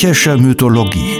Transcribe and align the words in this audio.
Griechische 0.00 0.38
Mythologie 0.38 1.18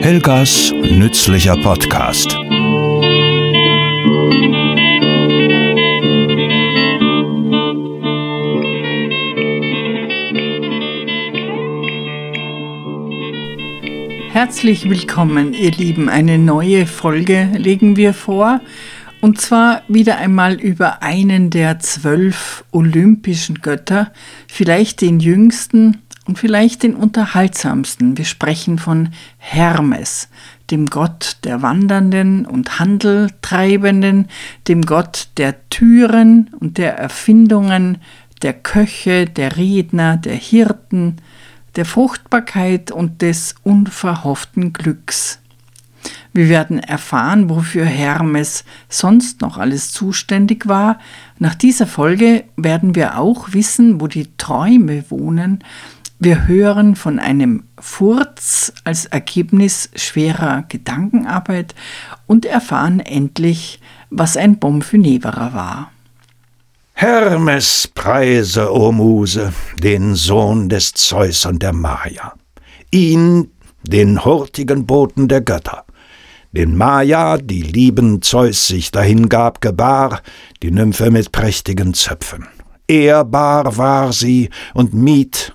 Helgas 0.00 0.72
nützlicher 0.72 1.56
Podcast 1.56 2.38
Herzlich 14.30 14.88
willkommen, 14.88 15.54
ihr 15.54 15.70
Lieben. 15.72 16.10
Eine 16.10 16.38
neue 16.38 16.86
Folge 16.86 17.48
legen 17.56 17.96
wir 17.96 18.12
vor. 18.12 18.60
Und 19.20 19.40
zwar 19.40 19.82
wieder 19.88 20.18
einmal 20.18 20.54
über 20.54 21.02
einen 21.02 21.50
der 21.50 21.78
zwölf 21.80 22.64
olympischen 22.70 23.60
Götter, 23.60 24.12
vielleicht 24.46 25.00
den 25.00 25.20
jüngsten 25.20 26.02
und 26.26 26.38
vielleicht 26.38 26.82
den 26.82 26.94
unterhaltsamsten. 26.94 28.18
Wir 28.18 28.24
sprechen 28.24 28.78
von 28.78 29.10
Hermes, 29.38 30.28
dem 30.70 30.86
Gott 30.86 31.38
der 31.44 31.62
Wandernden 31.62 32.46
und 32.46 32.78
Handeltreibenden, 32.78 34.28
dem 34.68 34.82
Gott 34.82 35.28
der 35.36 35.68
Türen 35.70 36.50
und 36.60 36.78
der 36.78 36.98
Erfindungen, 36.98 37.98
der 38.42 38.52
Köche, 38.52 39.24
der 39.26 39.56
Redner, 39.56 40.16
der 40.16 40.34
Hirten, 40.34 41.16
der 41.76 41.84
Fruchtbarkeit 41.84 42.90
und 42.90 43.22
des 43.22 43.54
unverhofften 43.62 44.72
Glücks. 44.72 45.40
Wir 46.36 46.50
werden 46.50 46.80
erfahren, 46.80 47.48
wofür 47.48 47.86
Hermes 47.86 48.64
sonst 48.90 49.40
noch 49.40 49.56
alles 49.56 49.90
zuständig 49.90 50.68
war. 50.68 50.98
Nach 51.38 51.54
dieser 51.54 51.86
Folge 51.86 52.44
werden 52.58 52.94
wir 52.94 53.18
auch 53.18 53.54
wissen, 53.54 54.02
wo 54.02 54.06
die 54.06 54.28
Träume 54.36 55.06
wohnen. 55.08 55.64
Wir 56.18 56.46
hören 56.46 56.94
von 56.94 57.18
einem 57.18 57.62
Furz 57.78 58.70
als 58.84 59.06
Ergebnis 59.06 59.88
schwerer 59.96 60.64
Gedankenarbeit 60.68 61.74
und 62.26 62.44
erfahren 62.44 63.00
endlich, 63.00 63.80
was 64.10 64.36
ein 64.36 64.58
Bonfunevera 64.58 65.54
war. 65.54 65.90
Hermes 66.92 67.88
preise, 67.94 68.74
o 68.74 68.92
Muse, 68.92 69.54
den 69.82 70.14
Sohn 70.14 70.68
des 70.68 70.92
Zeus 70.92 71.46
und 71.46 71.62
der 71.62 71.72
Maya, 71.72 72.34
ihn, 72.90 73.52
den 73.84 74.22
hurtigen 74.22 74.84
Boten 74.84 75.28
der 75.28 75.40
Götter, 75.40 75.86
den 76.56 76.76
Maya, 76.76 77.36
die 77.36 77.62
lieben 77.62 78.22
Zeus 78.22 78.66
sich 78.66 78.90
dahingab, 78.90 79.60
gebar, 79.60 80.22
die 80.62 80.70
Nymphe 80.70 81.10
mit 81.10 81.30
prächtigen 81.30 81.94
Zöpfen. 81.94 82.46
Ehrbar 82.88 83.76
war 83.76 84.12
sie 84.12 84.50
und 84.74 84.94
Miet 84.94 85.52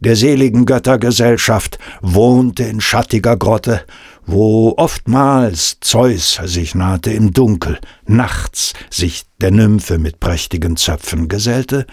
der 0.00 0.16
seligen 0.16 0.66
Göttergesellschaft 0.66 1.78
wohnte 2.00 2.64
in 2.64 2.80
schattiger 2.80 3.36
Grotte 3.36 3.84
wo 4.26 4.74
oftmals 4.76 5.78
Zeus 5.80 6.40
sich 6.44 6.74
nahte 6.74 7.12
im 7.12 7.32
Dunkel, 7.32 7.78
nachts 8.06 8.72
sich 8.90 9.24
der 9.40 9.50
Nymphe 9.50 9.98
mit 9.98 10.20
prächtigen 10.20 10.76
Zöpfen 10.76 11.28
gesellte, 11.28 11.86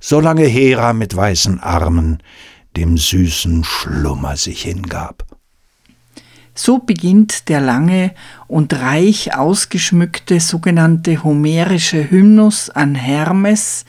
solange 0.00 0.44
Hera 0.44 0.92
mit 0.92 1.14
weißen 1.14 1.60
Armen 1.60 2.22
dem 2.76 2.96
süßen 2.96 3.64
Schlummer 3.64 4.36
sich 4.36 4.62
hingab. 4.62 5.24
So 6.58 6.78
beginnt 6.78 7.48
der 7.48 7.60
lange 7.60 8.12
und 8.48 8.72
reich 8.74 9.36
ausgeschmückte 9.36 10.40
sogenannte 10.40 11.22
homerische 11.22 12.10
Hymnus 12.10 12.68
an 12.68 12.94
Hermes, 12.94 13.84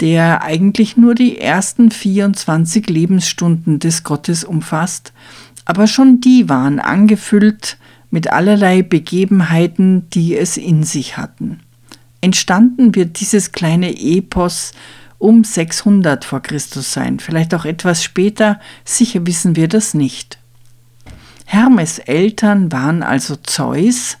der 0.00 0.42
eigentlich 0.42 0.96
nur 0.96 1.14
die 1.14 1.38
ersten 1.38 1.90
24 1.90 2.90
Lebensstunden 2.90 3.78
des 3.78 4.02
Gottes 4.02 4.44
umfasst 4.44 5.12
aber 5.64 5.86
schon 5.86 6.20
die 6.20 6.48
waren 6.48 6.78
angefüllt 6.78 7.78
mit 8.10 8.30
allerlei 8.30 8.82
Begebenheiten, 8.82 10.08
die 10.10 10.36
es 10.36 10.56
in 10.56 10.84
sich 10.84 11.16
hatten. 11.16 11.60
Entstanden 12.20 12.94
wird 12.94 13.20
dieses 13.20 13.52
kleine 13.52 13.96
Epos 13.96 14.72
um 15.18 15.42
600 15.42 16.24
vor 16.24 16.40
Christus 16.40 16.92
sein, 16.92 17.18
vielleicht 17.18 17.54
auch 17.54 17.64
etwas 17.64 18.02
später, 18.04 18.60
sicher 18.84 19.26
wissen 19.26 19.56
wir 19.56 19.68
das 19.68 19.94
nicht. 19.94 20.38
Hermes 21.44 21.98
Eltern 21.98 22.72
waren 22.72 23.02
also 23.02 23.36
Zeus, 23.36 24.18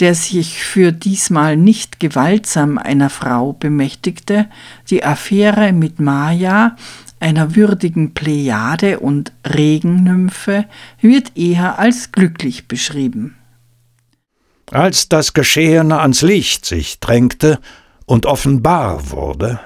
der 0.00 0.14
sich 0.14 0.62
für 0.62 0.92
diesmal 0.92 1.56
nicht 1.56 2.00
gewaltsam 2.00 2.78
einer 2.78 3.10
Frau 3.10 3.52
bemächtigte, 3.52 4.48
die 4.90 5.04
Affäre 5.04 5.72
mit 5.72 6.00
Maya, 6.00 6.76
einer 7.20 7.54
würdigen 7.54 8.12
Plejade 8.12 9.00
und 9.00 9.32
Regennymphe 9.46 10.66
wird 11.00 11.36
eher 11.36 11.78
als 11.78 12.12
glücklich 12.12 12.68
beschrieben. 12.68 13.36
Als 14.70 15.08
das 15.08 15.32
Geschehene 15.32 16.00
ans 16.00 16.22
Licht 16.22 16.66
sich 16.66 16.98
drängte 16.98 17.60
und 18.06 18.26
offenbar 18.26 19.10
wurde, 19.10 19.60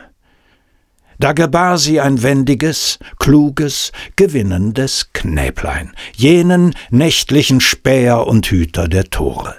da 1.19 1.33
gebar 1.33 1.79
sie 1.79 2.01
ein 2.01 2.23
wendiges, 2.23 2.99
kluges, 3.19 3.93
gewinnendes 4.17 5.11
Knäblein, 5.13 5.93
jenen 6.15 6.75
nächtlichen 6.91 7.61
Späher 7.61 8.27
und 8.27 8.47
Hüter 8.47 8.89
der 8.89 9.11
Tore. 9.11 9.55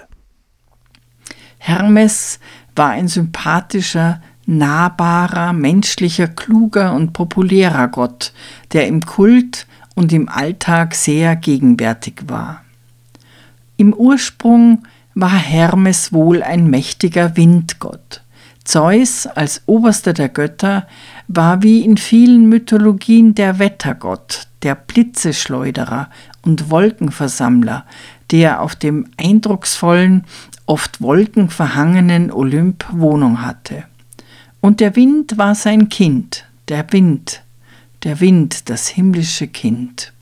Hermes 1.57 2.39
war 2.75 2.89
ein 2.89 3.07
sympathischer, 3.07 4.21
nahbarer, 4.45 5.53
menschlicher, 5.53 6.27
kluger 6.27 6.93
und 6.93 7.13
populärer 7.13 7.87
Gott, 7.89 8.33
der 8.73 8.87
im 8.87 9.05
Kult 9.05 9.67
und 9.95 10.11
im 10.13 10.29
Alltag 10.29 10.95
sehr 10.95 11.35
gegenwärtig 11.35 12.23
war. 12.27 12.63
Im 13.77 13.93
Ursprung 13.93 14.87
war 15.13 15.37
Hermes 15.37 16.13
wohl 16.13 16.41
ein 16.41 16.69
mächtiger 16.69 17.35
Windgott. 17.35 18.23
Zeus 18.69 19.25
als 19.25 19.63
oberster 19.65 20.13
der 20.13 20.29
Götter 20.29 20.85
war 21.27 21.63
wie 21.63 21.83
in 21.83 21.97
vielen 21.97 22.47
Mythologien 22.49 23.33
der 23.33 23.57
Wettergott, 23.57 24.45
der 24.61 24.75
Blitzeschleuderer 24.75 26.11
und 26.43 26.69
Wolkenversammler, 26.69 27.87
der 28.29 28.61
auf 28.61 28.75
dem 28.75 29.07
eindrucksvollen, 29.17 30.25
oft 30.67 31.01
wolkenverhangenen 31.01 32.31
Olymp 32.31 32.85
Wohnung 32.91 33.41
hatte. 33.41 33.85
Und 34.61 34.81
der 34.81 34.95
Wind 34.95 35.39
war 35.39 35.55
sein 35.55 35.89
Kind, 35.89 36.45
der 36.67 36.93
Wind, 36.93 37.41
der 38.03 38.19
Wind, 38.19 38.69
das 38.69 38.87
himmlische 38.87 39.47
Kind. 39.47 40.13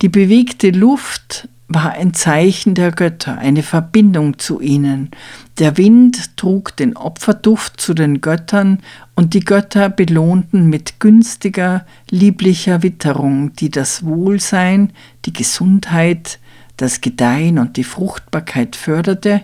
Die 0.00 0.08
bewegte 0.08 0.70
Luft 0.70 1.48
war 1.74 1.92
ein 1.92 2.14
Zeichen 2.14 2.74
der 2.74 2.92
Götter, 2.92 3.38
eine 3.38 3.62
Verbindung 3.62 4.38
zu 4.38 4.60
ihnen. 4.60 5.10
Der 5.58 5.76
Wind 5.76 6.36
trug 6.36 6.76
den 6.76 6.96
Opferduft 6.96 7.80
zu 7.80 7.94
den 7.94 8.20
Göttern 8.20 8.80
und 9.14 9.34
die 9.34 9.40
Götter 9.40 9.88
belohnten 9.88 10.66
mit 10.66 11.00
günstiger, 11.00 11.84
lieblicher 12.10 12.82
Witterung, 12.82 13.52
die 13.54 13.70
das 13.70 14.04
Wohlsein, 14.04 14.92
die 15.24 15.32
Gesundheit, 15.32 16.38
das 16.76 17.00
Gedeihen 17.00 17.58
und 17.58 17.76
die 17.76 17.84
Fruchtbarkeit 17.84 18.76
förderte 18.76 19.42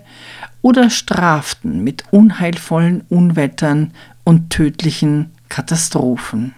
oder 0.63 0.91
straften 0.91 1.85
mit 1.85 2.05
unheilvollen 2.11 3.03
Unwettern 3.09 3.93
und 4.25 4.51
tödlichen 4.51 5.31
Katastrophen. 5.49 6.55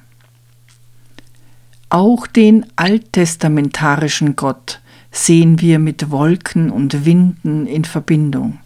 Auch 1.88 2.26
den 2.26 2.66
alttestamentarischen 2.76 4.36
Gott 4.36 4.79
sehen 5.10 5.60
wir 5.60 5.78
mit 5.78 6.10
Wolken 6.10 6.70
und 6.70 7.04
Winden 7.04 7.66
in 7.66 7.84
Verbindung. 7.84 8.58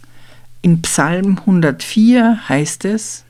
In 0.62 0.82
Psalm 0.82 1.38
104 1.38 2.48
heißt 2.48 2.84
es, 2.84 3.24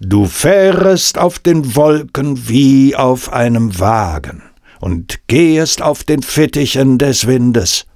Du 0.00 0.26
fährest 0.26 1.18
auf 1.18 1.38
den 1.38 1.76
Wolken 1.76 2.48
wie 2.48 2.96
auf 2.96 3.32
einem 3.32 3.78
Wagen 3.78 4.42
und 4.80 5.20
gehest 5.26 5.82
auf 5.82 6.04
den 6.04 6.22
Fittichen 6.22 6.96
des 6.96 7.26
Windes 7.26 7.86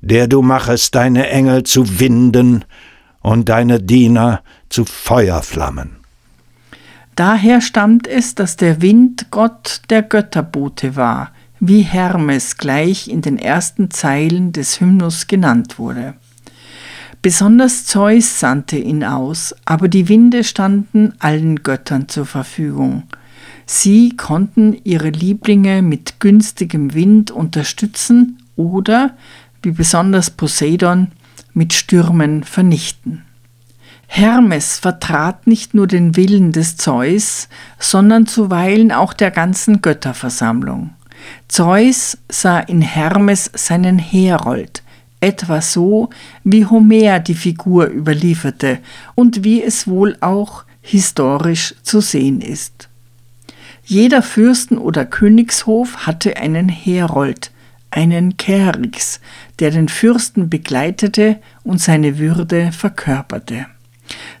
der 0.00 0.28
du 0.28 0.42
machest 0.42 0.94
deine 0.94 1.28
Engel 1.28 1.64
zu 1.64 1.98
Winden 2.00 2.64
und 3.20 3.48
deine 3.48 3.80
Diener 3.80 4.42
zu 4.68 4.84
Feuerflammen. 4.84 5.96
Daher 7.16 7.60
stammt 7.60 8.06
es, 8.06 8.36
dass 8.36 8.56
der 8.56 8.80
Wind 8.80 9.26
Gott 9.30 9.82
der 9.90 10.02
Götterbote 10.02 10.94
war, 10.94 11.32
wie 11.60 11.82
Hermes 11.82 12.56
gleich 12.56 13.08
in 13.08 13.22
den 13.22 13.38
ersten 13.38 13.90
Zeilen 13.90 14.52
des 14.52 14.80
Hymnus 14.80 15.26
genannt 15.26 15.78
wurde. 15.78 16.14
Besonders 17.20 17.84
Zeus 17.84 18.38
sandte 18.38 18.76
ihn 18.76 19.02
aus, 19.02 19.54
aber 19.64 19.88
die 19.88 20.08
Winde 20.08 20.44
standen 20.44 21.14
allen 21.18 21.62
Göttern 21.62 22.08
zur 22.08 22.26
Verfügung. 22.26 23.04
Sie 23.66 24.16
konnten 24.16 24.78
ihre 24.84 25.10
Lieblinge 25.10 25.82
mit 25.82 26.20
günstigem 26.20 26.94
Wind 26.94 27.30
unterstützen 27.30 28.38
oder 28.56 29.16
wie 29.62 29.72
besonders 29.72 30.30
Poseidon, 30.30 31.08
mit 31.54 31.72
Stürmen 31.72 32.44
vernichten. 32.44 33.24
Hermes 34.06 34.78
vertrat 34.78 35.46
nicht 35.46 35.74
nur 35.74 35.86
den 35.86 36.16
Willen 36.16 36.52
des 36.52 36.76
Zeus, 36.76 37.48
sondern 37.78 38.26
zuweilen 38.26 38.92
auch 38.92 39.12
der 39.12 39.30
ganzen 39.30 39.82
Götterversammlung. 39.82 40.90
Zeus 41.48 42.18
sah 42.28 42.60
in 42.60 42.82
Hermes 42.82 43.50
seinen 43.54 43.98
Herold, 43.98 44.82
etwa 45.20 45.60
so, 45.60 46.10
wie 46.44 46.66
Homer 46.66 47.20
die 47.20 47.34
Figur 47.34 47.88
überlieferte 47.88 48.78
und 49.14 49.44
wie 49.44 49.62
es 49.62 49.86
wohl 49.86 50.16
auch 50.20 50.64
historisch 50.82 51.74
zu 51.82 52.00
sehen 52.00 52.40
ist. 52.40 52.88
Jeder 53.84 54.22
Fürsten- 54.22 54.78
oder 54.78 55.06
Königshof 55.06 56.06
hatte 56.06 56.36
einen 56.36 56.68
Herold, 56.68 57.50
einen 57.90 58.36
Kerix, 58.36 59.20
der 59.60 59.70
den 59.70 59.88
Fürsten 59.88 60.50
begleitete 60.50 61.38
und 61.64 61.80
seine 61.80 62.18
Würde 62.18 62.70
verkörperte. 62.72 63.66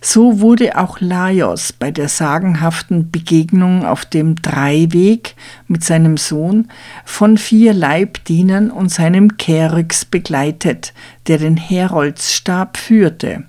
So 0.00 0.40
wurde 0.40 0.78
auch 0.78 1.00
Laios 1.00 1.72
bei 1.72 1.90
der 1.90 2.08
sagenhaften 2.08 3.10
Begegnung 3.10 3.84
auf 3.84 4.04
dem 4.04 4.36
Dreiweg 4.36 5.34
mit 5.66 5.84
seinem 5.84 6.16
Sohn 6.16 6.68
von 7.04 7.36
vier 7.36 7.74
Leibdienern 7.74 8.70
und 8.70 8.90
seinem 8.90 9.36
Kerix 9.36 10.04
begleitet, 10.04 10.92
der 11.26 11.38
den 11.38 11.56
Heroldsstab 11.56 12.76
führte. 12.76 13.44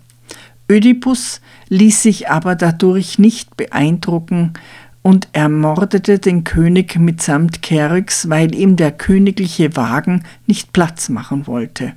Ödipus 0.69 1.42
ließ 1.69 2.04
sich 2.04 2.30
aber 2.30 2.56
dadurch 2.56 3.18
nicht 3.18 3.57
beeindrucken 3.57 4.54
und 5.01 5.30
ermordete 5.31 6.19
den 6.19 6.44
König 6.44 6.98
mitsamt 6.98 7.62
Kerix, 7.62 8.30
weil 8.30 8.54
ihm 8.54 8.75
der 8.75 8.92
königliche 8.92 9.75
Wagen 9.75 10.24
nicht 10.45 10.74
Platz 10.74 11.10
machen 11.10 11.48
wollte. 11.48 11.94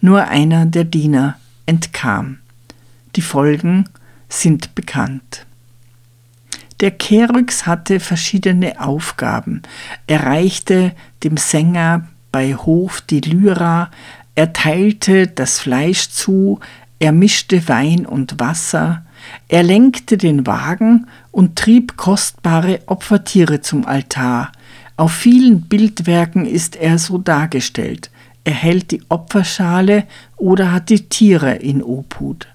Nur 0.00 0.24
einer 0.24 0.66
der 0.66 0.84
Diener 0.84 1.36
entkam. 1.66 2.38
Die 3.16 3.22
Folgen 3.22 3.88
sind 4.28 4.74
bekannt. 4.74 5.46
Der 6.80 6.90
Keryx 6.90 7.66
hatte 7.66 8.00
verschiedene 8.00 8.78
Aufgaben. 8.80 9.62
Er 10.06 10.24
reichte 10.24 10.92
dem 11.24 11.38
Sänger 11.38 12.08
bei 12.30 12.54
Hof 12.54 13.00
die 13.00 13.22
Lyra, 13.22 13.90
er 14.34 14.52
teilte 14.52 15.26
das 15.26 15.58
Fleisch 15.58 16.10
zu, 16.10 16.60
er 16.98 17.12
mischte 17.12 17.66
Wein 17.68 18.04
und 18.04 18.38
Wasser, 18.38 19.06
er 19.48 19.62
lenkte 19.62 20.18
den 20.18 20.46
Wagen 20.46 21.06
und 21.30 21.56
trieb 21.56 21.96
kostbare 21.96 22.80
Opfertiere 22.84 23.62
zum 23.62 23.86
Altar. 23.86 24.52
Auf 24.98 25.12
vielen 25.12 25.62
Bildwerken 25.62 26.44
ist 26.44 26.76
er 26.76 26.98
so 26.98 27.16
dargestellt. 27.16 28.10
Er 28.44 28.52
hält 28.52 28.90
die 28.90 29.02
Opferschale 29.08 30.04
oder 30.36 30.72
hat 30.72 30.90
die 30.90 31.08
Tiere 31.08 31.54
in 31.54 31.82
Obhut. 31.82 32.48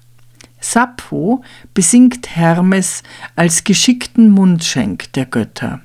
Sappho 0.62 1.42
besingt 1.74 2.34
Hermes 2.34 3.02
als 3.36 3.64
geschickten 3.64 4.30
Mundschenk 4.30 5.12
der 5.12 5.26
Götter. 5.26 5.80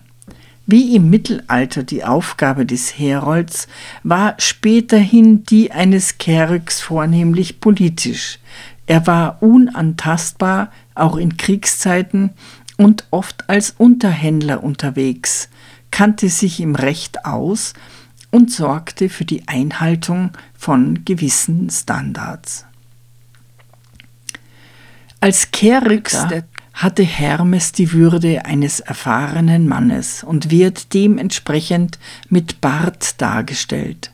Wie 0.66 0.96
im 0.96 1.10
Mittelalter 1.10 1.84
die 1.84 2.04
Aufgabe 2.04 2.66
des 2.66 3.00
Herolds, 3.00 3.68
war 4.04 4.36
späterhin 4.38 5.44
die 5.44 5.72
eines 5.72 6.18
Kerks 6.18 6.82
vornehmlich 6.82 7.62
politisch. 7.62 8.40
Er 8.86 9.08
war 9.08 9.42
unantastbar, 9.42 10.72
auch 10.94 11.16
in 11.16 11.38
Kriegszeiten, 11.38 12.32
und 12.78 13.06
oft 13.12 13.50
als 13.50 13.72
Unterhändler 13.78 14.64
unterwegs, 14.64 15.50
kannte 15.90 16.30
sich 16.30 16.60
im 16.60 16.76
Recht 16.76 17.26
aus 17.26 17.74
und 18.30 18.52
sorgte 18.52 19.10
für 19.10 19.26
die 19.26 19.48
Einhaltung 19.48 20.32
von 20.54 21.06
gewissen 21.06 21.70
Standards. 21.70 22.66
Als 25.20 25.52
Kerygster 25.52 26.44
hatte 26.74 27.04
Hermes 27.04 27.72
die 27.72 27.92
Würde 27.92 28.46
eines 28.46 28.80
erfahrenen 28.80 29.68
Mannes 29.68 30.24
und 30.24 30.52
wird 30.52 30.94
dementsprechend 30.94 31.98
mit 32.30 32.62
Bart 32.62 33.20
dargestellt. 33.20 34.12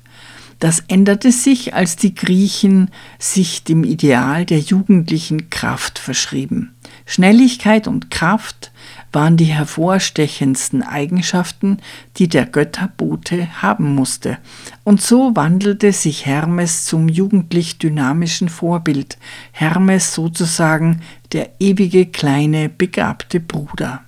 Das 0.60 0.82
änderte 0.88 1.34
sich, 1.34 1.74
als 1.74 1.98
die 1.98 2.16
Griechen 2.16 2.90
sich 3.20 3.66
dem 3.66 3.84
Ideal 3.84 4.46
der 4.46 4.60
jugendlichen 4.60 5.50
Kraft 5.50 6.00
verschrieben. 6.00 6.74
Schnelligkeit 7.06 7.88
und 7.88 8.10
Kraft 8.12 8.72
waren 9.12 9.38
die 9.38 9.46
hervorstechendsten 9.46 10.82
Eigenschaften, 10.82 11.78
die 12.18 12.28
der 12.28 12.46
Götterbote 12.46 13.62
haben 13.62 13.94
musste. 13.94 14.38
Und 14.84 15.02
so 15.02 15.36
wandelte 15.36 15.94
sich 15.94 16.26
Hermes 16.26 16.86
zum 16.86 17.08
jugendlich 17.08 17.78
dynamischen 17.78 18.50
Vorbild, 18.50 19.18
Hermes 19.52 20.14
sozusagen 20.14 21.02
der 21.32 21.52
ewige 21.60 22.08
kleine 22.08 22.70
begabte 22.70 23.40
Bruder. 23.40 24.02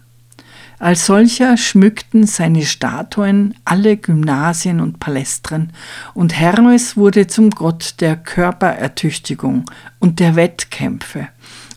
Als 0.78 1.06
solcher 1.06 1.56
schmückten 1.56 2.28
seine 2.28 2.64
Statuen 2.66 3.56
alle 3.64 3.96
Gymnasien 3.96 4.82
und 4.82 5.00
Palästren, 5.00 5.72
und 6.14 6.38
Hermes 6.38 6.98
wurde 6.98 7.28
zum 7.28 7.50
Gott 7.50 7.96
der 8.02 8.18
Körperertüchtigung 8.18 9.66
und 10.00 10.20
der 10.20 10.36
Wettkämpfe 10.36 11.30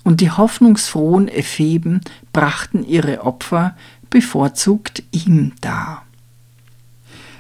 und 0.08 0.22
die 0.22 0.30
hoffnungsfrohen 0.30 1.28
Epheben 1.28 2.00
brachten 2.32 2.82
ihre 2.82 3.26
Opfer 3.26 3.76
bevorzugt 4.08 5.02
ihm 5.10 5.52
dar. 5.60 6.06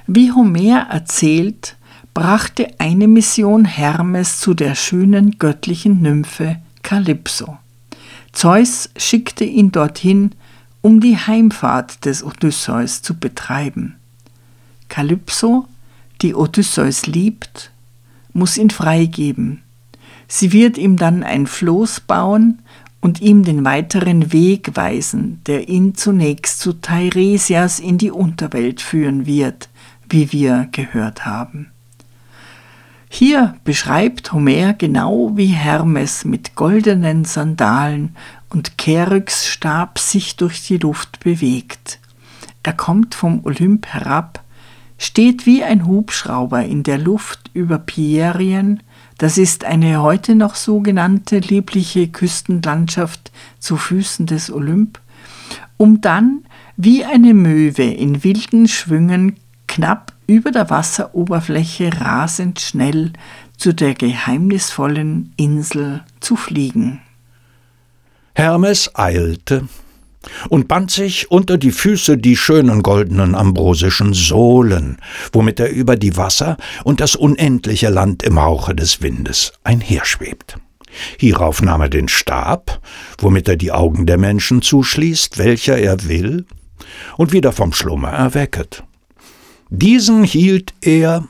Wie 0.06 0.32
Homer 0.32 0.86
erzählt, 0.90 1.76
brachte 2.12 2.68
eine 2.76 3.08
Mission 3.08 3.64
Hermes 3.64 4.38
zu 4.40 4.52
der 4.52 4.74
schönen 4.74 5.38
göttlichen 5.38 6.02
Nymphe 6.02 6.60
Kalypso. 6.82 7.56
Zeus 8.32 8.90
schickte 8.98 9.44
ihn 9.44 9.72
dorthin, 9.72 10.32
um 10.82 11.00
die 11.00 11.16
Heimfahrt 11.16 12.04
des 12.04 12.22
Odysseus 12.22 13.00
zu 13.00 13.18
betreiben. 13.18 13.96
Kalypso, 14.90 15.66
die 16.20 16.34
Odysseus 16.34 17.06
liebt, 17.06 17.70
muss 18.34 18.58
ihn 18.58 18.68
freigeben, 18.68 19.62
Sie 20.28 20.52
wird 20.52 20.76
ihm 20.76 20.96
dann 20.96 21.22
ein 21.22 21.46
Floß 21.46 22.00
bauen 22.00 22.58
und 23.00 23.20
ihm 23.20 23.44
den 23.44 23.64
weiteren 23.64 24.32
Weg 24.32 24.76
weisen, 24.76 25.40
der 25.46 25.68
ihn 25.68 25.94
zunächst 25.94 26.60
zu 26.60 26.74
Teiresias 26.74 27.80
in 27.80 27.96
die 27.96 28.10
Unterwelt 28.10 28.82
führen 28.82 29.24
wird, 29.26 29.70
wie 30.08 30.30
wir 30.30 30.68
gehört 30.72 31.24
haben. 31.24 31.70
Hier 33.10 33.54
beschreibt 33.64 34.32
Homer 34.32 34.74
genau, 34.74 35.32
wie 35.34 35.46
Hermes 35.46 36.26
mit 36.26 36.54
goldenen 36.56 37.24
Sandalen 37.24 38.14
und 38.50 38.76
Keryx 38.76 39.46
Stab 39.46 39.98
sich 39.98 40.36
durch 40.36 40.66
die 40.66 40.76
Luft 40.76 41.20
bewegt. 41.20 42.00
Er 42.62 42.74
kommt 42.74 43.14
vom 43.14 43.40
Olymp 43.44 43.86
herab, 43.86 44.44
steht 44.98 45.46
wie 45.46 45.64
ein 45.64 45.86
Hubschrauber 45.86 46.64
in 46.64 46.82
der 46.82 46.98
Luft 46.98 47.50
über 47.54 47.78
Pierien 47.78 48.82
das 49.18 49.36
ist 49.36 49.64
eine 49.64 50.00
heute 50.00 50.34
noch 50.34 50.54
so 50.54 50.80
genannte 50.80 51.40
liebliche 51.40 52.08
Küstenlandschaft 52.08 53.32
zu 53.58 53.76
Füßen 53.76 54.26
des 54.26 54.50
Olymp, 54.50 55.00
um 55.76 56.00
dann 56.00 56.44
wie 56.76 57.04
eine 57.04 57.34
Möwe 57.34 57.82
in 57.82 58.22
wilden 58.22 58.68
Schwüngen 58.68 59.36
knapp 59.66 60.12
über 60.28 60.52
der 60.52 60.70
Wasseroberfläche 60.70 62.00
rasend 62.00 62.60
schnell 62.60 63.12
zu 63.56 63.74
der 63.74 63.94
geheimnisvollen 63.94 65.32
Insel 65.36 66.04
zu 66.20 66.36
fliegen. 66.36 67.00
Hermes 68.34 68.94
eilte 68.94 69.68
und 70.48 70.68
band 70.68 70.90
sich 70.90 71.30
unter 71.30 71.58
die 71.58 71.72
Füße 71.72 72.18
die 72.18 72.36
schönen 72.36 72.82
goldenen 72.82 73.34
ambrosischen 73.34 74.14
Sohlen, 74.14 74.98
womit 75.32 75.60
er 75.60 75.70
über 75.70 75.96
die 75.96 76.16
Wasser 76.16 76.56
und 76.84 77.00
das 77.00 77.16
unendliche 77.16 77.88
Land 77.88 78.22
im 78.22 78.40
Hauche 78.40 78.74
des 78.74 79.02
Windes 79.02 79.52
einherschwebt. 79.64 80.56
Hierauf 81.18 81.62
nahm 81.62 81.82
er 81.82 81.88
den 81.88 82.08
Stab, 82.08 82.80
womit 83.18 83.48
er 83.48 83.56
die 83.56 83.72
Augen 83.72 84.06
der 84.06 84.18
Menschen 84.18 84.62
zuschließt, 84.62 85.38
welcher 85.38 85.78
er 85.78 86.08
will, 86.08 86.46
und 87.16 87.32
wieder 87.32 87.52
vom 87.52 87.72
Schlummer 87.72 88.10
erwecket. 88.10 88.82
Diesen 89.70 90.24
hielt 90.24 90.72
er 90.80 91.24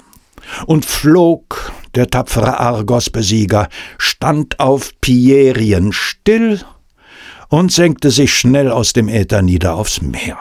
und 0.66 0.84
flog, 0.84 1.72
der 1.94 2.08
tapfere 2.08 2.60
Argos-Besieger, 2.60 3.68
stand 3.98 4.60
auf 4.60 4.92
Pierien 5.00 5.92
still 5.92 6.60
und 7.48 7.72
senkte 7.72 8.10
sich 8.10 8.32
schnell 8.32 8.70
aus 8.70 8.92
dem 8.92 9.08
Äther 9.08 9.42
nieder 9.42 9.74
aufs 9.74 10.00
Meer 10.02 10.38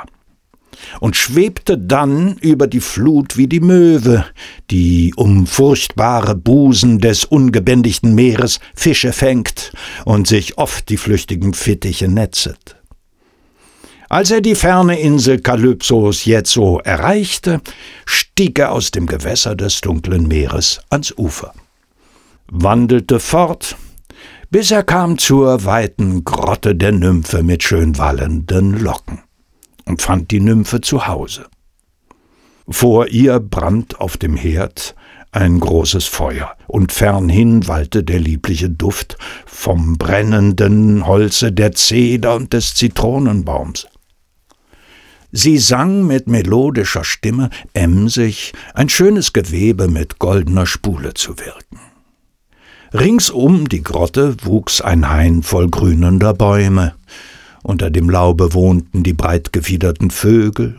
und 0.99 1.15
schwebte 1.15 1.77
dann 1.77 2.37
über 2.37 2.67
die 2.67 2.79
Flut 2.79 3.37
wie 3.37 3.47
die 3.47 3.59
Möwe, 3.59 4.25
die 4.71 5.13
um 5.15 5.47
furchtbare 5.47 6.35
Busen 6.35 6.99
des 6.99 7.25
ungebändigten 7.25 8.15
Meeres 8.15 8.59
Fische 8.75 9.13
fängt 9.13 9.71
und 10.05 10.27
sich 10.27 10.57
oft 10.57 10.89
die 10.89 10.97
flüchtigen 10.97 11.53
Fittiche 11.53 12.07
netzet. 12.07 12.75
Als 14.09 14.31
er 14.31 14.39
die 14.39 14.55
ferne 14.55 14.99
Insel 14.99 15.39
Kalypsos 15.39 16.23
jetzo 16.23 16.79
erreichte, 16.79 17.59
stieg 18.05 18.57
er 18.57 18.71
aus 18.71 18.91
dem 18.91 19.05
Gewässer 19.05 19.55
des 19.55 19.81
dunklen 19.81 20.27
Meeres 20.27 20.79
ans 20.89 21.13
Ufer, 21.17 21.53
wandelte 22.49 23.19
fort, 23.19 23.75
bis 24.49 24.71
er 24.71 24.83
kam 24.83 25.17
zur 25.17 25.65
weiten 25.65 26.23
Grotte 26.23 26.75
der 26.75 26.91
Nymphe 26.91 27.43
mit 27.43 27.63
schön 27.63 27.97
wallenden 27.97 28.79
Locken 28.79 29.19
und 29.85 30.01
fand 30.01 30.31
die 30.31 30.39
Nymphe 30.39 30.81
zu 30.81 31.07
Hause. 31.07 31.47
Vor 32.69 33.07
ihr 33.07 33.39
brannt 33.39 33.99
auf 33.99 34.17
dem 34.17 34.35
Herd 34.35 34.95
ein 35.31 35.59
großes 35.59 36.05
Feuer, 36.05 36.55
und 36.67 36.91
fernhin 36.91 37.67
wallte 37.67 38.03
der 38.03 38.19
liebliche 38.19 38.69
Duft 38.69 39.17
vom 39.45 39.97
brennenden 39.97 41.05
Holze 41.05 41.51
der 41.51 41.73
Zeder 41.73 42.35
und 42.35 42.53
des 42.53 42.73
Zitronenbaums. 42.75 43.87
Sie 45.31 45.57
sang 45.57 46.07
mit 46.07 46.27
melodischer 46.27 47.03
Stimme 47.03 47.49
emsig, 47.73 48.53
ein 48.73 48.89
schönes 48.89 49.33
Gewebe 49.33 49.87
mit 49.87 50.17
goldener 50.19 50.65
Spule 50.65 51.13
zu 51.13 51.37
wirken. 51.37 51.79
Ringsum 52.93 53.67
die 53.67 53.83
Grotte 53.83 54.37
wuchs 54.43 54.79
ein 54.79 55.09
Hain 55.09 55.43
voll 55.43 55.69
grünender 55.69 56.33
Bäume, 56.33 56.93
unter 57.63 57.89
dem 57.89 58.09
Laube 58.09 58.53
wohnten 58.53 59.03
die 59.03 59.13
breitgefiederten 59.13 60.09
Vögel, 60.09 60.75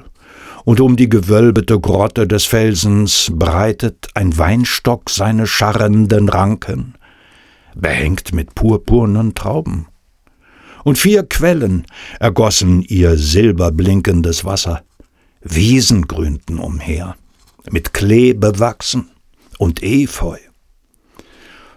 und 0.65 0.81
um 0.81 0.97
die 0.97 1.09
gewölbete 1.09 1.79
Grotte 1.79 2.27
des 2.27 2.45
Felsens 2.47 3.31
breitet 3.35 4.09
ein 4.15 4.37
Weinstock 4.39 5.11
seine 5.11 5.47
scharrenden 5.47 6.29
Ranken, 6.29 6.95
behängt 7.75 8.33
mit 8.33 8.55
purpurnen 8.55 9.35
Trauben. 9.35 9.87
Und 10.85 10.97
vier 10.97 11.25
Quellen 11.25 11.87
ergossen 12.21 12.83
ihr 12.83 13.19
silberblinkendes 13.19 14.45
Wasser, 14.45 14.83
Wiesen 15.43 16.09
grünten 16.09 16.59
umher, 16.59 17.17
mit 17.71 17.93
Klee 17.93 18.33
bewachsen 18.33 19.11
und 19.59 19.83
Efeu. 19.83 20.39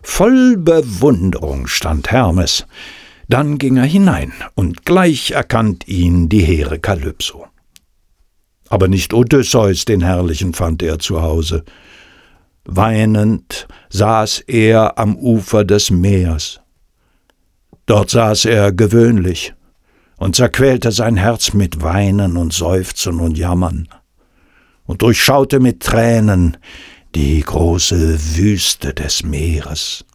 Voll 0.04 0.58
Bewunderung 0.58 1.68
stand 1.68 2.12
Hermes, 2.12 2.66
dann 3.28 3.58
ging 3.58 3.78
er 3.78 3.86
hinein, 3.86 4.34
und 4.56 4.86
gleich 4.86 5.32
erkannt 5.32 5.88
ihn 5.88 6.28
die 6.28 6.42
hehre 6.42 6.80
Kalypso. 6.80 7.48
Aber 8.70 8.88
nicht 8.88 9.14
Odysseus, 9.14 9.86
den 9.86 10.02
Herrlichen, 10.02 10.54
fand 10.54 10.82
er 10.82 11.00
zu 11.00 11.22
Hause. 11.22 11.64
Weinend 12.66 13.68
saß 13.90 14.40
er 14.48 14.98
am 14.98 15.16
Ufer 15.16 15.64
des 15.66 15.92
Meers. 15.92 16.62
Dort 17.86 18.10
saß 18.12 18.46
er 18.46 18.72
gewöhnlich 18.72 19.54
und 20.18 20.36
zerquälte 20.36 20.92
sein 20.92 21.18
Herz 21.18 21.54
mit 21.54 21.82
Weinen 21.82 22.38
und 22.38 22.54
Seufzen 22.54 23.20
und 23.20 23.38
Jammern 23.38 23.88
und 24.86 25.02
durchschaute 25.02 25.60
mit 25.60 25.82
Tränen 25.82 26.58
die 27.16 27.42
große 27.42 28.38
Wüste 28.38 28.94
des 28.94 29.24
Meeres. 29.24 30.06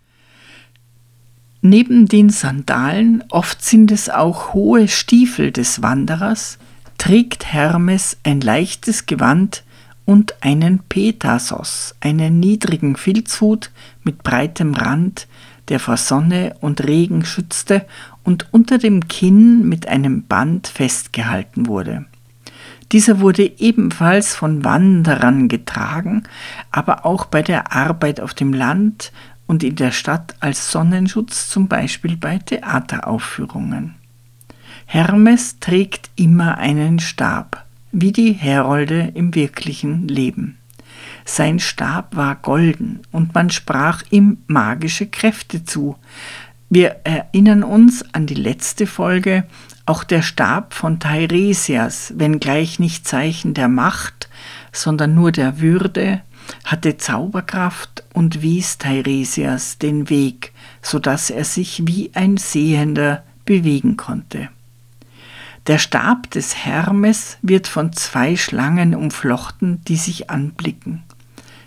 Neben 1.60 2.06
den 2.06 2.30
Sandalen, 2.30 3.24
oft 3.28 3.64
sind 3.64 3.90
es 3.90 4.08
auch 4.08 4.54
hohe 4.54 4.88
Stiefel 4.88 5.50
des 5.50 5.82
Wanderers, 5.82 6.58
trägt 6.96 7.52
Hermes 7.52 8.16
ein 8.22 8.40
leichtes 8.40 9.06
Gewand 9.06 9.64
und 10.04 10.42
einen 10.42 10.78
Petasos, 10.88 11.94
einen 12.00 12.40
niedrigen 12.40 12.96
Filzhut 12.96 13.70
mit 14.04 14.22
breitem 14.22 14.74
Rand, 14.74 15.26
der 15.68 15.80
vor 15.80 15.96
Sonne 15.96 16.54
und 16.60 16.86
Regen 16.86 17.24
schützte 17.24 17.84
und 18.22 18.46
unter 18.52 18.78
dem 18.78 19.08
Kinn 19.08 19.68
mit 19.68 19.88
einem 19.88 20.22
Band 20.22 20.68
festgehalten 20.68 21.66
wurde. 21.66 22.06
Dieser 22.92 23.20
wurde 23.20 23.42
ebenfalls 23.58 24.34
von 24.34 24.64
Wanderern 24.64 25.48
getragen, 25.48 26.22
aber 26.70 27.04
auch 27.04 27.24
bei 27.24 27.42
der 27.42 27.72
Arbeit 27.72 28.20
auf 28.20 28.32
dem 28.32 28.52
Land 28.52 29.12
und 29.46 29.64
in 29.64 29.76
der 29.76 29.90
Stadt 29.90 30.36
als 30.40 30.70
Sonnenschutz, 30.70 31.48
zum 31.48 31.68
Beispiel 31.68 32.16
bei 32.16 32.38
Theateraufführungen. 32.38 33.94
Hermes 34.86 35.58
trägt 35.58 36.10
immer 36.14 36.58
einen 36.58 37.00
Stab, 37.00 37.64
wie 37.90 38.12
die 38.12 38.32
Herolde 38.32 39.12
im 39.14 39.34
wirklichen 39.34 40.06
Leben. 40.06 40.58
Sein 41.24 41.58
Stab 41.58 42.14
war 42.14 42.36
golden 42.36 43.00
und 43.10 43.34
man 43.34 43.50
sprach 43.50 44.04
ihm 44.10 44.38
magische 44.46 45.06
Kräfte 45.06 45.64
zu. 45.64 45.96
Wir 46.70 47.00
erinnern 47.04 47.64
uns 47.64 48.04
an 48.14 48.26
die 48.26 48.34
letzte 48.34 48.86
Folge, 48.86 49.44
auch 49.86 50.04
der 50.04 50.22
Stab 50.22 50.74
von 50.74 50.98
Teiresias, 50.98 52.12
wenngleich 52.16 52.78
nicht 52.78 53.06
Zeichen 53.06 53.54
der 53.54 53.68
Macht, 53.68 54.28
sondern 54.72 55.14
nur 55.14 55.32
der 55.32 55.60
Würde, 55.60 56.20
hatte 56.64 56.96
Zauberkraft 56.96 58.04
und 58.12 58.42
wies 58.42 58.78
Teiresias 58.78 59.78
den 59.78 60.10
Weg, 60.10 60.52
so 60.82 60.98
dass 60.98 61.30
er 61.30 61.44
sich 61.44 61.86
wie 61.86 62.10
ein 62.14 62.36
Sehender 62.36 63.24
bewegen 63.44 63.96
konnte. 63.96 64.48
Der 65.68 65.78
Stab 65.78 66.30
des 66.30 66.64
Hermes 66.64 67.38
wird 67.42 67.66
von 67.66 67.92
zwei 67.92 68.36
Schlangen 68.36 68.94
umflochten, 68.94 69.82
die 69.84 69.96
sich 69.96 70.30
anblicken. 70.30 71.02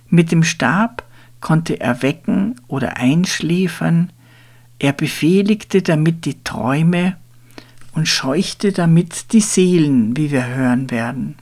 Mit 0.07 0.31
dem 0.31 0.43
Stab 0.43 1.03
konnte 1.41 1.79
er 1.79 2.01
wecken 2.01 2.55
oder 2.67 2.97
einschläfern, 2.97 4.11
er 4.77 4.93
befehligte 4.93 5.81
damit 5.81 6.23
die 6.23 6.41
Träume 6.43 7.17
und 7.93 8.07
scheuchte 8.07 8.71
damit 8.71 9.33
die 9.33 9.41
Seelen, 9.41 10.15
wie 10.15 10.31
wir 10.31 10.47
hören 10.47 10.91
werden. 10.91 11.35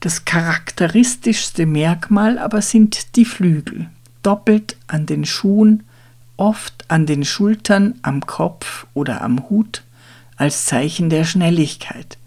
Das 0.00 0.24
charakteristischste 0.24 1.64
Merkmal 1.64 2.38
aber 2.38 2.60
sind 2.60 3.16
die 3.16 3.24
Flügel, 3.24 3.88
doppelt 4.22 4.76
an 4.86 5.06
den 5.06 5.24
Schuhen, 5.24 5.84
oft 6.36 6.84
an 6.88 7.06
den 7.06 7.24
Schultern, 7.24 7.94
am 8.02 8.26
Kopf 8.26 8.86
oder 8.92 9.22
am 9.22 9.48
Hut, 9.48 9.82
als 10.36 10.66
Zeichen 10.66 11.08
der 11.08 11.24
Schnelligkeit. 11.24 12.18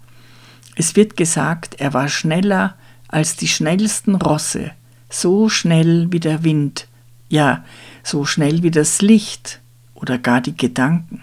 Es 0.74 0.96
wird 0.96 1.16
gesagt, 1.16 1.76
er 1.80 1.94
war 1.94 2.08
schneller 2.08 2.74
als 3.08 3.36
die 3.36 3.48
schnellsten 3.48 4.14
Rosse, 4.14 4.72
so 5.10 5.48
schnell 5.48 6.08
wie 6.10 6.20
der 6.20 6.44
Wind, 6.44 6.88
ja, 7.28 7.64
so 8.02 8.24
schnell 8.24 8.62
wie 8.62 8.70
das 8.70 9.02
Licht 9.02 9.60
oder 9.94 10.18
gar 10.18 10.40
die 10.40 10.56
Gedanken. 10.56 11.22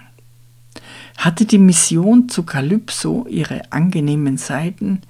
Hatte 1.18 1.46
die 1.46 1.58
Mission 1.58 2.30
zu 2.30 2.44
Kalypso 2.44 3.26
ihre 3.28 3.72
angenehmen 3.72 4.38
Seiten, 4.38 5.02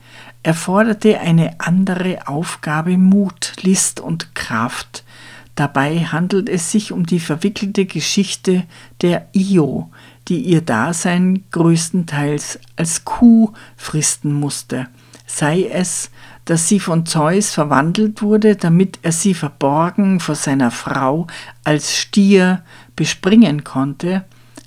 erforderte 0.44 1.20
eine 1.20 1.60
andere 1.60 2.28
Aufgabe 2.28 2.98
Mut, 2.98 3.54
List 3.62 4.00
und 4.00 4.36
Kraft. 4.36 5.04
Dabei 5.56 6.00
handelt 6.00 6.50
es 6.50 6.72
sich 6.72 6.92
um 6.92 7.06
die 7.06 7.20
verwickelte 7.20 7.86
Geschichte 7.86 8.64
der 9.02 9.28
Io, 9.34 9.90
die 10.28 10.42
ihr 10.42 10.62
Dasein 10.62 11.44
größtenteils 11.52 12.60
als 12.76 13.06
Kuh 13.06 13.54
fristen 13.78 14.34
musste, 14.34 14.88
sei 15.26 15.70
es, 15.72 16.12
dass 16.46 16.68
sie 16.68 16.80
von 16.80 17.06
Zeus 17.06 17.52
verwandelt 17.52 18.22
wurde, 18.22 18.56
damit 18.56 19.00
er 19.02 19.12
sie 19.12 19.34
verborgen 19.34 20.20
vor 20.20 20.36
seiner 20.36 20.72
Frau 20.72 21.28
als 21.64 21.96
Stier 21.96 22.64
bespringen 22.96 23.64
konnte, 23.64 24.26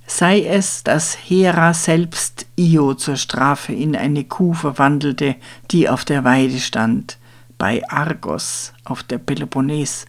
sei 0.09 0.45
es, 0.45 0.83
dass 0.83 1.17
Hera 1.17 1.75
selbst 1.75 2.47
Io 2.57 2.95
zur 2.95 3.17
Strafe 3.17 3.73
in 3.73 3.95
eine 3.95 4.25
Kuh 4.25 4.55
verwandelte, 4.55 5.37
die 5.71 5.89
auf 5.89 6.05
der 6.05 6.25
Weide 6.25 6.59
stand, 6.59 7.19
bei 7.59 7.89
Argos 7.89 8.73
auf 8.85 9.03
der 9.03 9.19
Peloponnes, 9.19 10.07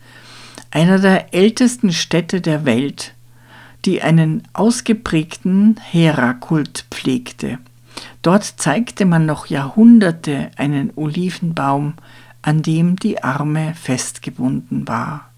einer 0.72 1.00
der 1.00 1.34
ältesten 1.34 1.92
Städte 1.92 2.42
der 2.42 2.66
Welt, 2.66 3.14
die 3.86 4.02
einen 4.02 4.44
ausgeprägten 4.54 5.78
Herakult 5.82 6.86
pflegte. 6.92 7.60
Dort 8.22 8.44
zeigte 8.44 9.06
man 9.06 9.26
noch 9.26 9.48
Jahrhunderte 9.48 10.52
einen 10.56 10.92
Olivenbaum, 10.96 11.94
an 12.42 12.62
dem 12.62 12.96
die 12.96 13.22
Arme 13.22 13.74
festgebunden 13.76 14.88
war. 14.88 15.30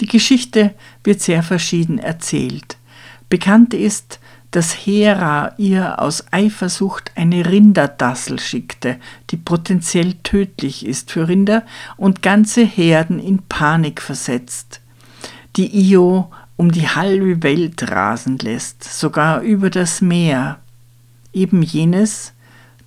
Die 0.00 0.06
Geschichte 0.06 0.74
wird 1.04 1.20
sehr 1.20 1.44
verschieden 1.44 1.98
erzählt. 1.98 2.78
Bekannt 3.28 3.74
ist, 3.74 4.20
dass 4.50 4.72
Hera 4.72 5.52
ihr 5.58 6.00
aus 6.00 6.26
Eifersucht 6.30 7.10
eine 7.16 7.46
Rinderdassel 7.46 8.38
schickte, 8.38 8.98
die 9.30 9.36
potenziell 9.36 10.14
tödlich 10.22 10.86
ist 10.86 11.10
für 11.10 11.26
Rinder 11.26 11.64
und 11.96 12.22
ganze 12.22 12.64
Herden 12.64 13.18
in 13.18 13.38
Panik 13.38 14.00
versetzt. 14.00 14.80
Die 15.56 15.90
Io 15.90 16.30
um 16.56 16.70
die 16.70 16.88
halbe 16.88 17.42
Welt 17.42 17.90
rasen 17.90 18.38
lässt, 18.38 18.84
sogar 18.84 19.40
über 19.40 19.70
das 19.70 20.00
Meer, 20.00 20.60
eben 21.32 21.62
jenes, 21.62 22.32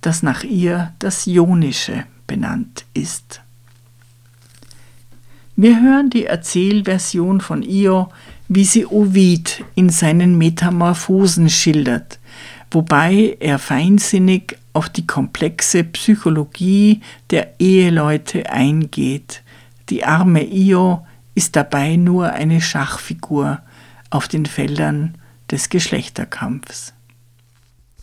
das 0.00 0.22
nach 0.22 0.42
ihr 0.44 0.94
das 0.98 1.26
Ionische 1.26 2.04
benannt 2.26 2.86
ist. 2.94 3.42
Wir 5.54 5.82
hören 5.82 6.08
die 6.08 6.24
Erzählversion 6.24 7.40
von 7.40 7.62
Io, 7.62 8.10
wie 8.48 8.64
sie 8.64 8.86
Ovid 8.86 9.64
in 9.74 9.90
seinen 9.90 10.38
Metamorphosen 10.38 11.50
schildert, 11.50 12.18
wobei 12.70 13.36
er 13.40 13.58
feinsinnig 13.58 14.56
auf 14.72 14.88
die 14.88 15.06
komplexe 15.06 15.84
Psychologie 15.84 17.00
der 17.30 17.60
Eheleute 17.60 18.50
eingeht. 18.50 19.42
Die 19.90 20.04
arme 20.04 20.44
Io 20.44 21.06
ist 21.34 21.56
dabei 21.56 21.96
nur 21.96 22.32
eine 22.32 22.60
Schachfigur, 22.60 23.60
auf 24.10 24.28
den 24.28 24.46
Feldern 24.46 25.14
des 25.50 25.68
Geschlechterkampfs. 25.68 26.94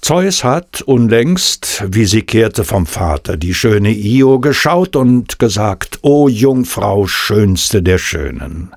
Zeus 0.02 0.44
hat 0.44 0.84
unlängst, 0.84 1.84
wie 1.88 2.06
sie 2.06 2.22
kehrte 2.22 2.64
vom 2.64 2.86
Vater, 2.86 3.38
die 3.38 3.56
schöne 3.56 3.90
Io 3.92 4.40
geschaut 4.40 4.96
und 4.96 5.40
gesagt, 5.40 6.00
O 6.04 6.28
Jungfrau, 6.28 7.08
schönste 7.08 7.82
der 7.82 7.98
Schönen. 7.98 8.76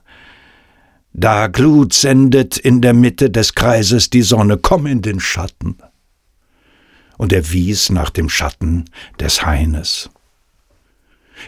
Da 1.13 1.47
Glut 1.47 1.93
sendet 1.93 2.59
in 2.59 2.81
der 2.81 2.95
Mitte 2.95 3.31
des 3.31 3.55
Kreises 3.55 4.11
die 4.11 4.23
Sonne, 4.23 4.57
komm 4.57 4.87
in 4.87 5.03
den 5.03 5.21
Schatten. 5.21 5.79
Und 7.17 7.33
er 7.33 7.51
wies 7.51 7.91
nach 7.91 8.11
dem 8.11 8.29
Schatten 8.29 8.85
des 9.19 9.45
Haines. 9.45 10.11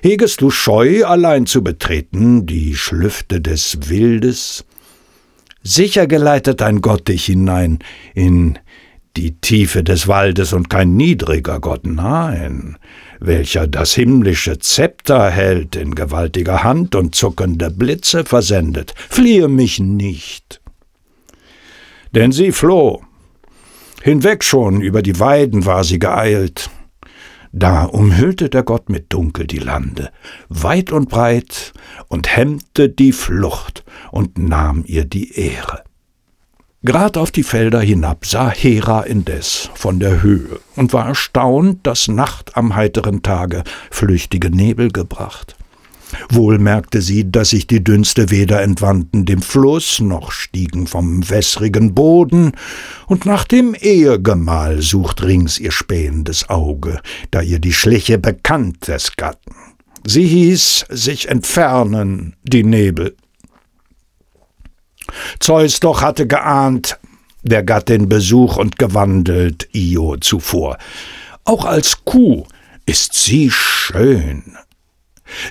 Hegest 0.03 0.41
du 0.41 0.51
Scheu, 0.51 1.05
allein 1.05 1.47
zu 1.47 1.63
betreten, 1.63 2.47
die 2.47 2.75
Schlüfte 2.75 3.41
des 3.41 3.89
Wildes? 3.89 4.65
Sicher 5.63 6.07
geleitet 6.07 6.63
ein 6.63 6.81
Gott 6.81 7.09
dich 7.09 7.27
hinein 7.27 7.81
in 8.15 8.59
die 9.17 9.37
Tiefe 9.41 9.83
des 9.83 10.09
Waldes 10.09 10.53
und 10.53 10.71
kein 10.71 10.97
niedriger 10.97 11.61
Gott, 11.61 11.85
nein, 11.85 12.79
welcher 13.19 13.67
das 13.67 13.95
himmlische 13.95 14.59
Zepter 14.59 15.31
hält 15.31 15.77
in 15.77 15.95
gewaltiger 15.95 16.63
Hand 16.63 16.95
und 16.95 17.15
zuckende 17.15 17.71
Blitze 17.71 18.25
versendet. 18.25 18.95
Fliehe 19.09 19.49
mich 19.49 19.81
nicht. 19.81 20.61
Denn 22.15 22.33
sie 22.33 22.53
floh. 22.53 23.03
Hinweg 24.03 24.43
schon 24.43 24.81
über 24.81 25.03
die 25.03 25.21
Weiden 25.21 25.67
war 25.67 25.85
sie 25.85 25.99
geeilt. 25.99 26.71
Da 27.53 27.85
umhüllte 27.85 28.49
der 28.49 28.63
Gott 28.63 28.89
mit 28.89 29.13
Dunkel 29.13 29.47
die 29.47 29.59
Lande, 29.59 30.11
weit 30.49 30.93
und 30.93 31.09
breit, 31.09 31.73
und 32.09 32.35
hemmte 32.35 32.89
die 32.89 33.13
Flucht 33.13 33.85
und 34.13 34.39
nahm 34.39 34.85
ihr 34.87 35.05
die 35.05 35.33
Ehre. 35.33 35.83
Grad 36.83 37.19
auf 37.19 37.31
die 37.31 37.43
Felder 37.43 37.83
hinab 37.83 38.25
sah 38.25 38.49
Hera 38.49 39.03
indes 39.03 39.69
von 39.75 40.01
der 40.01 40.23
Höhe 40.23 40.61
und 40.77 40.95
war 40.95 41.09
erstaunt, 41.09 41.81
dass 41.83 42.09
Nacht 42.09 42.57
am 42.57 42.75
heiteren 42.75 43.23
Tage 43.23 43.65
flüchtige 43.91 44.49
Nebel 44.49 44.91
gebracht. 44.91 45.57
Wohl 46.31 46.59
merkte 46.59 47.03
sie, 47.03 47.31
dass 47.31 47.51
sich 47.51 47.67
die 47.67 47.85
Dünste 47.85 48.31
weder 48.31 48.63
entwandten 48.63 49.27
dem 49.27 49.43
Fluss, 49.43 50.01
noch 50.01 50.33
stiegen 50.33 50.87
vom 50.87 51.29
wässrigen 51.29 51.93
Boden, 51.93 52.53
und 53.07 53.27
nach 53.27 53.45
dem 53.45 53.75
Ehegemahl 53.75 54.81
sucht 54.81 55.23
rings 55.23 55.59
ihr 55.59 55.73
spähendes 55.73 56.49
Auge, 56.49 57.03
da 57.31 57.43
ihr 57.43 57.59
die 57.59 57.75
Schliche 57.75 58.19
bekannt 58.19 58.89
des 58.89 59.17
Gatten. 59.17 59.55
Sie 60.07 60.27
hieß 60.27 60.87
sich 60.89 61.29
entfernen, 61.29 62.37
die 62.43 62.65
Nebel, 62.65 63.17
Zeus 65.39 65.81
doch 65.81 66.03
hatte 66.03 66.27
geahnt, 66.27 66.99
der 67.43 67.63
Gattin 67.63 68.09
Besuch 68.09 68.57
und 68.57 68.79
gewandelt 68.79 69.69
Io 69.73 70.17
zuvor. 70.19 70.79
Auch 71.45 71.65
als 71.65 72.05
Kuh 72.05 72.45
ist 72.87 73.15
sie 73.15 73.51
schön. 73.51 74.57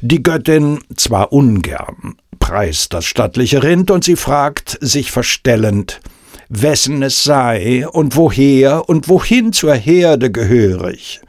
Die 0.02 0.22
Göttin 0.22 0.80
zwar 0.96 1.32
ungern, 1.32 2.16
preist 2.40 2.94
das 2.94 3.06
stattliche 3.06 3.64
Rind 3.64 3.92
und 3.92 4.04
sie 4.04 4.16
fragt, 4.16 4.78
sich 4.82 5.12
verstellend, 5.12 6.02
wessen 6.50 7.02
es 7.02 7.24
sei 7.24 7.88
und 7.88 8.16
woher 8.16 8.90
und 8.90 9.08
wohin 9.08 9.54
zur 9.54 9.76
Herde 9.76 10.32
gehörig. 10.32 11.22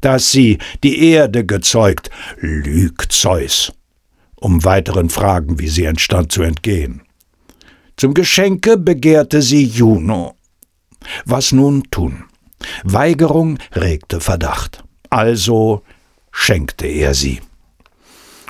Dass 0.00 0.30
sie 0.30 0.58
die 0.84 1.10
Erde 1.10 1.44
gezeugt, 1.44 2.10
lügt 2.36 3.10
Zeus, 3.10 3.72
um 4.36 4.64
weiteren 4.64 5.10
Fragen, 5.10 5.58
wie 5.58 5.68
sie 5.68 5.84
entstand, 5.84 6.30
zu 6.30 6.42
entgehen. 6.42 7.02
Zum 7.98 8.14
Geschenke 8.14 8.76
begehrte 8.76 9.42
sie 9.42 9.64
Juno. 9.64 10.36
Was 11.24 11.50
nun 11.50 11.82
tun? 11.90 12.24
Weigerung 12.84 13.58
regte 13.74 14.20
Verdacht. 14.20 14.84
Also 15.10 15.82
schenkte 16.30 16.86
er 16.86 17.14
sie. 17.14 17.40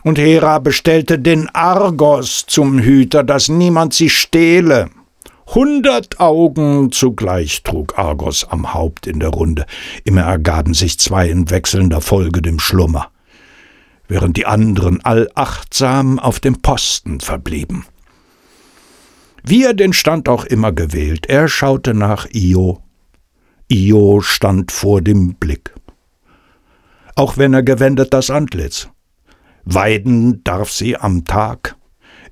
Und 0.04 0.18
Hera 0.18 0.58
bestellte 0.58 1.18
den 1.18 1.48
Argos 1.54 2.44
zum 2.46 2.78
Hüter, 2.78 3.24
dass 3.24 3.48
niemand 3.48 3.94
sie 3.94 4.10
stehle. 4.10 4.90
Hundert 5.54 6.20
Augen 6.20 6.92
zugleich 6.92 7.62
trug 7.62 7.98
Argos 7.98 8.46
am 8.50 8.74
Haupt 8.74 9.06
in 9.06 9.18
der 9.18 9.30
Runde. 9.30 9.64
Immer 10.04 10.24
ergaben 10.24 10.74
sich 10.74 10.98
zwei 10.98 11.26
in 11.26 11.48
wechselnder 11.48 12.02
Folge 12.02 12.42
dem 12.42 12.58
Schlummer, 12.58 13.10
während 14.08 14.36
die 14.36 14.44
anderen 14.44 15.02
allachtsam 15.06 16.18
auf 16.18 16.38
dem 16.38 16.60
Posten 16.60 17.20
verblieben. 17.20 17.86
Wie 19.50 19.64
er 19.64 19.72
den 19.72 19.94
Stand 19.94 20.28
auch 20.28 20.44
immer 20.44 20.72
gewählt, 20.72 21.24
er 21.26 21.48
schaute 21.48 21.94
nach 21.94 22.26
Io. 22.34 22.82
Io 23.72 24.20
stand 24.20 24.70
vor 24.70 25.00
dem 25.00 25.36
Blick. 25.36 25.72
Auch 27.14 27.38
wenn 27.38 27.54
er 27.54 27.62
gewendet 27.62 28.12
das 28.12 28.28
Antlitz. 28.28 28.90
Weiden 29.64 30.44
darf 30.44 30.70
sie 30.70 30.98
am 30.98 31.24
Tag. 31.24 31.76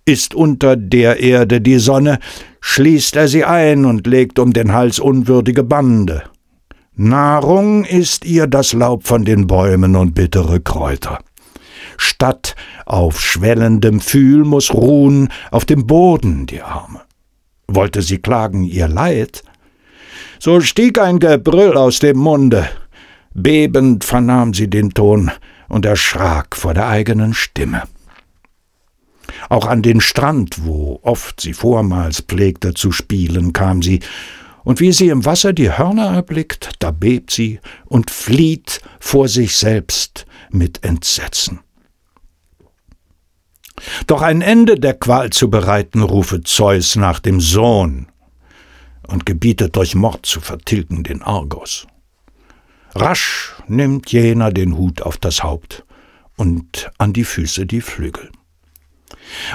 Ist 0.05 0.35
unter 0.35 0.77
der 0.77 1.19
Erde 1.21 1.63
die 1.63 1.79
Sonne, 1.79 2.19
schließt 2.61 3.17
er 3.17 3.29
sie 3.29 3.47
ein 3.47 3.87
und 3.87 4.07
legt 4.07 4.39
um 4.39 4.53
den 4.53 4.75
Hals 4.75 5.01
unwürdige 5.01 5.65
Bande. 5.65 6.25
Nahrung 6.97 7.87
ist 7.87 8.27
ihr 8.27 8.47
das 8.47 8.75
Laub 8.75 9.07
von 9.07 9.25
den 9.25 9.47
Bäumen 9.47 9.97
und 9.97 10.15
bittere 10.15 10.61
Kräuter. 10.61 11.21
Statt 11.97 12.57
auf 12.85 13.23
schwellendem 13.23 14.01
Fühl 14.01 14.45
muss 14.45 14.75
ruhen 14.75 15.31
auf 15.51 15.65
dem 15.65 15.87
Boden 15.87 16.45
die 16.45 16.61
Arme. 16.61 17.06
Wollte 17.69 18.03
sie 18.03 18.19
klagen 18.19 18.65
ihr 18.65 18.89
Leid, 18.89 19.43
so 20.39 20.61
stieg 20.61 20.99
ein 20.99 21.19
Gebrüll 21.19 21.77
aus 21.77 21.99
dem 21.99 22.19
Munde. 22.19 22.69
Bebend 23.35 24.05
vernahm 24.05 24.55
sie 24.55 24.69
den 24.69 24.91
Ton 24.91 25.31
und 25.69 25.85
erschrak 25.85 26.57
vor 26.57 26.75
der 26.75 26.89
eigenen 26.89 27.35
Stimme. 27.35 27.83
Auch 29.49 29.67
an 29.67 29.83
den 29.83 30.01
Strand, 30.01 30.65
wo 30.65 31.01
oft 31.03 31.41
sie 31.41 31.53
vormals 31.53 32.21
pflegte 32.21 32.75
zu 32.75 32.93
spielen, 32.93 33.53
kam 33.53 33.83
sie, 33.83 34.01
und 34.65 34.81
wie 34.81 34.93
sie 34.93 35.09
im 35.11 35.25
Wasser 35.25 35.53
die 35.53 35.71
Hörner 35.71 36.15
erblickt, 36.15 36.71
da 36.81 36.91
bebt 36.91 37.31
sie 37.31 37.61
und 37.85 38.11
flieht 38.11 38.81
vor 38.99 39.29
sich 39.29 39.57
selbst 39.57 40.27
mit 40.51 40.83
Entsetzen. 40.85 41.61
Doch 44.07 44.23
ein 44.23 44.41
Ende 44.41 44.77
der 44.77 44.95
Qual 44.95 45.31
zu 45.31 45.51
bereiten, 45.51 46.03
rufe 46.03 46.43
Zeus 46.43 46.97
nach 46.97 47.21
dem 47.21 47.41
Sohn 47.41 48.07
und 49.07 49.27
gebietet 49.27 49.77
durch 49.77 49.95
Mord 49.95 50.27
zu 50.27 50.41
vertilgen 50.41 51.03
den 51.05 51.23
Argos. 51.23 51.87
Rasch 52.95 53.55
nimmt 53.69 54.11
jener 54.11 54.51
den 54.51 54.77
Hut 54.77 55.03
auf 55.03 55.19
das 55.19 55.43
Haupt 55.43 55.85
und 56.37 56.91
an 56.99 57.13
die 57.13 57.25
Füße 57.25 57.67
die 57.67 57.81
Flügel. 57.81 58.31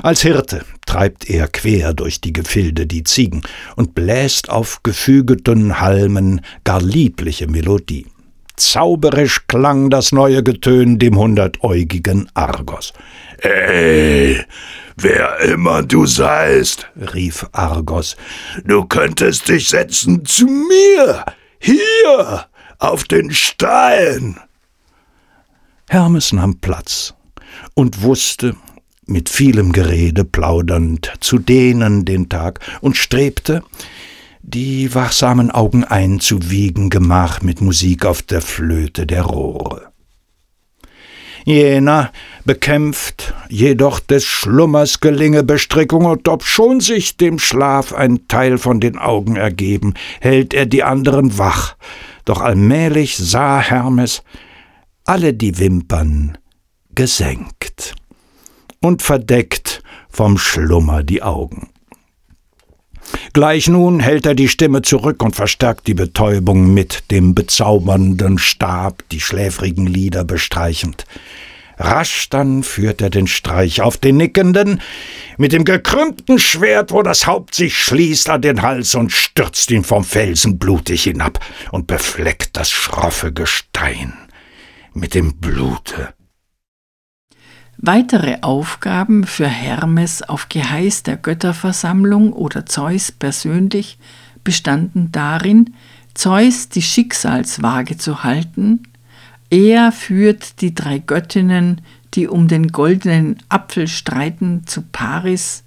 Als 0.04 0.22
Hirte 0.22 0.64
treibt 0.86 1.30
er 1.30 1.48
quer 1.48 1.94
durch 1.94 2.22
die 2.22 2.34
Gefilde 2.34 2.86
die 2.88 3.04
Ziegen 3.04 3.42
und 3.76 3.96
bläst 3.96 4.50
auf 4.50 4.84
gefügeten 4.84 5.80
Halmen 5.80 6.42
gar 6.64 6.82
liebliche 6.82 7.48
Melodie. 7.48 8.08
Zauberisch 8.58 9.48
klang 9.48 9.90
das 9.90 10.12
neue 10.12 10.44
Getön 10.44 11.00
dem 11.00 11.18
hundertäugigen 11.18 12.30
Argos. 12.34 12.94
Ey, 13.42 14.40
wer 14.98 15.40
immer 15.40 15.82
du 15.82 16.06
seist, 16.06 16.88
rief 17.14 17.48
Argos, 17.54 18.16
du 18.64 18.86
könntest 18.86 19.50
dich 19.50 19.70
setzen 19.70 20.26
zu 20.26 20.46
mir, 20.46 21.26
hier, 21.60 22.46
auf 22.78 23.04
den 23.06 23.32
Stein. 23.32 24.40
Hermes 25.90 26.34
nahm 26.34 26.60
Platz 26.60 27.16
und 27.74 28.04
wusste, 28.04 28.56
mit 29.08 29.28
vielem 29.28 29.72
Gerede 29.72 30.24
plaudernd, 30.24 31.12
zu 31.20 31.40
dehnen 31.40 32.06
den 32.06 32.30
Tag 32.30 32.60
und 32.82 32.96
strebte, 32.96 33.64
die 34.44 34.94
wachsamen 34.94 35.50
Augen 35.50 35.84
einzuwiegen, 35.84 36.92
gemach 36.92 37.42
mit 37.42 37.60
Musik 37.60 38.06
auf 38.06 38.22
der 38.22 38.42
Flöte 38.42 39.08
der 39.08 39.24
Rohre. 39.24 39.91
Jener 41.46 42.12
bekämpft 42.46 43.34
jedoch 43.50 44.00
des 44.00 44.26
Schlummers 44.26 45.00
gelinge 45.00 45.44
Bestrickung, 45.44 46.06
und 46.06 46.28
obschon 46.28 46.80
sich 46.80 47.18
dem 47.18 47.40
Schlaf 47.40 47.94
ein 47.94 48.28
Teil 48.28 48.58
von 48.58 48.80
den 48.80 48.98
Augen 48.98 49.36
ergeben, 49.36 49.94
hält 50.20 50.54
er 50.54 50.66
die 50.66 50.84
anderen 50.84 51.38
wach, 51.38 51.76
doch 52.26 52.42
allmählich 52.42 53.18
sah 53.18 53.60
Hermes 53.60 54.24
alle 55.06 55.34
die 55.34 55.58
Wimpern 55.58 56.38
gesenkt 56.94 57.96
und 58.82 59.02
verdeckt 59.02 59.84
vom 60.10 60.38
Schlummer 60.38 61.04
die 61.04 61.24
Augen. 61.24 61.71
Gleich 63.34 63.68
nun 63.68 64.00
hält 64.00 64.26
er 64.26 64.36
die 64.36 64.48
Stimme 64.48 64.82
zurück 64.82 65.24
und 65.24 65.36
verstärkt 65.36 65.88
die 65.88 65.94
Betäubung 65.94 66.74
mit 66.74 67.12
dem 67.12 67.34
bezaubernden 67.34 68.38
Stab, 68.38 69.04
die 69.12 69.22
schläfrigen 69.22 69.88
Lieder 69.88 70.24
bestreichend. 70.24 71.06
Rasch 71.78 72.30
dann 72.30 72.62
führt 72.62 73.02
er 73.02 73.10
den 73.10 73.28
Streich 73.28 73.82
auf 73.82 73.98
den 73.98 74.18
Nickenden, 74.18 74.82
mit 75.38 75.52
dem 75.52 75.66
gekrümmten 75.66 76.38
Schwert, 76.38 76.92
wo 76.92 77.02
das 77.02 77.26
Haupt 77.26 77.56
sich 77.56 77.78
schließt, 77.78 78.30
an 78.30 78.42
den 78.42 78.62
Hals 78.62 78.94
und 78.94 79.12
stürzt 79.12 79.72
ihn 79.72 79.84
vom 79.84 80.04
Felsen 80.04 80.60
blutig 80.60 81.04
hinab 81.04 81.40
und 81.72 81.88
befleckt 81.88 82.56
das 82.58 82.70
schroffe 82.70 83.34
Gestein 83.34 84.14
mit 84.94 85.16
dem 85.16 85.38
Blute. 85.38 86.14
Weitere 87.84 88.38
Aufgaben 88.42 89.26
für 89.26 89.48
Hermes 89.48 90.22
auf 90.22 90.50
Geheiß 90.50 91.02
der 91.02 91.18
Götterversammlung 91.18 92.32
oder 92.32 92.68
Zeus 92.68 93.12
persönlich 93.12 93.98
bestanden 94.44 95.12
darin, 95.12 95.74
Zeus 96.14 96.70
die 96.70 96.84
Schicksalswaage 96.84 97.98
zu 97.98 98.24
halten, 98.24 98.84
er 99.50 99.92
führt 99.92 100.62
die 100.62 100.76
drei 100.76 101.00
Göttinnen, 101.00 101.82
die 102.14 102.28
um 102.28 102.48
den 102.48 102.68
goldenen 102.68 103.38
Apfel 103.50 103.88
streiten, 103.88 104.68
zu 104.68 104.84
Paris, 104.84 105.64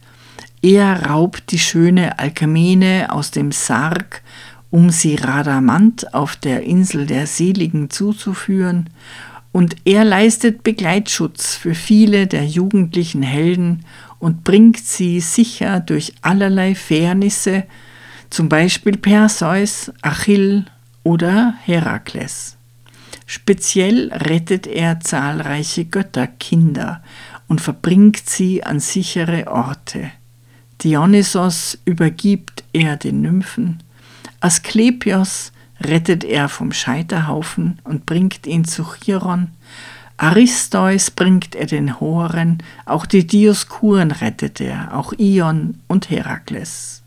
er 0.62 1.06
raubt 1.06 1.50
die 1.50 1.58
schöne 1.58 2.20
Alkmene 2.20 3.08
aus 3.10 3.32
dem 3.32 3.50
Sarg, 3.50 4.22
um 4.70 4.90
sie 4.90 5.16
Radamant 5.16 6.14
auf 6.14 6.36
der 6.36 6.62
Insel 6.62 7.06
der 7.06 7.26
Seligen 7.26 7.90
zuzuführen, 7.90 8.88
und 9.54 9.76
er 9.84 10.04
leistet 10.04 10.64
Begleitschutz 10.64 11.54
für 11.54 11.76
viele 11.76 12.26
der 12.26 12.44
jugendlichen 12.44 13.22
Helden 13.22 13.84
und 14.18 14.42
bringt 14.42 14.78
sie 14.78 15.20
sicher 15.20 15.78
durch 15.78 16.12
allerlei 16.22 16.74
Fairnisse, 16.74 17.62
zum 18.30 18.48
Beispiel 18.48 18.96
Perseus, 18.96 19.92
Achill 20.02 20.64
oder 21.04 21.54
Herakles. 21.62 22.56
Speziell 23.26 24.12
rettet 24.12 24.66
er 24.66 24.98
zahlreiche 24.98 25.84
Götterkinder 25.84 27.00
und 27.46 27.60
verbringt 27.60 28.28
sie 28.28 28.64
an 28.64 28.80
sichere 28.80 29.46
Orte. 29.46 30.10
Dionysos 30.82 31.78
übergibt 31.84 32.64
er 32.72 32.96
den 32.96 33.22
Nymphen, 33.22 33.84
Asklepios 34.40 35.52
rettet 35.80 36.24
er 36.24 36.48
vom 36.48 36.72
Scheiterhaufen 36.72 37.78
und 37.84 38.06
bringt 38.06 38.46
ihn 38.46 38.64
zu 38.64 38.84
Chiron. 38.84 39.48
Aristeus 40.16 41.10
bringt 41.10 41.54
er 41.54 41.66
den 41.66 41.98
Horen, 42.00 42.58
auch 42.86 43.06
die 43.06 43.26
Dioskuren 43.26 44.10
rettet 44.10 44.60
er, 44.60 44.96
auch 44.96 45.12
Ion 45.18 45.80
und 45.88 46.10
Herakles. 46.10 47.02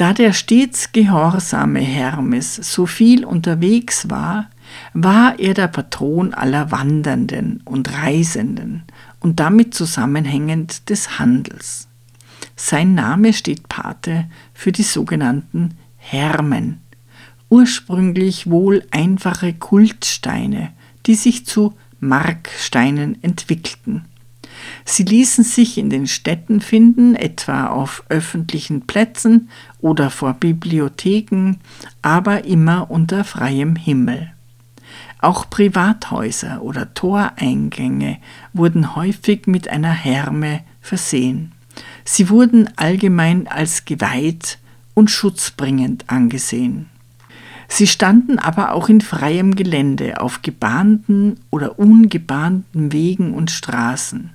Da 0.00 0.14
der 0.14 0.32
stets 0.32 0.92
gehorsame 0.92 1.80
Hermes 1.80 2.56
so 2.56 2.86
viel 2.86 3.26
unterwegs 3.26 4.08
war, 4.08 4.48
war 4.94 5.38
er 5.38 5.52
der 5.52 5.68
Patron 5.68 6.32
aller 6.32 6.70
Wandernden 6.70 7.60
und 7.66 7.92
Reisenden 7.92 8.84
und 9.20 9.40
damit 9.40 9.74
zusammenhängend 9.74 10.88
des 10.88 11.18
Handels. 11.18 11.86
Sein 12.56 12.94
Name 12.94 13.34
steht 13.34 13.68
Pate 13.68 14.26
für 14.54 14.72
die 14.72 14.84
sogenannten 14.84 15.76
Hermen, 15.98 16.80
ursprünglich 17.50 18.48
wohl 18.48 18.84
einfache 18.90 19.52
Kultsteine, 19.52 20.72
die 21.06 21.14
sich 21.14 21.44
zu 21.44 21.74
Marksteinen 22.00 23.22
entwickelten. 23.22 24.06
Sie 24.84 25.04
ließen 25.04 25.44
sich 25.44 25.78
in 25.78 25.90
den 25.90 26.06
Städten 26.06 26.60
finden, 26.60 27.14
etwa 27.14 27.68
auf 27.68 28.04
öffentlichen 28.08 28.86
Plätzen 28.86 29.48
oder 29.80 30.10
vor 30.10 30.34
Bibliotheken, 30.34 31.56
aber 32.02 32.44
immer 32.44 32.90
unter 32.90 33.24
freiem 33.24 33.76
Himmel. 33.76 34.32
Auch 35.20 35.50
Privathäuser 35.50 36.62
oder 36.62 36.94
Toreingänge 36.94 38.18
wurden 38.52 38.96
häufig 38.96 39.46
mit 39.46 39.68
einer 39.68 39.92
Herme 39.92 40.60
versehen. 40.80 41.52
Sie 42.04 42.30
wurden 42.30 42.70
allgemein 42.76 43.46
als 43.46 43.84
geweiht 43.84 44.58
und 44.94 45.10
schutzbringend 45.10 46.08
angesehen. 46.08 46.88
Sie 47.72 47.86
standen 47.86 48.40
aber 48.40 48.72
auch 48.72 48.88
in 48.88 49.00
freiem 49.00 49.54
Gelände, 49.54 50.20
auf 50.20 50.42
gebahnten 50.42 51.38
oder 51.50 51.78
ungebahnten 51.78 52.92
Wegen 52.92 53.32
und 53.32 53.50
Straßen. 53.52 54.30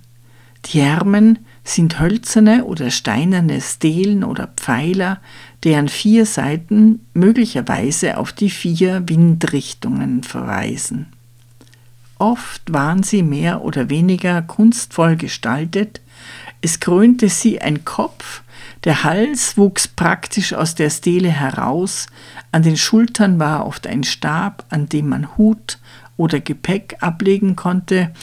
Die 0.66 0.80
Hermen 0.80 1.40
sind 1.66 2.00
hölzerne 2.00 2.64
oder 2.64 2.90
steinerne 2.92 3.60
Stelen 3.60 4.24
oder 4.24 4.48
Pfeiler, 4.56 5.20
deren 5.66 5.90
vier 5.90 6.26
Seiten 6.26 7.02
möglicherweise 7.14 8.18
auf 8.18 8.32
die 8.32 8.50
vier 8.50 9.04
Windrichtungen 9.08 10.24
verweisen. 10.24 11.08
Oft 12.18 12.72
waren 12.72 13.04
sie 13.04 13.22
mehr 13.22 13.64
oder 13.64 13.90
weniger 13.90 14.42
kunstvoll 14.44 15.18
gestaltet, 15.18 16.00
es 16.62 16.80
krönte 16.80 17.28
sie 17.28 17.62
ein 17.62 17.84
Kopf, 17.84 18.42
der 18.86 19.04
Hals 19.04 19.58
wuchs 19.58 19.88
praktisch 19.88 20.54
aus 20.54 20.76
der 20.76 20.92
Stele 20.92 21.30
heraus, 21.30 22.06
an 22.52 22.62
den 22.62 22.78
Schultern 22.78 23.40
war 23.40 23.66
oft 23.66 23.88
ein 23.88 24.04
Stab, 24.04 24.64
an 24.70 24.88
dem 24.88 25.10
man 25.10 25.38
Hut 25.38 25.80
oder 26.18 26.40
Gepäck 26.40 26.98
ablegen 27.02 27.56
konnte, 27.56 28.14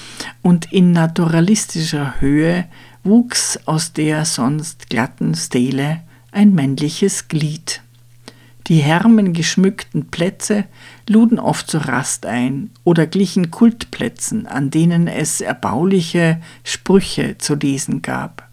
und 0.40 0.72
in 0.72 0.92
naturalistischer 0.92 2.20
Höhe 2.20 2.64
wuchs 3.02 3.58
aus 3.66 3.92
der 3.92 4.24
sonst 4.24 4.88
glatten 4.88 5.34
Stele 5.34 6.00
ein 6.30 6.54
männliches 6.54 7.28
Glied. 7.28 7.82
Die 8.68 8.76
hermengeschmückten 8.76 10.06
Plätze 10.10 10.64
luden 11.08 11.40
oft 11.40 11.68
zur 11.68 11.82
Rast 11.82 12.26
ein 12.26 12.70
oder 12.84 13.08
glichen 13.08 13.50
Kultplätzen, 13.50 14.46
an 14.46 14.70
denen 14.70 15.08
es 15.08 15.40
erbauliche 15.40 16.40
Sprüche 16.62 17.36
zu 17.38 17.56
lesen 17.56 18.02
gab. 18.02 18.51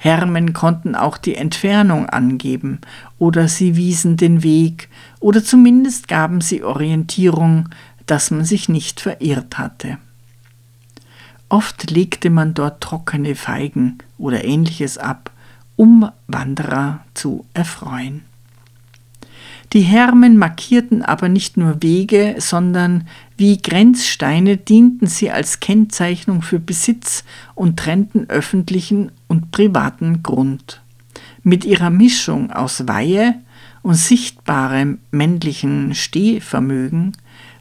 Hermen 0.00 0.52
konnten 0.52 0.94
auch 0.94 1.18
die 1.18 1.34
Entfernung 1.34 2.08
angeben 2.08 2.80
oder 3.18 3.48
sie 3.48 3.74
wiesen 3.74 4.16
den 4.16 4.44
Weg 4.44 4.88
oder 5.18 5.42
zumindest 5.42 6.06
gaben 6.06 6.40
sie 6.40 6.62
Orientierung, 6.62 7.68
dass 8.06 8.30
man 8.30 8.44
sich 8.44 8.68
nicht 8.68 9.00
verirrt 9.00 9.58
hatte. 9.58 9.98
Oft 11.48 11.90
legte 11.90 12.30
man 12.30 12.54
dort 12.54 12.80
trockene 12.80 13.34
Feigen 13.34 13.98
oder 14.18 14.44
ähnliches 14.44 14.98
ab, 14.98 15.32
um 15.74 16.08
Wanderer 16.28 17.00
zu 17.14 17.44
erfreuen. 17.52 18.22
Die 19.72 19.80
Hermen 19.80 20.38
markierten 20.38 21.02
aber 21.02 21.28
nicht 21.28 21.56
nur 21.56 21.82
Wege, 21.82 22.36
sondern 22.38 23.08
wie 23.38 23.62
Grenzsteine 23.62 24.56
dienten 24.56 25.06
sie 25.06 25.30
als 25.30 25.60
Kennzeichnung 25.60 26.42
für 26.42 26.58
Besitz 26.58 27.24
und 27.54 27.78
trennten 27.78 28.28
öffentlichen 28.28 29.12
und 29.28 29.52
privaten 29.52 30.24
Grund. 30.24 30.82
Mit 31.44 31.64
ihrer 31.64 31.90
Mischung 31.90 32.50
aus 32.50 32.88
Weihe 32.88 33.34
und 33.82 33.94
sichtbarem 33.94 34.98
männlichen 35.12 35.94
Stehvermögen 35.94 37.12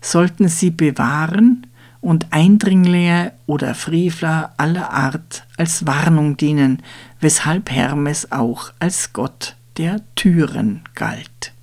sollten 0.01 0.47
sie 0.47 0.71
bewahren 0.71 1.67
und 2.01 2.27
Eindringlinge 2.31 3.33
oder 3.45 3.75
Frevler 3.75 4.53
aller 4.57 4.91
Art 4.91 5.45
als 5.57 5.85
Warnung 5.85 6.37
dienen, 6.37 6.81
weshalb 7.19 7.69
Hermes 7.69 8.31
auch 8.31 8.71
als 8.79 9.13
Gott 9.13 9.55
der 9.77 10.01
Türen 10.15 10.81
galt. 10.95 11.53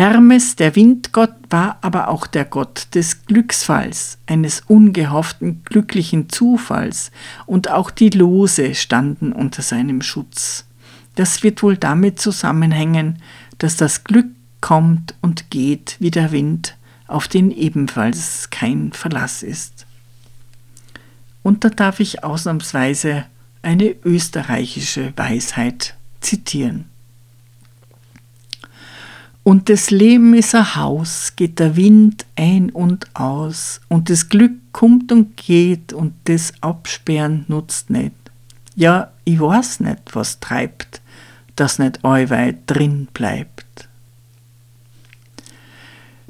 Hermes, 0.00 0.56
der 0.56 0.76
Windgott, 0.76 1.34
war 1.50 1.76
aber 1.82 2.08
auch 2.08 2.26
der 2.26 2.46
Gott 2.46 2.86
des 2.94 3.26
Glücksfalls, 3.26 4.16
eines 4.26 4.62
ungehofften 4.66 5.62
glücklichen 5.62 6.30
Zufalls, 6.30 7.10
und 7.44 7.68
auch 7.68 7.90
die 7.90 8.08
Lose 8.08 8.74
standen 8.74 9.30
unter 9.32 9.60
seinem 9.60 10.00
Schutz. 10.00 10.64
Das 11.16 11.42
wird 11.42 11.62
wohl 11.62 11.76
damit 11.76 12.18
zusammenhängen, 12.18 13.18
dass 13.58 13.76
das 13.76 14.02
Glück 14.02 14.28
kommt 14.62 15.16
und 15.20 15.50
geht 15.50 15.96
wie 15.98 16.10
der 16.10 16.32
Wind, 16.32 16.78
auf 17.06 17.28
den 17.28 17.50
ebenfalls 17.50 18.48
kein 18.48 18.94
Verlass 18.94 19.42
ist. 19.42 19.84
Und 21.42 21.62
da 21.62 21.68
darf 21.68 22.00
ich 22.00 22.24
ausnahmsweise 22.24 23.26
eine 23.60 23.94
österreichische 24.02 25.12
Weisheit 25.18 25.94
zitieren. 26.22 26.89
Und 29.42 29.68
das 29.68 29.90
Leben 29.90 30.34
ist 30.34 30.54
ein 30.54 30.76
Haus, 30.76 31.34
geht 31.34 31.58
der 31.58 31.74
Wind 31.76 32.26
ein 32.36 32.70
und 32.70 33.06
aus, 33.14 33.80
und 33.88 34.10
das 34.10 34.28
Glück 34.28 34.52
kommt 34.72 35.10
und 35.12 35.36
geht, 35.36 35.92
und 35.92 36.12
das 36.24 36.52
Absperren 36.60 37.46
nutzt 37.48 37.88
nicht. 37.90 38.12
Ja, 38.76 39.10
ich 39.24 39.40
weiß 39.40 39.80
nicht, 39.80 40.14
was 40.14 40.40
treibt, 40.40 41.00
dass 41.56 41.78
nicht 41.78 42.04
allweit 42.04 42.58
drin 42.66 43.08
bleibt. 43.12 43.88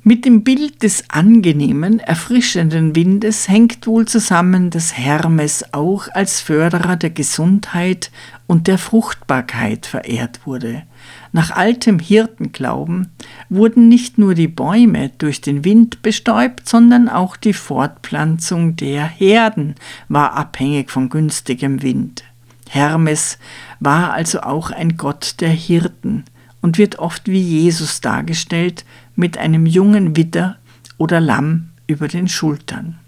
Mit 0.03 0.25
dem 0.25 0.45
Bild 0.45 0.83
des 0.83 1.05
angenehmen, 1.11 2.01
erfrischenden 2.01 2.97
Windes 2.97 3.49
hängt 3.49 3.87
wohl 3.87 4.09
zusammen, 4.09 4.71
dass 4.71 4.97
Hermes 4.97 5.75
auch 5.75 6.09
als 6.15 6.41
Förderer 6.41 6.97
der 6.97 7.11
Gesundheit 7.11 8.11
und 8.47 8.67
der 8.67 8.79
Fruchtbarkeit 8.79 9.85
verehrt 9.85 10.47
wurde. 10.47 10.85
Nach 11.33 11.53
altem 11.53 11.99
Hirtenglauben 11.99 13.09
wurden 13.49 13.89
nicht 13.89 14.19
nur 14.19 14.35
die 14.35 14.49
Bäume 14.49 15.11
durch 15.19 15.41
den 15.41 15.65
Wind 15.65 16.03
bestäubt, 16.03 16.69
sondern 16.69 17.09
auch 17.09 17.37
die 17.37 17.53
Fortpflanzung 17.53 18.77
der 18.77 19.05
Herden 19.05 19.77
war 20.09 20.35
abhängig 20.35 20.91
von 20.91 21.09
günstigem 21.09 21.83
Wind. 21.83 22.25
Hermes 22.69 23.39
war 23.81 24.13
also 24.13 24.43
auch 24.43 24.71
ein 24.71 24.97
Gott 24.97 25.37
der 25.41 25.51
Hirten 25.51 26.25
und 26.63 26.79
wird 26.79 26.99
oft 26.99 27.27
wie 27.29 27.41
Jesus 27.41 28.01
dargestellt 28.01 28.85
mit 29.17 29.39
einem 29.39 29.67
jungen 29.67 30.17
Widder 30.17 30.57
oder 30.97 31.21
Lamm 31.21 31.71
über 31.89 32.07
den 32.07 32.29
Schultern. 32.29 33.00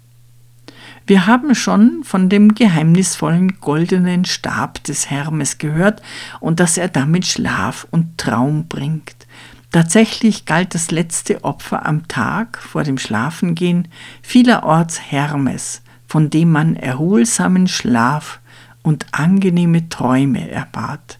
Wir 1.05 1.27
haben 1.27 1.53
schon 1.53 2.03
von 2.03 2.29
dem 2.29 2.55
geheimnisvollen 2.55 3.59
goldenen 3.59 4.23
Stab 4.23 4.81
des 4.85 5.09
Hermes 5.09 5.57
gehört 5.57 6.01
und 6.39 6.61
dass 6.61 6.77
er 6.77 6.87
damit 6.87 7.25
Schlaf 7.25 7.85
und 7.91 8.17
Traum 8.17 8.67
bringt. 8.67 9.15
Tatsächlich 9.73 10.45
galt 10.45 10.75
das 10.75 10.91
letzte 10.91 11.43
Opfer 11.43 11.85
am 11.85 12.07
Tag 12.07 12.57
vor 12.57 12.83
dem 12.83 12.97
Schlafengehen 12.97 13.89
vielerorts 14.21 15.11
Hermes, 15.11 15.81
von 16.07 16.29
dem 16.29 16.51
man 16.51 16.77
erholsamen 16.77 17.67
Schlaf 17.67 18.39
und 18.81 19.07
angenehme 19.11 19.89
Träume 19.89 20.49
erbat. 20.49 21.19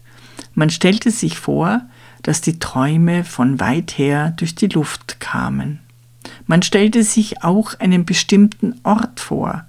Man 0.54 0.70
stellte 0.70 1.10
sich 1.10 1.38
vor, 1.38 1.82
dass 2.22 2.40
die 2.40 2.58
Träume 2.58 3.24
von 3.24 3.60
weit 3.60 3.98
her 3.98 4.32
durch 4.36 4.54
die 4.54 4.68
Luft 4.68 5.20
kamen. 5.20 5.80
Man 6.46 6.62
stellte 6.62 7.02
sich 7.02 7.42
auch 7.42 7.78
einen 7.80 8.04
bestimmten 8.04 8.80
Ort 8.82 9.20
vor, 9.20 9.64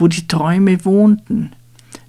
wo 0.00 0.08
die 0.08 0.26
Träume 0.26 0.84
wohnten, 0.84 1.52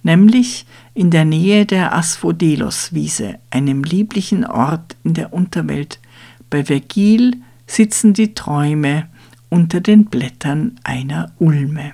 nämlich 0.03 0.65
in 0.93 1.11
der 1.11 1.25
Nähe 1.25 1.65
der 1.65 1.95
Asphodelos-Wiese, 1.95 3.35
einem 3.49 3.83
lieblichen 3.83 4.45
Ort 4.45 4.95
in 5.03 5.13
der 5.13 5.33
Unterwelt. 5.33 5.99
Bei 6.49 6.65
Vergil 6.65 7.37
sitzen 7.67 8.13
die 8.13 8.33
Träume 8.33 9.07
unter 9.49 9.81
den 9.81 10.05
Blättern 10.05 10.79
einer 10.83 11.31
Ulme. 11.39 11.93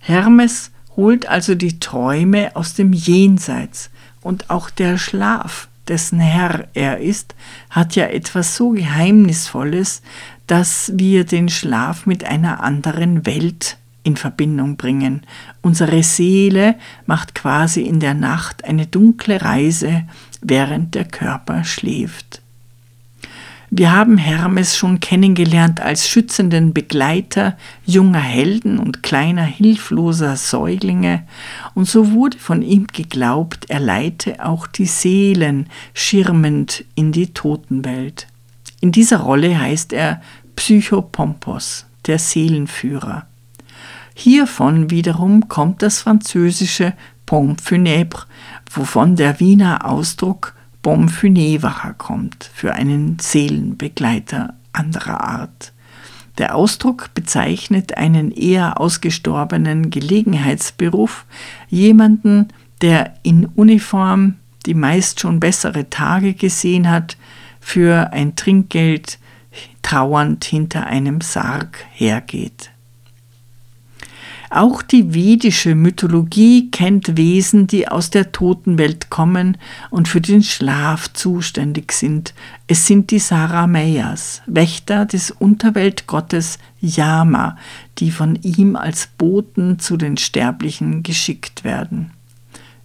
Hermes 0.00 0.70
holt 0.96 1.26
also 1.26 1.54
die 1.54 1.80
Träume 1.80 2.54
aus 2.54 2.74
dem 2.74 2.92
Jenseits 2.92 3.90
und 4.20 4.50
auch 4.50 4.70
der 4.70 4.98
Schlaf, 4.98 5.68
dessen 5.88 6.18
Herr 6.20 6.68
er 6.74 6.98
ist, 6.98 7.34
hat 7.70 7.94
ja 7.96 8.06
etwas 8.06 8.56
so 8.56 8.70
Geheimnisvolles, 8.70 10.02
dass 10.46 10.92
wir 10.94 11.24
den 11.24 11.48
Schlaf 11.48 12.06
mit 12.06 12.24
einer 12.24 12.62
anderen 12.62 13.26
Welt 13.26 13.78
in 14.04 14.16
Verbindung 14.16 14.76
bringen. 14.76 15.22
Unsere 15.60 16.02
Seele 16.04 16.76
macht 17.06 17.34
quasi 17.34 17.82
in 17.82 17.98
der 17.98 18.14
Nacht 18.14 18.64
eine 18.64 18.86
dunkle 18.86 19.42
Reise, 19.42 20.04
während 20.40 20.94
der 20.94 21.06
Körper 21.06 21.64
schläft. 21.64 22.40
Wir 23.76 23.90
haben 23.90 24.18
Hermes 24.18 24.76
schon 24.76 25.00
kennengelernt 25.00 25.80
als 25.80 26.08
schützenden 26.08 26.72
Begleiter 26.72 27.56
junger 27.84 28.20
Helden 28.20 28.78
und 28.78 29.02
kleiner 29.02 29.42
hilfloser 29.42 30.36
Säuglinge, 30.36 31.24
und 31.74 31.88
so 31.88 32.12
wurde 32.12 32.38
von 32.38 32.62
ihm 32.62 32.86
geglaubt, 32.86 33.64
er 33.68 33.80
leite 33.80 34.44
auch 34.44 34.68
die 34.68 34.86
Seelen 34.86 35.66
schirmend 35.92 36.84
in 36.94 37.10
die 37.10 37.34
Totenwelt. 37.34 38.28
In 38.80 38.92
dieser 38.92 39.18
Rolle 39.18 39.58
heißt 39.58 39.92
er 39.92 40.22
Psychopompos, 40.54 41.86
der 42.06 42.20
Seelenführer. 42.20 43.26
Hiervon 44.14 44.90
wiederum 44.90 45.48
kommt 45.48 45.82
das 45.82 46.00
französische 46.00 46.94
Pompe 47.26 47.62
funèbre, 47.62 48.26
wovon 48.70 49.16
der 49.16 49.40
Wiener 49.40 49.84
Ausdruck 49.84 50.54
Bombe 50.82 51.10
funèvre 51.10 51.94
kommt, 51.94 52.50
für 52.54 52.74
einen 52.74 53.18
Seelenbegleiter 53.18 54.54
anderer 54.72 55.20
Art. 55.22 55.72
Der 56.38 56.54
Ausdruck 56.54 57.14
bezeichnet 57.14 57.96
einen 57.96 58.30
eher 58.30 58.80
ausgestorbenen 58.80 59.90
Gelegenheitsberuf, 59.90 61.24
jemanden, 61.68 62.48
der 62.82 63.14
in 63.22 63.46
Uniform, 63.46 64.34
die 64.66 64.74
meist 64.74 65.20
schon 65.20 65.40
bessere 65.40 65.88
Tage 65.90 66.34
gesehen 66.34 66.90
hat, 66.90 67.16
für 67.60 68.12
ein 68.12 68.36
Trinkgeld 68.36 69.18
trauernd 69.82 70.44
hinter 70.44 70.86
einem 70.86 71.20
Sarg 71.20 71.78
hergeht. 71.92 72.73
Auch 74.54 74.82
die 74.82 75.12
vedische 75.12 75.74
Mythologie 75.74 76.70
kennt 76.70 77.16
Wesen, 77.16 77.66
die 77.66 77.88
aus 77.88 78.10
der 78.10 78.30
Totenwelt 78.30 79.10
kommen 79.10 79.58
und 79.90 80.06
für 80.06 80.20
den 80.20 80.44
Schlaf 80.44 81.12
zuständig 81.12 81.90
sind. 81.90 82.34
Es 82.68 82.86
sind 82.86 83.10
die 83.10 83.18
Sarameyas, 83.18 84.42
Wächter 84.46 85.06
des 85.06 85.32
Unterweltgottes 85.32 86.60
Yama, 86.80 87.58
die 87.98 88.12
von 88.12 88.36
ihm 88.42 88.76
als 88.76 89.08
Boten 89.18 89.80
zu 89.80 89.96
den 89.96 90.18
Sterblichen 90.18 91.02
geschickt 91.02 91.64
werden. 91.64 92.12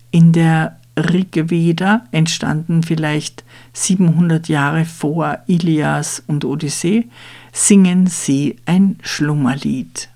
In 0.10 0.32
der 0.32 0.80
Rigveda 0.98 2.02
entstanden 2.10 2.82
vielleicht 2.82 3.44
700 3.74 4.48
Jahre 4.48 4.86
vor 4.86 5.38
Ilias 5.46 6.24
und 6.26 6.46
Odyssee, 6.46 7.10
singen 7.54 8.08
sie 8.08 8.56
ein 8.66 8.98
Schlummerlied. 9.04 10.09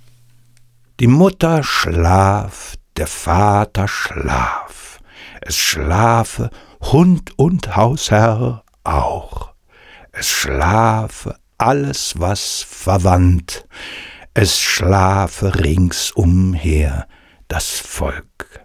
Die 0.99 1.08
Mutter 1.08 1.63
schlaf, 1.63 2.75
der 2.97 3.08
Vater 3.08 3.88
schlaf, 3.88 4.99
es 5.41 5.58
schlafe 5.58 6.51
Hund 6.82 7.38
und 7.38 7.75
Hausherr 7.75 8.63
auch, 8.84 9.53
es 10.12 10.29
schlafe 10.29 11.36
alles, 11.58 12.13
was 12.17 12.63
verwandt, 12.69 13.67
es 14.36 14.60
schlafe 14.60 15.63
ringsumher 15.63 17.08
das 17.47 17.71
Volk. 17.79 18.62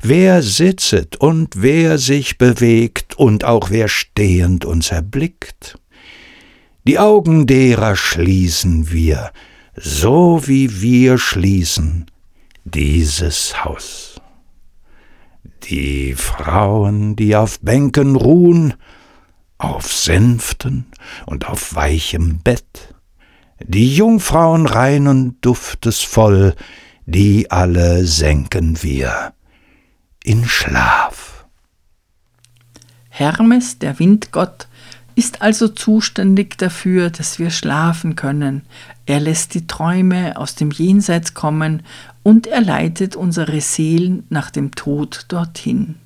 Wer 0.00 0.42
sitzet 0.42 1.16
und 1.16 1.60
wer 1.60 1.98
sich 1.98 2.38
bewegt 2.38 3.14
und 3.18 3.44
auch 3.44 3.68
wer 3.68 3.88
stehend 3.88 4.64
uns 4.64 4.90
erblickt? 4.90 5.78
Die 6.84 6.98
Augen 6.98 7.46
derer 7.46 7.94
schließen 7.94 8.90
wir, 8.90 9.32
so 9.74 10.46
wie 10.46 10.80
wir 10.80 11.18
schließen 11.18 12.06
dieses 12.64 13.64
Haus. 13.64 14.20
Die 15.64 16.14
Frauen, 16.14 17.16
die 17.16 17.36
auf 17.36 17.60
Bänken 17.60 18.16
ruhen, 18.16 18.74
auf 19.58 19.92
Sänften 19.92 20.86
und 21.26 21.48
auf 21.48 21.74
weichem 21.74 22.40
Bett, 22.40 22.94
die 23.60 23.94
Jungfrauen 23.94 24.66
reinen 24.66 25.40
Duftes 25.40 26.00
voll, 26.00 26.54
die 27.06 27.50
alle 27.50 28.04
senken 28.04 28.82
wir 28.82 29.32
in 30.24 30.44
Schlaf. 30.46 31.44
Hermes, 33.08 33.78
der 33.78 33.98
Windgott, 33.98 34.66
ist 35.14 35.42
also 35.42 35.68
zuständig 35.68 36.56
dafür, 36.58 37.10
dass 37.10 37.38
wir 37.38 37.50
schlafen 37.50 38.16
können. 38.16 38.62
Er 39.06 39.20
lässt 39.20 39.54
die 39.54 39.66
Träume 39.66 40.36
aus 40.36 40.54
dem 40.54 40.70
Jenseits 40.70 41.34
kommen 41.34 41.82
und 42.22 42.46
er 42.46 42.60
leitet 42.60 43.16
unsere 43.16 43.60
Seelen 43.60 44.24
nach 44.28 44.50
dem 44.50 44.72
Tod 44.74 45.26
dorthin. 45.28 45.96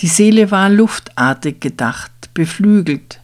Die 0.00 0.06
Seele 0.06 0.50
war 0.50 0.68
luftartig 0.68 1.60
gedacht, 1.60 2.12
beflügelt. 2.34 3.20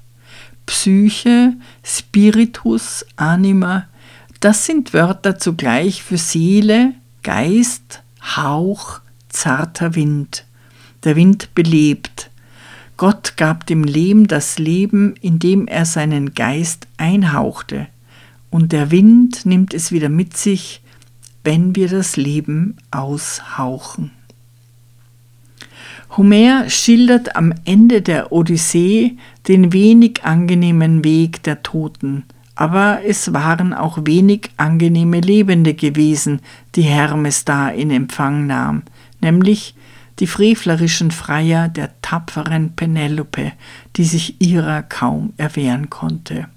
Psyche, 0.67 1.55
Spiritus, 1.85 3.07
Anima, 3.17 3.87
das 4.41 4.67
sind 4.67 4.93
Wörter 4.93 5.39
zugleich 5.39 6.03
für 6.03 6.19
Seele, 6.19 6.93
Geist, 7.23 8.03
Hauch, 8.37 9.01
zarter 9.29 9.95
Wind. 9.95 10.45
Der 11.05 11.17
Wind 11.17 11.55
belebt, 11.55 12.31
Gott 12.97 13.37
gab 13.37 13.67
dem 13.67 13.85
Lehm 13.85 14.27
das 14.27 14.59
Leben, 14.59 15.15
indem 15.21 15.67
er 15.67 15.85
seinen 15.85 16.35
Geist 16.35 16.87
einhauchte, 16.97 17.89
und 18.51 18.73
der 18.73 18.91
Wind 18.91 19.47
nimmt 19.47 19.75
es 19.75 19.93
wieder 19.93 20.09
mit 20.09 20.37
sich, 20.37 20.83
wenn 21.45 21.77
wir 21.77 21.89
das 21.89 22.17
Leben 22.17 22.77
aushauchen. 22.91 24.11
Homer 26.17 26.71
schildert 26.71 27.37
am 27.37 27.53
Ende 27.65 28.01
der 28.01 28.33
Odyssee 28.33 29.17
den 29.49 29.73
wenig 29.73 30.25
angenehmen 30.25 31.05
Weg 31.05 31.43
der 31.43 31.63
Toten, 31.63 32.25
aber 32.55 33.01
es 33.05 33.35
waren 33.35 33.75
auch 33.75 33.99
wenig 34.05 34.51
angenehme 34.57 35.21
Lebende 35.21 35.75
gewesen, 35.75 36.41
die 36.75 36.83
Hermes 36.83 37.45
da 37.45 37.69
in 37.69 37.91
Empfang 37.91 38.47
nahm, 38.47 38.83
nämlich 39.21 39.75
die 40.19 40.27
frevlerischen 40.27 41.11
Freier 41.11 41.69
der 41.69 41.91
tapferen 42.01 42.75
Penelope, 42.75 43.53
die 43.97 44.05
sich 44.05 44.41
ihrer 44.41 44.83
kaum 44.83 45.35
erwehren 45.37 45.91
konnte. 45.91 46.49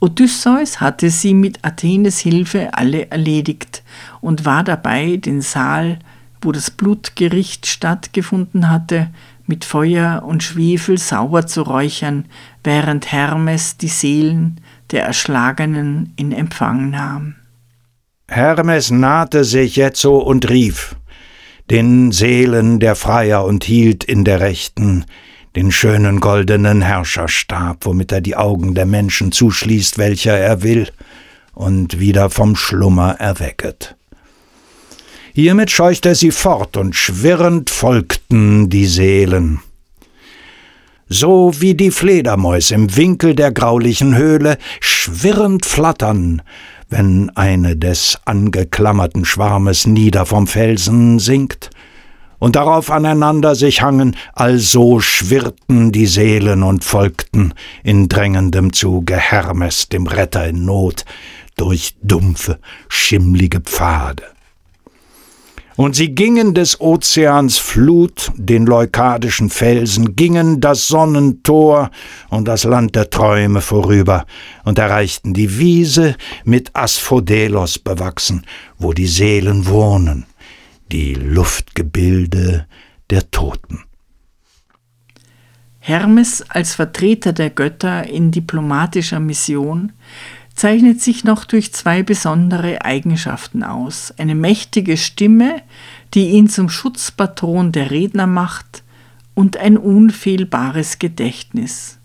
Odysseus 0.00 0.80
hatte 0.80 1.10
sie 1.10 1.34
mit 1.34 1.58
Athenes 1.62 2.18
Hilfe 2.18 2.70
alle 2.72 3.10
erledigt 3.10 3.82
und 4.20 4.44
war 4.44 4.64
dabei, 4.64 5.16
den 5.16 5.40
Saal, 5.40 5.98
wo 6.40 6.52
das 6.52 6.70
Blutgericht 6.70 7.66
stattgefunden 7.66 8.68
hatte, 8.68 9.08
mit 9.46 9.64
Feuer 9.64 10.22
und 10.24 10.42
Schwefel 10.42 10.98
sauer 10.98 11.46
zu 11.46 11.62
räuchern, 11.62 12.26
während 12.62 13.12
Hermes 13.12 13.76
die 13.76 13.88
Seelen 13.88 14.60
der 14.90 15.04
Erschlagenen 15.04 16.12
in 16.16 16.32
Empfang 16.32 16.90
nahm. 16.90 17.34
Hermes 18.28 18.90
nahte 18.90 19.44
sich 19.44 19.76
jetzo 19.76 20.18
und 20.18 20.48
rief 20.48 20.96
den 21.70 22.12
Seelen 22.12 22.78
der 22.80 22.94
Freier 22.94 23.44
und 23.44 23.64
hielt 23.64 24.04
in 24.04 24.24
der 24.24 24.40
Rechten 24.40 25.04
den 25.56 25.70
schönen 25.70 26.20
goldenen 26.20 26.82
Herrscherstab, 26.82 27.84
womit 27.86 28.12
er 28.12 28.20
die 28.20 28.36
Augen 28.36 28.74
der 28.74 28.86
Menschen 28.86 29.32
zuschließt, 29.32 29.98
welcher 29.98 30.36
er 30.36 30.62
will, 30.62 30.88
und 31.52 32.00
wieder 32.00 32.30
vom 32.30 32.56
Schlummer 32.56 33.16
erwecket. 33.20 33.96
Hiermit 35.32 35.70
scheucht 35.70 36.06
er 36.06 36.14
sie 36.14 36.30
fort, 36.30 36.76
und 36.76 36.96
schwirrend 36.96 37.70
folgten 37.70 38.68
die 38.68 38.86
Seelen. 38.86 39.60
So 41.08 41.52
wie 41.58 41.74
die 41.74 41.90
Fledermäus 41.90 42.70
im 42.70 42.96
Winkel 42.96 43.34
der 43.34 43.52
graulichen 43.52 44.16
Höhle 44.16 44.58
schwirrend 44.80 45.66
flattern, 45.66 46.42
wenn 46.88 47.30
eine 47.30 47.76
des 47.76 48.18
angeklammerten 48.24 49.24
Schwarmes 49.24 49.86
nieder 49.86 50.26
vom 50.26 50.46
Felsen 50.46 51.18
sinkt, 51.18 51.70
und 52.44 52.56
darauf 52.56 52.90
aneinander 52.90 53.54
sich 53.54 53.80
hangen, 53.80 54.18
also 54.34 55.00
schwirrten 55.00 55.92
die 55.92 56.04
Seelen 56.04 56.62
und 56.62 56.84
folgten 56.84 57.54
in 57.82 58.06
drängendem 58.06 58.74
Zuge 58.74 59.16
Hermes, 59.16 59.88
dem 59.88 60.06
Retter 60.06 60.46
in 60.46 60.66
Not, 60.66 61.06
durch 61.56 61.94
dumpfe, 62.02 62.58
schimmlige 62.86 63.60
Pfade. 63.60 64.24
Und 65.76 65.96
sie 65.96 66.14
gingen 66.14 66.52
des 66.52 66.82
Ozeans 66.82 67.56
Flut, 67.56 68.30
den 68.36 68.66
leukadischen 68.66 69.48
Felsen, 69.48 70.14
gingen 70.14 70.60
das 70.60 70.86
Sonnentor 70.86 71.90
und 72.28 72.46
das 72.46 72.64
Land 72.64 72.94
der 72.94 73.08
Träume 73.08 73.62
vorüber 73.62 74.26
und 74.66 74.78
erreichten 74.78 75.32
die 75.32 75.58
Wiese 75.58 76.14
mit 76.44 76.76
Asphodelos 76.76 77.78
bewachsen, 77.78 78.44
wo 78.78 78.92
die 78.92 79.06
Seelen 79.06 79.66
wohnen, 79.66 80.26
die 80.92 81.14
Luftgebilde 81.14 82.66
der 83.10 83.30
Toten. 83.30 83.84
Hermes 85.80 86.42
als 86.48 86.74
Vertreter 86.74 87.32
der 87.32 87.50
Götter 87.50 88.08
in 88.08 88.30
diplomatischer 88.30 89.20
Mission 89.20 89.92
zeichnet 90.54 91.00
sich 91.00 91.24
noch 91.24 91.44
durch 91.44 91.72
zwei 91.72 92.02
besondere 92.02 92.84
Eigenschaften 92.84 93.62
aus. 93.62 94.14
Eine 94.16 94.34
mächtige 94.34 94.96
Stimme, 94.96 95.62
die 96.14 96.30
ihn 96.30 96.48
zum 96.48 96.68
Schutzpatron 96.68 97.72
der 97.72 97.90
Redner 97.90 98.26
macht, 98.26 98.82
und 99.34 99.56
ein 99.56 99.76
unfehlbares 99.76 101.00
Gedächtnis. 101.00 101.98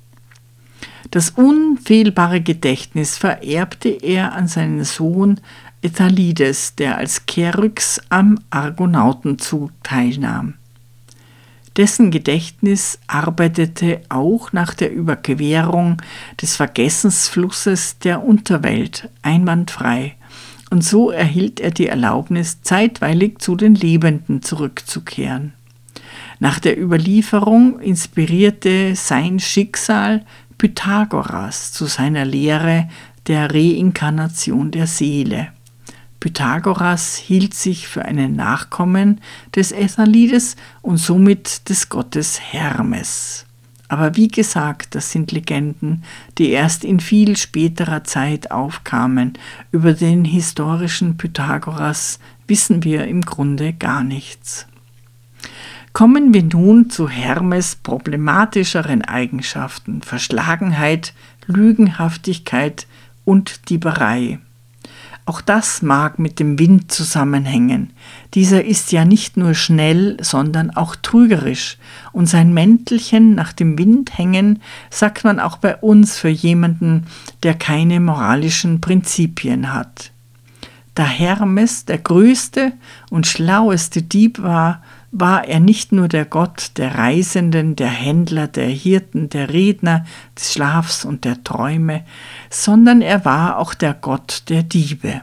Das 1.12 1.30
unfehlbare 1.32 2.42
Gedächtnis 2.42 3.18
vererbte 3.18 3.90
er 3.90 4.34
an 4.34 4.48
seinen 4.48 4.84
Sohn 4.84 5.40
Ethalides, 5.82 6.76
der 6.76 6.98
als 6.98 7.26
Keryx 7.26 8.02
am 8.10 8.40
Argonautenzug 8.50 9.72
teilnahm. 9.84 10.56
Dessen 11.78 12.12
Gedächtnis 12.12 13.00
arbeitete 13.08 14.02
auch 14.10 14.52
nach 14.52 14.74
der 14.74 14.92
Überquerung 14.92 16.02
des 16.42 16.58
Vergessensflusses 16.58 18.00
der 18.00 18.24
Unterwelt 18.24 19.10
einwandfrei, 19.22 20.16
und 20.72 20.84
so 20.84 21.10
erhielt 21.10 21.60
er 21.60 21.72
die 21.72 21.88
Erlaubnis, 21.88 22.62
zeitweilig 22.62 23.40
zu 23.40 23.56
den 23.56 23.74
Lebenden 23.74 24.42
zurückzukehren. 24.42 25.54
Nach 26.40 26.60
der 26.60 26.80
Überlieferung 26.80 27.80
inspirierte 27.80 28.96
sein 28.96 29.40
Schicksal 29.40 30.26
Pythagoras 30.58 31.72
zu 31.72 31.86
seiner 31.86 32.26
Lehre 32.26 32.90
der 33.28 33.54
Reinkarnation 33.54 34.72
der 34.72 34.88
Seele. 34.88 35.50
Pythagoras 36.20 37.16
hielt 37.16 37.54
sich 37.54 37.88
für 37.88 38.04
einen 38.04 38.36
Nachkommen 38.36 39.22
des 39.56 39.72
Ethalides 39.72 40.56
und 40.82 40.98
somit 40.98 41.70
des 41.70 41.90
Gottes 41.90 42.40
Hermes. 42.40 43.46
Aber 43.88 44.16
wie 44.16 44.28
gesagt, 44.28 44.94
das 44.94 45.12
sind 45.12 45.32
Legenden, 45.32 46.04
die 46.38 46.52
erst 46.52 46.84
in 46.84 47.00
viel 47.00 47.36
späterer 47.36 48.04
Zeit 48.04 48.52
aufkamen. 48.52 49.34
Über 49.72 49.94
den 49.94 50.26
historischen 50.26 51.18
Pythagoras 51.18 52.20
wissen 52.48 52.84
wir 52.84 53.06
im 53.08 53.22
Grunde 53.22 53.74
gar 53.74 54.04
nichts. 54.04 54.68
Kommen 55.92 56.36
wir 56.36 56.44
nun 56.44 56.92
zu 56.92 57.10
Hermes 57.10 57.76
problematischeren 57.76 59.04
Eigenschaften 59.04 60.04
Verschlagenheit, 60.04 61.14
Lügenhaftigkeit 61.48 62.86
und 63.26 63.70
Dieberei. 63.70 64.40
Auch 65.30 65.42
das 65.42 65.84
mag 65.84 66.18
mit 66.18 66.40
dem 66.40 66.58
Wind 66.58 66.92
zusammenhängen. 66.92 67.92
Dieser 68.34 68.66
ist 68.66 68.92
ja 68.92 69.06
nicht 69.06 69.38
nur 69.38 69.54
schnell, 69.54 70.18
sondern 70.22 70.72
auch 70.72 70.96
trügerisch. 70.96 71.78
Und 72.12 72.26
sein 72.26 72.52
Mäntelchen 72.52 73.36
nach 73.36 73.54
dem 73.54 73.78
Wind 73.78 74.18
hängen, 74.18 74.60
sagt 74.90 75.24
man 75.24 75.40
auch 75.40 75.58
bei 75.58 75.76
uns 75.76 76.18
für 76.18 76.30
jemanden, 76.30 77.06
der 77.44 77.54
keine 77.54 78.00
moralischen 78.00 78.82
Prinzipien 78.82 79.72
hat. 79.72 80.10
Da 80.96 81.04
Hermes 81.04 81.86
der 81.86 82.00
größte 82.00 82.74
und 83.12 83.28
schlaueste 83.28 84.02
Dieb 84.02 84.42
war, 84.42 84.82
war 85.12 85.48
er 85.48 85.60
nicht 85.60 85.92
nur 85.92 86.08
der 86.08 86.26
Gott 86.26 86.72
der 86.78 86.96
Reisenden, 86.96 87.76
der 87.76 87.90
Händler, 87.90 88.48
der 88.48 88.68
Hirten, 88.68 89.30
der 89.30 89.52
Redner, 89.52 90.06
des 90.38 90.54
Schlafs 90.54 91.06
und 91.06 91.26
der 91.26 91.44
Träume, 91.44 92.04
sondern 92.50 93.02
er 93.02 93.26
war 93.26 93.58
auch 93.58 93.74
der 93.74 93.94
Gott 93.94 94.44
der 94.50 94.64
Diebe. 94.64 95.22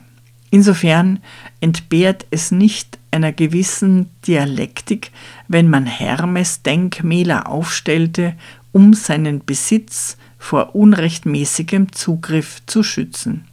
Insofern 0.51 1.21
entbehrt 1.61 2.27
es 2.31 2.51
nicht 2.51 2.99
einer 3.11 3.33
gewissen 3.33 4.11
Dialektik, 4.27 5.11
wenn 5.49 5.69
man 5.69 5.87
Hermes 5.87 6.63
Denkmäler 6.63 7.49
aufstellte, 7.49 8.35
um 8.73 8.95
seinen 8.95 9.45
Besitz 9.45 10.17
vor 10.39 10.75
unrechtmäßigem 10.75 11.93
Zugriff 11.93 12.63
zu 12.67 12.83
schützen. 12.83 13.47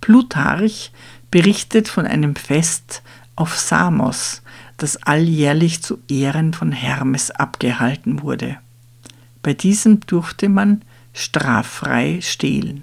Plutarch 0.00 0.90
berichtet 1.30 1.88
von 1.88 2.06
einem 2.06 2.34
Fest 2.34 3.02
auf 3.36 3.58
Samos, 3.58 4.41
das 4.82 4.96
alljährlich 4.96 5.80
zu 5.80 5.98
Ehren 6.08 6.54
von 6.54 6.72
Hermes 6.72 7.30
abgehalten 7.30 8.22
wurde. 8.22 8.56
Bei 9.40 9.54
diesem 9.54 10.00
durfte 10.00 10.48
man 10.48 10.82
straffrei 11.12 12.18
stehlen. 12.20 12.82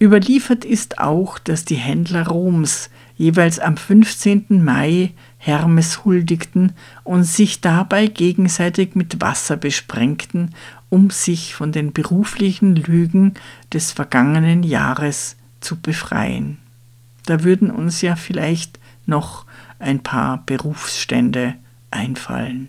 Überliefert 0.00 0.64
ist 0.64 0.98
auch, 0.98 1.38
dass 1.38 1.66
die 1.66 1.76
Händler 1.76 2.26
Roms 2.26 2.88
jeweils 3.16 3.58
am 3.58 3.76
15. 3.76 4.64
Mai 4.64 5.12
Hermes 5.36 6.06
huldigten 6.06 6.72
und 7.02 7.24
sich 7.24 7.60
dabei 7.60 8.06
gegenseitig 8.06 8.94
mit 8.94 9.20
Wasser 9.20 9.58
besprengten, 9.58 10.54
um 10.88 11.10
sich 11.10 11.54
von 11.54 11.70
den 11.70 11.92
beruflichen 11.92 12.76
Lügen 12.76 13.34
des 13.72 13.92
vergangenen 13.92 14.62
Jahres 14.62 15.36
zu 15.60 15.78
befreien. 15.78 16.58
Da 17.26 17.44
würden 17.44 17.70
uns 17.70 18.00
ja 18.00 18.16
vielleicht 18.16 18.78
noch 19.06 19.44
ein 19.84 20.00
paar 20.00 20.42
Berufsstände 20.46 21.54
einfallen. 21.90 22.68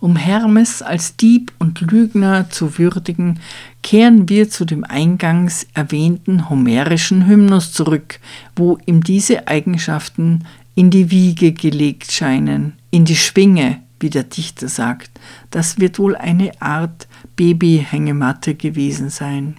Um 0.00 0.16
Hermes 0.16 0.82
als 0.82 1.16
Dieb 1.16 1.52
und 1.60 1.80
Lügner 1.80 2.50
zu 2.50 2.76
würdigen, 2.76 3.38
kehren 3.84 4.28
wir 4.28 4.50
zu 4.50 4.64
dem 4.64 4.82
eingangs 4.82 5.68
erwähnten 5.74 6.50
homerischen 6.50 7.28
Hymnus 7.28 7.72
zurück, 7.72 8.18
wo 8.56 8.78
ihm 8.84 9.04
diese 9.04 9.46
Eigenschaften 9.46 10.44
in 10.74 10.90
die 10.90 11.12
Wiege 11.12 11.52
gelegt 11.52 12.10
scheinen, 12.10 12.72
in 12.90 13.04
die 13.04 13.14
Schwinge, 13.14 13.78
wie 14.00 14.10
der 14.10 14.24
Dichter 14.24 14.66
sagt. 14.66 15.10
Das 15.52 15.78
wird 15.78 16.00
wohl 16.00 16.16
eine 16.16 16.50
Art 16.60 17.06
Babyhängematte 17.36 18.56
gewesen 18.56 19.08
sein. 19.08 19.56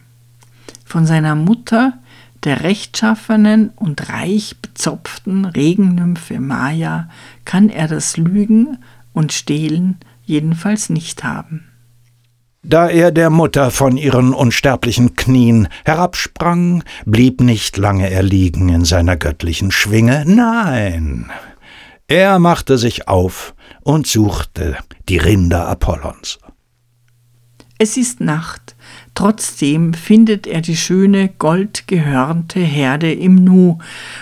Von 0.84 1.06
seiner 1.06 1.36
Mutter, 1.36 1.94
der 2.44 2.64
rechtschaffenen 2.64 3.70
und 3.76 4.10
reich 4.10 4.56
bezopften 4.62 5.46
Regennymphe 5.46 6.40
Maya, 6.40 7.10
kann 7.46 7.70
er 7.70 7.88
das 7.88 8.18
Lügen 8.18 8.78
und 9.14 9.34
Stehlen 9.34 9.98
jedenfalls 10.24 10.90
nicht 10.90 11.24
haben. 11.24 11.66
Da 12.66 12.88
er 12.88 13.12
der 13.12 13.30
Mutter 13.30 13.72
von 13.72 13.98
ihren 13.98 14.34
unsterblichen 14.34 15.16
Knien 15.16 15.68
herabsprang, 15.84 16.84
blieb 17.06 17.42
nicht 17.42 17.76
lange 17.76 18.10
er 18.10 18.24
liegen 18.24 18.70
in 18.70 18.86
seiner 18.86 19.18
göttlichen 19.18 19.72
Schwinge, 19.72 20.24
nein, 20.26 21.30
er 22.08 22.40
machte 22.40 22.78
sich 22.78 23.08
auf 23.08 23.54
und 23.82 24.08
suchte 24.08 24.78
die 25.10 25.18
Rinder 25.18 25.68
Apollons. 25.68 26.40
Es 27.80 27.98
ist 27.98 28.22
Nacht, 28.22 28.63
Trotzdem 29.16 29.94
findet 29.94 30.48
er 30.48 30.62
die 30.62 30.76
schöne 30.76 31.30
goldgehörnte 31.38 32.60
Herde 32.60 33.14
im 33.14 33.36
Nu 33.36 33.78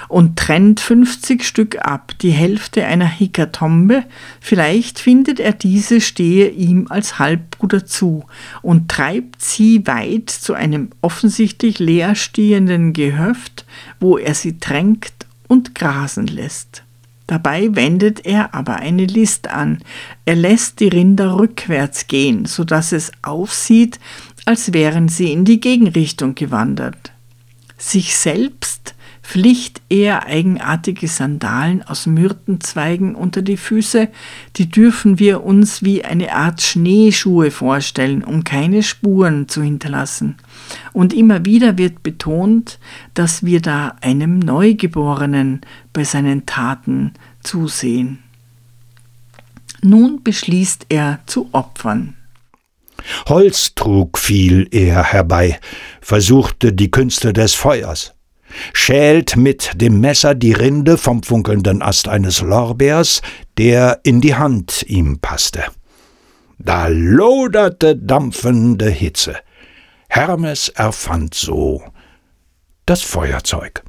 und 0.10 0.38
trennt 0.38 0.82
50 0.82 1.46
Stück 1.46 1.78
ab, 1.80 2.12
die 2.22 2.32
Hälfte 2.32 2.86
einer 2.86 3.08
Hikatombe. 3.08 4.04
Vielleicht 4.42 5.00
findet 5.00 5.40
er 5.40 5.54
diese 5.54 6.02
stehe 6.02 6.50
ihm 6.50 6.88
als 6.90 7.20
Halbbruder 7.20 7.86
zu 7.86 8.26
und 8.62 8.90
treibt 8.90 9.42
sie 9.42 9.88
weit 9.88 10.30
zu 10.30 10.54
einem 10.54 10.90
offensichtlich 11.02 11.80
leerstehenden 11.80 12.92
Gehöft, 12.92 13.66
wo 14.02 14.18
er 14.18 14.34
sie 14.34 14.60
tränkt 14.60 15.26
und 15.48 15.74
grasen 15.74 16.28
lässt. 16.28 16.84
Dabei 17.32 17.74
wendet 17.76 18.26
er 18.26 18.54
aber 18.54 18.76
eine 18.76 19.06
List 19.06 19.48
an. 19.48 19.80
Er 20.26 20.36
lässt 20.36 20.82
die 20.82 20.90
Rinder 20.90 21.38
rückwärts 21.38 22.08
gehen, 22.08 22.46
so 22.46 22.66
dass 22.66 22.92
es 22.92 23.10
aussieht, 23.22 24.02
als 24.46 24.74
wären 24.74 25.08
sie 25.08 25.32
in 25.32 25.46
die 25.46 25.60
Gegenrichtung 25.60 26.36
gewandert. 26.36 27.12
Sich 27.78 28.16
selbst 28.16 28.96
flicht 29.22 29.82
er 29.88 30.26
eigenartige 30.26 31.08
Sandalen 31.08 31.84
aus 31.84 32.06
Myrtenzweigen 32.06 33.16
unter 33.16 33.42
die 33.42 33.56
Füße, 33.56 34.10
die 34.58 34.70
dürfen 34.70 35.20
wir 35.20 35.44
uns 35.44 35.84
wie 35.84 36.04
eine 36.04 36.34
Art 36.34 36.62
Schneeschuhe 36.62 37.50
vorstellen, 37.52 38.24
um 38.24 38.44
keine 38.44 38.84
Spuren 38.84 39.48
zu 39.48 39.62
hinterlassen. 39.62 40.36
Und 40.92 41.14
immer 41.14 41.46
wieder 41.46 41.78
wird 41.78 42.04
betont, 42.04 42.80
dass 43.14 43.46
wir 43.46 43.62
da 43.62 43.96
einem 44.02 44.40
Neugeborenen 44.40 45.62
bei 45.94 46.04
seinen 46.04 46.46
Taten 46.46 47.14
zusehen. 47.42 48.20
Nun 49.82 50.22
beschließt 50.24 50.88
er 50.90 51.20
zu 51.26 51.50
opfern. 51.54 52.16
Holz 53.28 53.76
trug 53.76 54.18
viel 54.18 54.68
er 54.72 55.04
herbei, 55.04 55.60
versuchte 56.02 56.74
die 56.74 56.92
Künste 56.92 57.34
des 57.34 57.56
Feuers, 57.56 58.14
schält 58.74 59.36
mit 59.36 59.72
dem 59.76 60.00
Messer 60.00 60.36
die 60.36 60.54
Rinde 60.54 60.98
vom 60.98 61.24
funkelnden 61.24 61.82
Ast 61.82 62.08
eines 62.08 62.42
Lorbeers, 62.42 63.22
der 63.58 64.00
in 64.04 64.22
die 64.22 64.36
Hand 64.36 64.84
ihm 64.88 65.20
passte. 65.20 65.64
Da 66.58 66.88
loderte 66.88 67.96
dampfende 67.96 68.90
Hitze. 68.90 69.36
Hermes 70.10 70.70
erfand 70.70 71.34
so 71.34 71.82
das 72.86 73.02
Feuerzeug. 73.02 73.84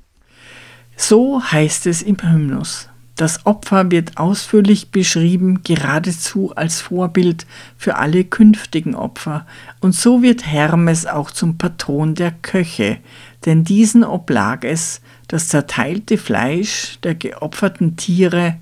So 0.97 1.43
heißt 1.43 1.87
es 1.87 2.03
im 2.03 2.17
Hymnus. 2.23 2.89
Das 3.23 3.47
Opfer 3.47 3.89
wird 3.93 4.17
ausführlich 4.19 4.91
beschrieben, 4.91 5.63
geradezu 5.63 6.57
als 6.57 6.81
Vorbild 6.81 7.47
für 7.79 7.95
alle 7.95 8.25
künftigen 8.25 8.97
Opfer, 8.97 9.47
und 9.79 9.95
so 9.95 10.23
wird 10.23 10.45
Hermes 10.45 11.07
auch 11.07 11.31
zum 11.31 11.57
Patron 11.57 12.17
der 12.17 12.33
Köche, 12.33 12.99
denn 13.47 13.63
diesen 13.63 14.03
oblag 14.03 14.65
es, 14.65 15.03
das 15.29 15.47
zerteilte 15.47 16.19
Fleisch 16.19 16.99
der 17.05 17.15
geopferten 17.15 17.95
Tiere 17.95 18.57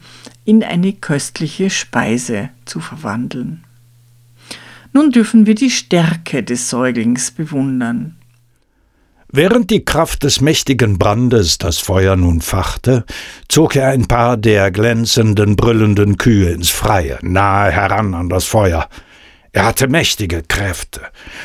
in 0.45 0.63
eine 0.63 0.93
köstliche 0.93 1.71
Speise 1.71 2.51
zu 2.67 2.81
verwandeln. 2.81 3.65
Nun 4.93 5.11
dürfen 5.11 5.47
wir 5.47 5.55
die 5.55 5.71
Stärke 5.71 6.43
des 6.43 6.69
Säuglings 6.69 7.31
bewundern. 7.31 8.17
Während 9.33 9.71
die 9.71 9.85
Kraft 9.85 10.25
des 10.25 10.41
mächtigen 10.41 10.99
Brandes 10.99 11.59
das 11.59 11.79
Feuer 11.79 12.17
nun 12.17 12.41
fachte, 12.41 13.05
zog 13.49 13.77
er 13.77 13.91
ein 13.91 14.07
paar 14.07 14.37
der 14.37 14.73
glänzenden, 14.73 15.55
brüllenden 15.55 16.17
Kühe 16.17 16.51
ins 16.51 16.71
Freie, 16.71 17.19
nahe 17.23 17.71
heran 17.71 18.15
an 18.15 18.29
das 18.29 18.45
Feuer. 18.45 18.89
Er 19.53 19.67
hatte 19.67 19.87
mächtige 19.87 20.43
Kräfte, 20.43 21.03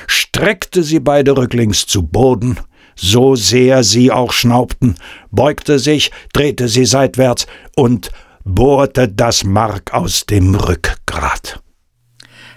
streckte 0.07 0.81
sie 0.81 0.99
beide 0.99 1.37
rücklings 1.37 1.85
zu 1.85 2.01
Boden, 2.01 2.59
so 2.95 3.35
sehr 3.35 3.83
sie 3.83 4.11
auch 4.11 4.31
schnaubten, 4.31 4.95
beugte 5.29 5.77
sich, 5.77 6.11
drehte 6.33 6.67
sie 6.67 6.85
seitwärts 6.85 7.45
und 7.75 8.09
bohrte 8.43 9.09
das 9.09 9.43
Mark 9.43 9.93
aus 9.93 10.25
dem 10.25 10.55
Rückgrat. 10.55 11.61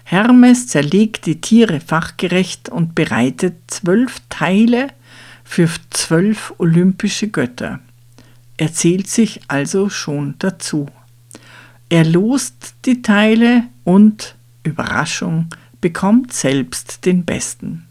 Hermes 0.05 0.69
zerlegt 0.69 1.27
die 1.27 1.43
Tiere 1.43 1.81
fachgerecht 1.81 2.71
und 2.71 2.95
bereitet 2.95 3.57
zwölf 3.67 4.17
Teile 4.31 4.89
für 5.49 5.69
zwölf 5.91 6.55
olympische 6.59 7.29
Götter. 7.29 7.81
Er 8.59 8.73
zählt 8.73 9.09
sich 9.09 9.41
also 9.49 9.89
schon 9.89 10.35
dazu. 10.39 10.87
Er 11.89 12.05
lost 12.05 12.75
die 12.85 13.01
Teile 13.01 13.65
und, 13.83 14.37
Überraschung, 14.63 15.47
bekommt 15.81 16.35
selbst 16.35 17.07
den 17.07 17.25
besten. 17.25 17.87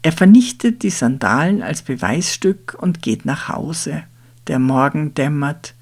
Er 0.00 0.12
vernichtet 0.12 0.82
die 0.82 0.90
Sandalen 0.90 1.62
als 1.62 1.82
Beweisstück 1.82 2.76
und 2.80 3.02
geht 3.02 3.26
nach 3.26 3.48
Hause. 3.48 4.04
Der 4.46 4.58
Morgen 4.58 5.12
dämmert, 5.12 5.74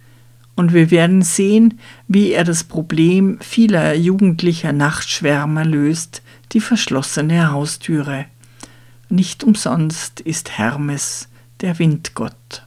und 0.57 0.73
wir 0.73 0.91
werden 0.91 1.23
sehen, 1.23 1.79
wie 2.09 2.33
er 2.33 2.43
das 2.43 2.65
Problem 2.65 3.39
vieler 3.41 3.95
jugendlicher 3.95 4.73
Nachtschwärmer 4.73 5.65
löst, 5.67 6.23
die 6.53 6.61
verschlossene 6.61 7.53
Haustüre. 7.53 8.25
Nicht 9.09 9.45
umsonst 9.45 10.21
ist 10.21 10.59
Hermes 10.59 11.29
der 11.61 11.79
Windgott. 11.79 12.67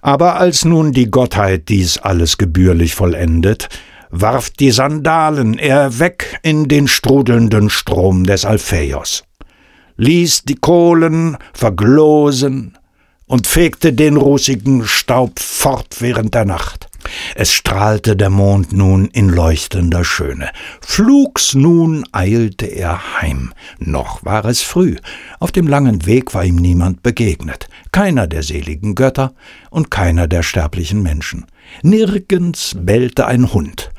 Aber 0.00 0.36
als 0.36 0.64
nun 0.64 0.92
die 0.92 1.10
Gottheit 1.10 1.68
dies 1.68 1.98
alles 1.98 2.38
gebührlich 2.38 2.94
vollendet, 2.94 3.68
warf 4.10 4.50
die 4.50 4.70
Sandalen 4.70 5.58
er 5.58 5.98
weg 5.98 6.38
in 6.42 6.68
den 6.68 6.88
strudelnden 6.88 7.70
Strom 7.70 8.24
des 8.24 8.44
Alpheios, 8.44 9.24
ließ 9.96 10.44
die 10.44 10.56
Kohlen 10.56 11.36
verglosen 11.52 12.76
und 13.26 13.46
fegte 13.46 13.92
den 13.92 14.16
rußigen 14.16 14.86
Staub 14.86 15.38
fort 15.38 15.96
während 16.00 16.34
der 16.34 16.44
Nacht. 16.44 16.88
Es 17.34 17.52
strahlte 17.52 18.16
der 18.16 18.30
Mond 18.30 18.72
nun 18.72 19.06
in 19.06 19.28
leuchtender 19.28 20.04
Schöne. 20.04 20.50
Flugs 20.80 21.54
nun 21.54 22.04
eilte 22.12 22.66
er 22.66 23.20
heim. 23.20 23.52
Noch 23.78 24.24
war 24.24 24.44
es 24.44 24.62
früh. 24.62 24.96
Auf 25.40 25.52
dem 25.52 25.66
langen 25.66 26.06
Weg 26.06 26.34
war 26.34 26.44
ihm 26.44 26.56
niemand 26.56 27.02
begegnet. 27.02 27.68
Keiner 27.90 28.26
der 28.26 28.42
seligen 28.42 28.94
Götter 28.94 29.34
und 29.70 29.90
keiner 29.90 30.28
der 30.28 30.42
sterblichen 30.42 31.02
Menschen. 31.02 31.46
Nirgends 31.82 32.76
bellte 32.78 33.26
ein 33.26 33.52
Hund. 33.52 33.91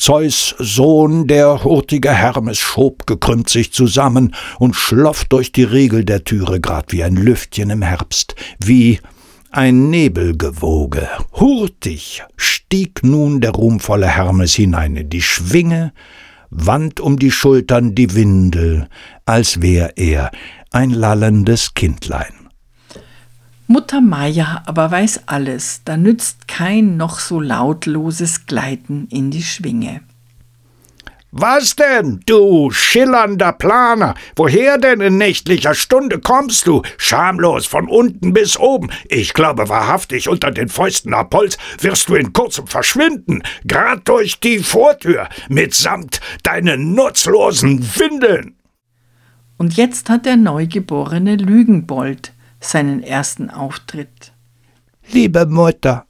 Zeus 0.00 0.54
Sohn, 0.58 1.26
der 1.26 1.62
hurtige 1.62 2.10
Hermes, 2.10 2.56
schob 2.56 3.06
gekrümmt 3.06 3.50
sich 3.50 3.70
zusammen 3.74 4.34
und 4.58 4.74
schloff 4.74 5.26
durch 5.26 5.52
die 5.52 5.62
Riegel 5.62 6.06
der 6.06 6.24
Türe 6.24 6.58
grad 6.58 6.90
wie 6.90 7.04
ein 7.04 7.16
Lüftchen 7.16 7.68
im 7.68 7.82
Herbst, 7.82 8.34
wie 8.58 8.98
ein 9.50 9.90
Nebelgewoge. 9.90 11.06
Hurtig 11.32 12.22
stieg 12.38 13.02
nun 13.02 13.42
der 13.42 13.50
ruhmvolle 13.50 14.08
Hermes 14.08 14.54
hinein 14.54 14.96
in 14.96 15.10
die 15.10 15.20
Schwinge, 15.20 15.92
wand 16.48 16.98
um 17.00 17.18
die 17.18 17.30
Schultern 17.30 17.94
die 17.94 18.14
Windel, 18.14 18.88
als 19.26 19.60
wär 19.60 19.98
er 19.98 20.30
ein 20.70 20.92
lallendes 20.92 21.74
Kindlein. 21.74 22.39
Mutter 23.72 24.00
Maya 24.00 24.64
aber 24.66 24.90
weiß 24.90 25.28
alles, 25.28 25.82
da 25.84 25.96
nützt 25.96 26.48
kein 26.48 26.96
noch 26.96 27.20
so 27.20 27.38
lautloses 27.38 28.46
Gleiten 28.46 29.06
in 29.12 29.30
die 29.30 29.44
Schwinge. 29.44 30.00
Was 31.30 31.76
denn, 31.76 32.20
du 32.26 32.72
schillernder 32.72 33.52
Planer? 33.52 34.16
Woher 34.34 34.76
denn 34.76 35.00
in 35.00 35.18
nächtlicher 35.18 35.74
Stunde 35.74 36.18
kommst 36.18 36.66
du? 36.66 36.82
Schamlos 36.98 37.66
von 37.66 37.86
unten 37.88 38.32
bis 38.32 38.58
oben. 38.58 38.90
Ich 39.08 39.34
glaube 39.34 39.68
wahrhaftig, 39.68 40.28
unter 40.28 40.50
den 40.50 40.68
Fäusten 40.68 41.14
Apolls 41.14 41.56
wirst 41.78 42.08
du 42.08 42.16
in 42.16 42.32
kurzem 42.32 42.66
verschwinden, 42.66 43.44
grad 43.68 44.08
durch 44.08 44.40
die 44.40 44.58
Vortür, 44.58 45.28
mitsamt 45.48 46.20
deinen 46.42 46.94
nutzlosen 46.96 47.88
Windeln. 47.94 48.56
Und 49.58 49.76
jetzt 49.76 50.10
hat 50.10 50.26
der 50.26 50.36
neugeborene 50.36 51.36
Lügenbold 51.36 52.32
seinen 52.60 53.02
ersten 53.02 53.50
Auftritt. 53.50 54.32
Liebe 55.10 55.46
Mutter, 55.46 56.06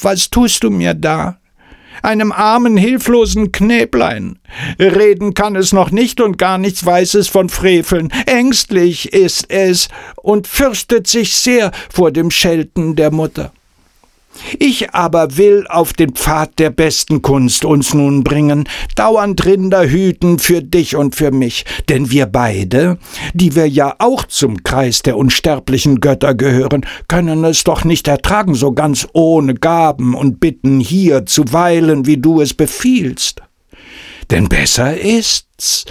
was 0.00 0.30
tust 0.30 0.62
du 0.62 0.70
mir 0.70 0.94
da? 0.94 1.38
einem 2.02 2.32
armen, 2.32 2.76
hilflosen 2.76 3.52
Knäblein. 3.52 4.38
Reden 4.78 5.34
kann 5.34 5.56
es 5.56 5.72
noch 5.72 5.90
nicht 5.90 6.20
und 6.20 6.38
gar 6.38 6.58
nichts 6.58 6.84
weiß 6.84 7.14
es 7.14 7.28
von 7.28 7.48
Freveln. 7.48 8.10
Ängstlich 8.26 9.12
ist 9.12 9.50
es 9.50 9.88
und 10.16 10.46
fürchtet 10.46 11.06
sich 11.06 11.36
sehr 11.36 11.72
vor 11.90 12.12
dem 12.12 12.30
Schelten 12.30 12.96
der 12.96 13.10
Mutter. 13.10 13.52
Ich 14.58 14.90
aber 14.94 15.36
will 15.36 15.66
auf 15.68 15.92
den 15.92 16.12
Pfad 16.12 16.58
der 16.58 16.70
besten 16.70 17.22
Kunst 17.22 17.64
uns 17.64 17.94
nun 17.94 18.24
bringen, 18.24 18.68
dauernd 18.94 19.44
Rinder 19.44 19.88
hüten 19.88 20.38
für 20.38 20.62
dich 20.62 20.96
und 20.96 21.14
für 21.14 21.30
mich, 21.30 21.64
denn 21.88 22.10
wir 22.10 22.26
beide, 22.26 22.98
die 23.34 23.54
wir 23.54 23.68
ja 23.68 23.94
auch 23.98 24.24
zum 24.24 24.62
Kreis 24.62 25.02
der 25.02 25.16
unsterblichen 25.16 26.00
Götter 26.00 26.34
gehören, 26.34 26.86
können 27.08 27.44
es 27.44 27.64
doch 27.64 27.84
nicht 27.84 28.08
ertragen, 28.08 28.54
so 28.54 28.72
ganz 28.72 29.08
ohne 29.12 29.54
Gaben 29.54 30.14
und 30.14 30.40
Bitten 30.40 30.80
hier 30.80 31.26
zu 31.26 31.52
weilen, 31.52 32.06
wie 32.06 32.18
du 32.18 32.40
es 32.40 32.54
befiehlst. 32.54 33.45
Denn 34.30 34.48
besser 34.48 34.98
ist's, 34.98 35.84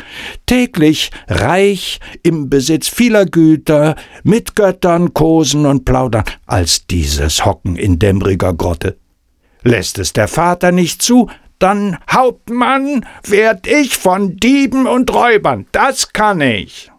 täglich 0.46 1.12
reich 1.28 2.00
im 2.22 2.50
Besitz 2.50 2.90
vieler 2.90 3.26
Güter, 3.26 3.96
mit 4.24 4.56
Göttern 4.56 5.14
kosen 5.14 5.66
und 5.66 5.86
plaudern, 5.86 6.26
als 6.46 6.86
dieses 6.86 7.46
Hocken 7.46 7.78
in 7.78 7.98
dämmriger 7.98 8.54
Grotte. 8.54 8.98
Lässt 9.64 9.98
es 10.00 10.14
der 10.14 10.28
Vater 10.28 10.72
nicht 10.72 11.02
zu, 11.02 11.30
dann 11.60 11.98
Hauptmann 12.12 13.06
werd 13.26 13.66
ich 13.68 13.98
von 13.98 14.38
Dieben 14.38 14.86
und 14.86 15.14
Räubern, 15.14 15.66
das 15.72 16.12
kann 16.12 16.42
ich. 16.42 16.92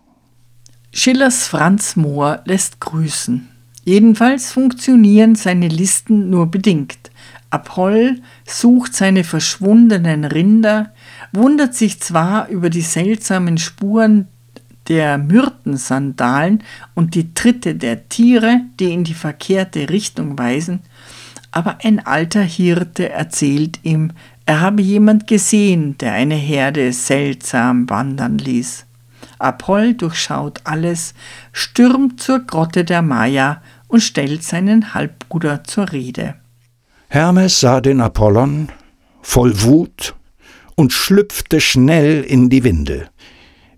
Schillers 0.93 1.47
Franz 1.47 1.95
Mohr 1.95 2.41
lässt 2.47 2.81
grüßen. 2.81 3.49
Jedenfalls 3.85 4.51
funktionieren 4.51 5.35
seine 5.35 5.69
Listen 5.69 6.31
nur 6.31 6.47
bedingt. 6.47 7.11
Apoll 7.51 8.21
sucht 8.45 8.95
seine 8.95 9.23
verschwundenen 9.23 10.25
Rinder, 10.25 10.93
wundert 11.37 11.75
sich 11.75 12.01
zwar 12.01 12.49
über 12.49 12.71
die 12.71 12.81
seltsamen 12.81 13.59
Spuren 13.59 14.29
der 14.89 15.19
Myrtensandalen 15.19 16.63
und 16.95 17.15
die 17.15 17.35
Tritte 17.35 17.75
der 17.75 18.09
Tiere, 18.09 18.61
die 18.79 18.93
in 18.93 19.05
die 19.05 19.15
verkehrte 19.15 19.89
Richtung 19.91 20.39
weisen, 20.39 20.81
aber 21.51 21.79
ein 21.83 22.05
alter 22.05 22.43
Hirte 22.43 23.09
erzählt 23.11 23.81
ihm, 23.83 24.13
er 24.45 24.61
habe 24.61 24.83
jemand 24.83 25.27
gesehen, 25.27 25.97
der 25.99 26.13
eine 26.13 26.35
Herde 26.35 26.93
seltsam 26.93 27.89
wandern 27.91 28.39
ließ. 28.39 28.85
Apoll 29.39 29.95
durchschaut 29.95 30.61
alles, 30.65 31.15
stürmt 31.53 32.21
zur 32.21 32.41
Grotte 32.41 32.85
der 32.85 33.03
Maya 33.03 33.63
und 33.89 34.01
stellt 34.01 34.43
seinen 34.43 34.95
Halbbruder 34.95 35.65
zur 35.65 35.93
Rede. 35.93 36.35
Hermes 37.09 37.61
sah 37.61 37.81
den 37.81 38.01
Apollon 38.01 38.69
voll 39.21 39.63
Wut 39.63 40.15
und 40.77 40.93
schlüpfte 40.93 41.61
schnell 41.61 42.23
in 42.23 42.49
die 42.49 42.63
Windel. 42.63 43.09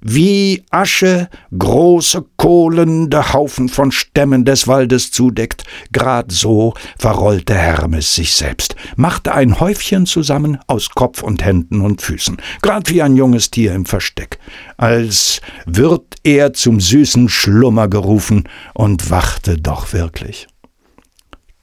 Wie 0.00 0.62
Asche 0.70 1.28
große 1.56 2.24
kohlende 2.36 3.32
Haufen 3.32 3.68
von 3.68 3.90
Stämmen 3.90 4.44
des 4.44 4.68
Waldes 4.68 5.10
zudeckt, 5.10 5.64
grad 5.92 6.30
so 6.30 6.74
verrollte 6.98 7.54
Hermes 7.54 8.14
sich 8.14 8.32
selbst, 8.32 8.76
machte 8.94 9.34
ein 9.34 9.58
Häufchen 9.58 10.06
zusammen 10.06 10.58
aus 10.68 10.90
Kopf 10.90 11.22
und 11.22 11.44
Händen 11.44 11.80
und 11.80 12.00
Füßen, 12.00 12.36
grad 12.62 12.90
wie 12.90 13.02
ein 13.02 13.16
junges 13.16 13.50
Tier 13.50 13.74
im 13.74 13.86
Versteck, 13.86 14.38
als 14.76 15.40
wird 15.66 16.14
er 16.22 16.52
zum 16.52 16.78
süßen 16.78 17.28
Schlummer 17.28 17.88
gerufen 17.88 18.44
und 18.74 19.10
wachte 19.10 19.58
doch 19.58 19.92
wirklich. 19.92 20.46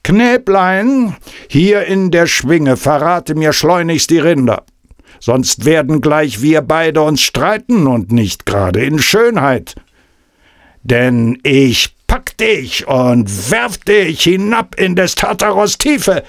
Knäblein, 0.02 1.16
hier 1.48 1.86
in 1.86 2.10
der 2.10 2.26
Schwinge, 2.26 2.76
verrate 2.76 3.34
mir 3.34 3.52
schleunigst 3.54 4.10
die 4.10 4.18
Rinder. 4.18 4.64
Sonst 5.26 5.64
werden 5.64 6.00
gleich 6.02 6.40
wir 6.40 6.62
beide 6.62 7.02
uns 7.02 7.20
streiten 7.20 7.88
und 7.88 8.12
nicht 8.12 8.46
gerade 8.46 8.84
in 8.84 9.00
Schönheit. 9.00 9.74
Denn 10.84 11.40
ich 11.42 11.96
pack 12.06 12.36
dich 12.36 12.86
und 12.86 13.50
werf 13.50 13.76
dich 13.78 14.22
hinab 14.22 14.78
in 14.78 14.94
des 14.94 15.16
Tartaros 15.16 15.78
Tiefe 15.78 16.22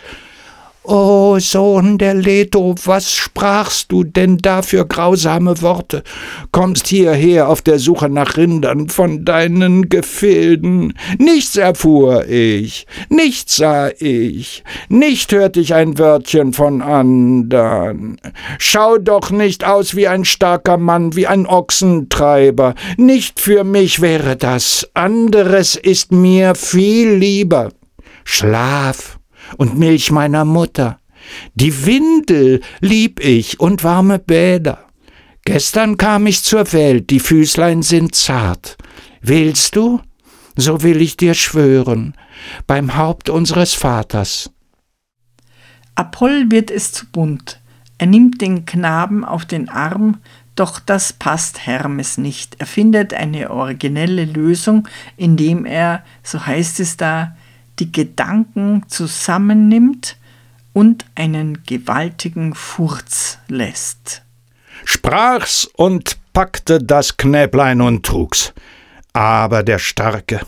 O 0.90 1.38
Sohn 1.40 1.98
der 1.98 2.14
Leto, 2.14 2.74
was 2.86 3.12
sprachst 3.12 3.92
du 3.92 4.06
denn 4.06 4.38
da 4.38 4.62
für 4.62 4.86
grausame 4.86 5.62
Worte? 5.62 6.02
Kommst 6.54 6.88
hierher 6.88 7.50
auf 7.50 7.62
der 7.62 7.78
Suche 7.78 8.08
nach 8.08 8.38
Rindern 8.38 8.88
von 8.88 9.26
deinen 9.26 9.90
Gefilden. 9.90 10.94
Nichts 11.20 11.58
erfuhr 11.58 12.26
ich, 12.30 12.88
nichts 13.10 13.58
sah 13.58 13.90
ich, 14.00 14.64
nicht 14.88 15.34
hörte 15.34 15.60
ich 15.60 15.74
ein 15.74 15.98
Wörtchen 15.98 16.54
von 16.54 16.82
andern. 16.82 18.16
Schau 18.58 18.98
doch 18.98 19.30
nicht 19.30 19.66
aus 19.66 19.94
wie 19.94 20.08
ein 20.08 20.24
starker 20.24 20.78
Mann, 20.78 21.18
wie 21.18 21.28
ein 21.28 21.48
Ochsentreiber. 21.48 22.76
Nicht 22.96 23.42
für 23.42 23.66
mich 23.66 24.00
wäre 24.00 24.38
das, 24.38 24.90
anderes 24.94 25.76
ist 25.76 26.14
mir 26.14 26.56
viel 26.56 27.10
lieber. 27.10 27.74
Schlaf, 28.24 29.17
und 29.56 29.78
Milch 29.78 30.12
meiner 30.12 30.46
Mutter. 30.46 31.00
Die 31.56 31.86
Windel 31.86 32.62
lieb 32.80 33.24
ich 33.24 33.60
und 33.60 33.84
warme 33.84 34.20
Bäder. 34.20 34.86
Gestern 35.46 35.98
kam 35.98 36.28
ich 36.28 36.44
zur 36.44 36.74
Welt, 36.74 37.10
die 37.10 37.22
Füßlein 37.22 37.82
sind 37.82 38.16
zart. 38.16 38.78
Willst 39.22 39.76
du? 39.76 40.02
So 40.56 40.82
will 40.82 41.02
ich 41.02 41.18
dir 41.18 41.36
schwören, 41.36 42.16
beim 42.66 42.98
Haupt 42.98 43.30
unseres 43.30 43.74
Vaters. 43.74 44.52
Apoll 45.96 46.48
wird 46.50 46.72
es 46.72 46.92
zu 46.92 47.06
bunt. 47.08 47.62
Er 47.98 48.08
nimmt 48.08 48.42
den 48.42 48.66
Knaben 48.66 49.24
auf 49.24 49.46
den 49.46 49.70
Arm, 49.70 50.18
doch 50.56 50.80
das 50.80 51.14
passt 51.14 51.66
Hermes 51.66 52.18
nicht. 52.18 52.56
Er 52.60 52.66
findet 52.66 53.14
eine 53.14 53.52
originelle 53.52 54.26
Lösung, 54.26 54.88
indem 55.16 55.66
er, 55.66 56.04
so 56.24 56.46
heißt 56.46 56.80
es 56.80 56.98
da, 56.98 57.36
die 57.80 57.92
Gedanken 57.92 58.84
zusammennimmt 58.88 60.18
und 60.74 61.06
einen 61.16 61.64
gewaltigen 61.66 62.54
Furz 62.54 63.40
lässt. 63.48 64.22
Sprach's 64.86 65.70
und 65.76 66.18
packte 66.34 66.80
das 66.80 67.18
Knäblein 67.18 67.82
und 67.82 68.06
trug's. 68.06 68.54
Aber 69.14 69.64
der 69.64 69.80
Starke, 69.80 70.42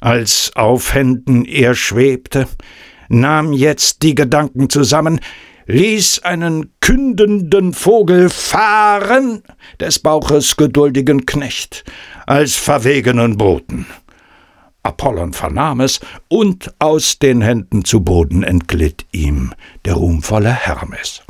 als 0.00 0.52
auf 0.54 0.94
Händen 0.94 1.44
er 1.44 1.74
schwebte, 1.74 2.48
nahm 3.08 3.52
jetzt 3.52 4.02
die 4.02 4.14
Gedanken 4.14 4.70
zusammen, 4.70 5.20
ließ 5.66 6.20
einen 6.20 6.72
kündenden 6.80 7.74
Vogel 7.74 8.30
fahren, 8.30 9.42
des 9.80 9.98
Bauches 9.98 10.56
geduldigen 10.56 11.26
Knecht, 11.26 11.84
als 12.26 12.56
verwegenen 12.56 13.36
Boten. 13.36 13.86
Apollon 14.88 15.32
vernahm 15.32 15.80
es, 15.80 16.00
und 16.28 16.74
aus 16.78 17.18
den 17.18 17.42
Händen 17.42 17.84
zu 17.84 18.00
Boden 18.00 18.42
entglitt 18.42 19.06
ihm 19.12 19.52
der 19.84 19.94
ruhmvolle 19.94 20.52
Hermes. 20.52 21.22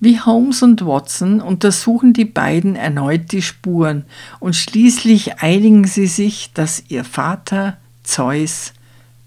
Wie 0.00 0.18
Holmes 0.18 0.62
und 0.62 0.84
Watson 0.84 1.40
untersuchen 1.40 2.12
die 2.12 2.24
beiden 2.24 2.74
erneut 2.74 3.32
die 3.32 3.42
Spuren 3.42 4.06
und 4.40 4.56
schließlich 4.56 5.40
einigen 5.40 5.86
sie 5.86 6.06
sich, 6.06 6.52
dass 6.54 6.82
ihr 6.88 7.04
Vater 7.04 7.76
Zeus 8.02 8.72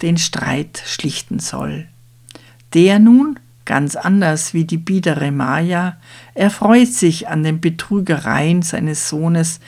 den 0.02 0.18
Streit 0.18 0.82
schlichten 0.86 1.40
soll. 1.40 1.88
Der 2.74 2.98
nun, 2.98 3.40
ganz 3.66 3.96
anders 3.96 4.56
wie 4.56 4.66
die 4.66 4.78
biedere 4.78 5.32
Maya, 5.32 5.98
erfreut 6.34 6.90
sich 6.90 7.28
an 7.30 7.44
den 7.44 7.62
Betrügereien 7.62 8.64
seines 8.64 9.08
Sohnes 9.08 9.60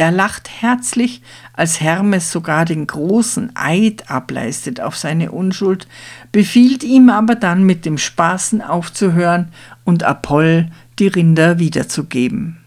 er 0.00 0.10
lacht 0.10 0.48
herzlich, 0.62 1.20
als 1.52 1.82
Hermes 1.82 2.32
sogar 2.32 2.64
den 2.64 2.86
großen 2.86 3.52
Eid 3.54 4.10
ableistet 4.10 4.80
auf 4.80 4.96
seine 4.96 5.30
Unschuld, 5.30 5.86
befiehlt 6.32 6.82
ihm 6.82 7.10
aber 7.10 7.34
dann 7.34 7.64
mit 7.64 7.84
dem 7.84 7.98
Spaßen 7.98 8.62
aufzuhören 8.62 9.52
und 9.84 10.02
Apoll 10.02 10.70
die 10.98 11.08
Rinder 11.08 11.58
wiederzugeben. 11.58 12.64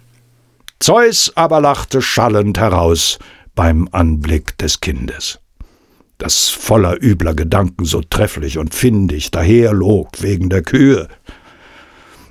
Zeus 0.80 1.32
aber 1.36 1.60
lachte 1.60 2.04
schallend 2.04 2.60
heraus 2.60 3.18
beim 3.56 3.90
Anblick 3.92 4.56
des 4.60 4.80
Kindes, 4.80 5.40
das 6.20 6.50
voller 6.50 7.02
übler 7.02 7.34
Gedanken 7.34 7.86
so 7.86 8.02
trefflich 8.02 8.60
und 8.60 8.76
findig 8.76 9.32
daherlog 9.32 10.22
wegen 10.22 10.50
der 10.50 10.62
Kühe, 10.62 11.08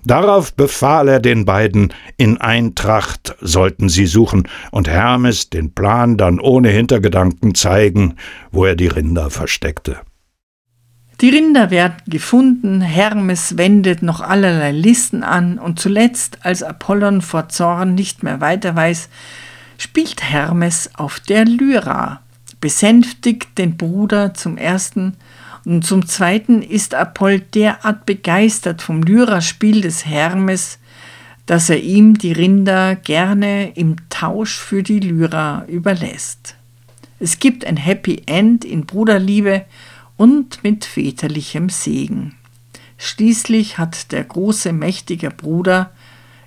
Darauf 0.04 0.54
befahl 0.54 1.08
er 1.08 1.20
den 1.20 1.44
beiden, 1.44 1.92
in 2.16 2.40
Eintracht 2.40 3.36
sollten 3.40 3.88
sie 3.88 4.06
suchen 4.06 4.48
und 4.72 4.88
Hermes 4.88 5.48
den 5.48 5.72
Plan 5.72 6.16
dann 6.16 6.40
ohne 6.40 6.70
Hintergedanken 6.70 7.54
zeigen, 7.54 8.16
wo 8.50 8.64
er 8.64 8.74
die 8.74 8.88
Rinder 8.88 9.30
versteckte. 9.30 10.00
Die 11.20 11.28
Rinder 11.28 11.70
werden 11.70 12.02
gefunden, 12.08 12.80
Hermes 12.80 13.56
wendet 13.56 14.02
noch 14.02 14.20
allerlei 14.20 14.72
Listen 14.72 15.22
an 15.22 15.60
und 15.60 15.78
zuletzt, 15.78 16.38
als 16.42 16.64
Apollon 16.64 17.22
vor 17.22 17.48
Zorn 17.48 17.94
nicht 17.94 18.24
mehr 18.24 18.40
weiter 18.40 18.74
weiß, 18.74 19.08
spielt 19.78 20.20
Hermes 20.20 20.90
auf 20.94 21.20
der 21.20 21.44
Lyra, 21.44 22.22
besänftigt 22.60 23.56
den 23.56 23.76
Bruder 23.76 24.34
zum 24.34 24.56
ersten 24.56 25.16
und 25.64 25.84
zum 25.84 26.06
Zweiten 26.06 26.62
ist 26.62 26.94
Apoll 26.94 27.40
derart 27.40 28.06
begeistert 28.06 28.82
vom 28.82 29.02
Lyraspiel 29.02 29.80
des 29.80 30.06
Hermes, 30.06 30.78
dass 31.46 31.70
er 31.70 31.80
ihm 31.80 32.18
die 32.18 32.32
Rinder 32.32 32.96
gerne 32.96 33.72
im 33.72 33.96
Tausch 34.08 34.58
für 34.58 34.82
die 34.82 35.00
Lyra 35.00 35.64
überlässt. 35.66 36.56
Es 37.20 37.38
gibt 37.38 37.64
ein 37.64 37.76
Happy 37.76 38.22
End 38.26 38.64
in 38.64 38.86
Bruderliebe 38.86 39.64
und 40.16 40.62
mit 40.64 40.84
väterlichem 40.84 41.68
Segen. 41.68 42.34
Schließlich 42.98 43.78
hat 43.78 44.12
der 44.12 44.24
große, 44.24 44.72
mächtige 44.72 45.30
Bruder 45.30 45.90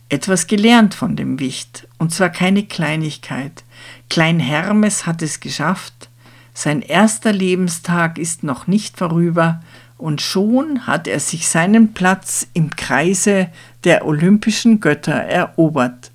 etwas 0.10 0.48
gelernt 0.48 0.94
von 0.94 1.16
dem 1.16 1.40
Wicht, 1.40 1.88
und 1.98 2.14
zwar 2.14 2.30
keine 2.30 2.64
Kleinigkeit. 2.64 3.64
Klein 4.10 4.40
Hermes 4.40 5.06
hat 5.06 5.22
es 5.22 5.40
geschafft, 5.40 6.10
sein 6.56 6.82
erster 6.82 7.34
Lebenstag 7.34 8.18
ist 8.18 8.42
noch 8.44 8.66
nicht 8.66 8.98
vorüber, 8.98 9.62
und 9.98 10.22
schon 10.22 10.88
hat 10.88 11.08
er 11.08 11.20
sich 11.20 11.48
seinen 11.48 11.94
Platz 11.94 12.48
im 12.54 12.70
Kreise 12.70 13.50
der 13.84 14.06
olympischen 14.06 14.80
Götter 14.80 15.14
erobert. 15.14 16.12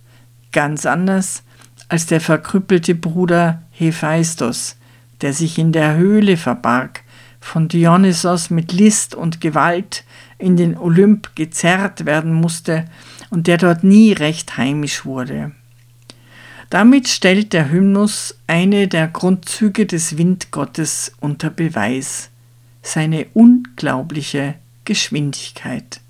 Ganz 0.52 0.86
anders 0.86 1.42
als 1.88 2.06
der 2.06 2.20
verkrüppelte 2.20 2.94
Bruder 2.94 3.62
Hephaistos, 3.70 4.76
der 5.20 5.32
sich 5.32 5.58
in 5.58 5.72
der 5.72 5.96
Höhle 5.96 6.36
verbarg, 6.36 7.02
von 7.40 7.68
Dionysos 7.68 8.50
mit 8.50 8.72
List 8.72 9.14
und 9.14 9.40
Gewalt 9.40 10.04
in 10.38 10.56
den 10.56 10.76
Olymp 10.76 11.34
gezerrt 11.36 12.04
werden 12.04 12.32
musste 12.32 12.84
und 13.30 13.46
der 13.46 13.56
dort 13.56 13.82
nie 13.82 14.12
recht 14.12 14.56
heimisch 14.56 15.04
wurde. 15.04 15.52
Damit 16.70 17.08
stellt 17.08 17.52
der 17.52 17.70
Hymnus 17.70 18.36
eine 18.46 18.86
der 18.86 19.08
Grundzüge 19.08 19.86
des 19.86 20.16
Windgottes 20.16 21.12
unter 21.20 21.50
Beweis, 21.50 22.30
seine 22.80 23.26
unglaubliche 23.34 24.54
Geschwindigkeit. 24.84 26.00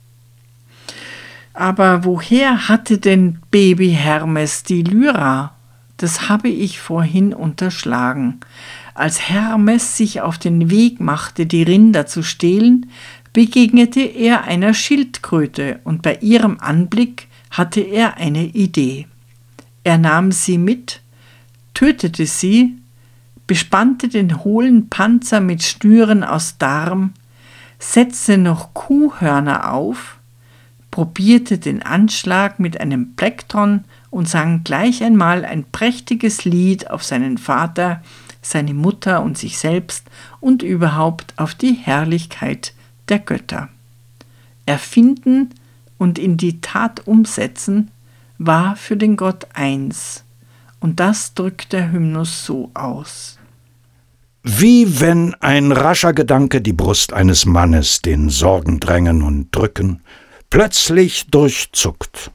Aber 1.55 2.05
woher 2.05 2.69
hatte 2.69 2.99
denn 2.99 3.39
Baby 3.51 3.93
Hermes 3.93 4.63
die 4.63 4.83
Lyra? 4.83 5.55
Das 5.97 6.29
habe 6.29 6.49
ich 6.49 6.79
vorhin 6.79 7.33
unterschlagen. 7.33 8.41
Als 8.95 9.31
Hermes 9.31 9.97
sich 9.97 10.21
auf 10.21 10.37
den 10.37 10.71
Weg 10.71 11.01
machte, 11.01 11.47
die 11.47 11.63
Rinder 11.63 12.07
zu 12.07 12.23
stehlen, 12.23 12.91
begegnete 13.33 14.01
er 14.01 14.45
einer 14.45 14.75
Schildkröte 14.75 15.81
und 15.85 16.03
bei 16.03 16.19
ihrem 16.21 16.59
Anblick 16.61 17.29
hatte 17.51 17.81
er 17.81 18.19
eine 18.19 18.45
Idee. 18.45 19.07
Er 19.85 19.99
nahm 19.99 20.33
sie 20.33 20.59
mit, 20.59 21.01
tötete 21.75 22.27
sie, 22.27 22.77
bespannte 23.47 24.09
den 24.09 24.45
hohlen 24.45 24.89
Panzer 24.89 25.41
mit 25.41 25.63
Schnüren 25.63 26.23
aus 26.23 26.59
Darm, 26.59 27.15
setzte 27.79 28.39
noch 28.39 28.75
Kuhhörner 28.75 29.73
auf, 29.73 30.19
probierte 30.91 31.59
den 31.59 31.83
Anschlag 31.83 32.61
mit 32.61 32.81
einem 32.81 33.15
Plektron 33.17 33.85
und 34.11 34.29
sang 34.29 34.65
gleich 34.65 35.03
einmal 35.03 35.45
ein 35.45 35.65
prächtiges 35.65 36.45
Lied 36.45 36.91
auf 36.91 37.03
seinen 37.03 37.39
Vater, 37.39 38.03
seine 38.43 38.75
Mutter 38.75 39.23
und 39.23 39.39
sich 39.39 39.59
selbst 39.59 40.07
und 40.41 40.63
überhaupt 40.63 41.35
auf 41.37 41.55
die 41.55 41.73
Herrlichkeit 41.73 42.75
der 43.09 43.19
Götter. 43.19 43.69
Erfinden 44.67 45.51
und 45.99 46.19
in 46.19 46.37
die 46.37 46.61
Tat 46.61 47.07
umsetzen 47.07 47.91
war 48.41 48.75
für 48.75 48.97
den 48.97 49.17
Gott 49.17 49.47
eins, 49.53 50.25
und 50.81 50.99
das 50.99 51.35
drückt 51.35 51.75
der 51.75 51.93
Hymnus 51.93 52.47
so 52.47 52.71
aus. 52.73 53.39
Wie 54.43 55.01
wenn 55.01 55.35
ein 55.35 55.71
rascher 55.71 56.15
Gedanke 56.15 56.63
die 56.63 56.73
Brust 56.73 57.13
eines 57.13 57.45
Mannes, 57.45 58.01
den 58.01 58.31
Sorgen 58.31 58.81
drängen 58.81 59.21
und 59.21 59.55
drücken, 59.55 60.01
plötzlich 60.49 61.27
durchzuckt. 61.27 62.31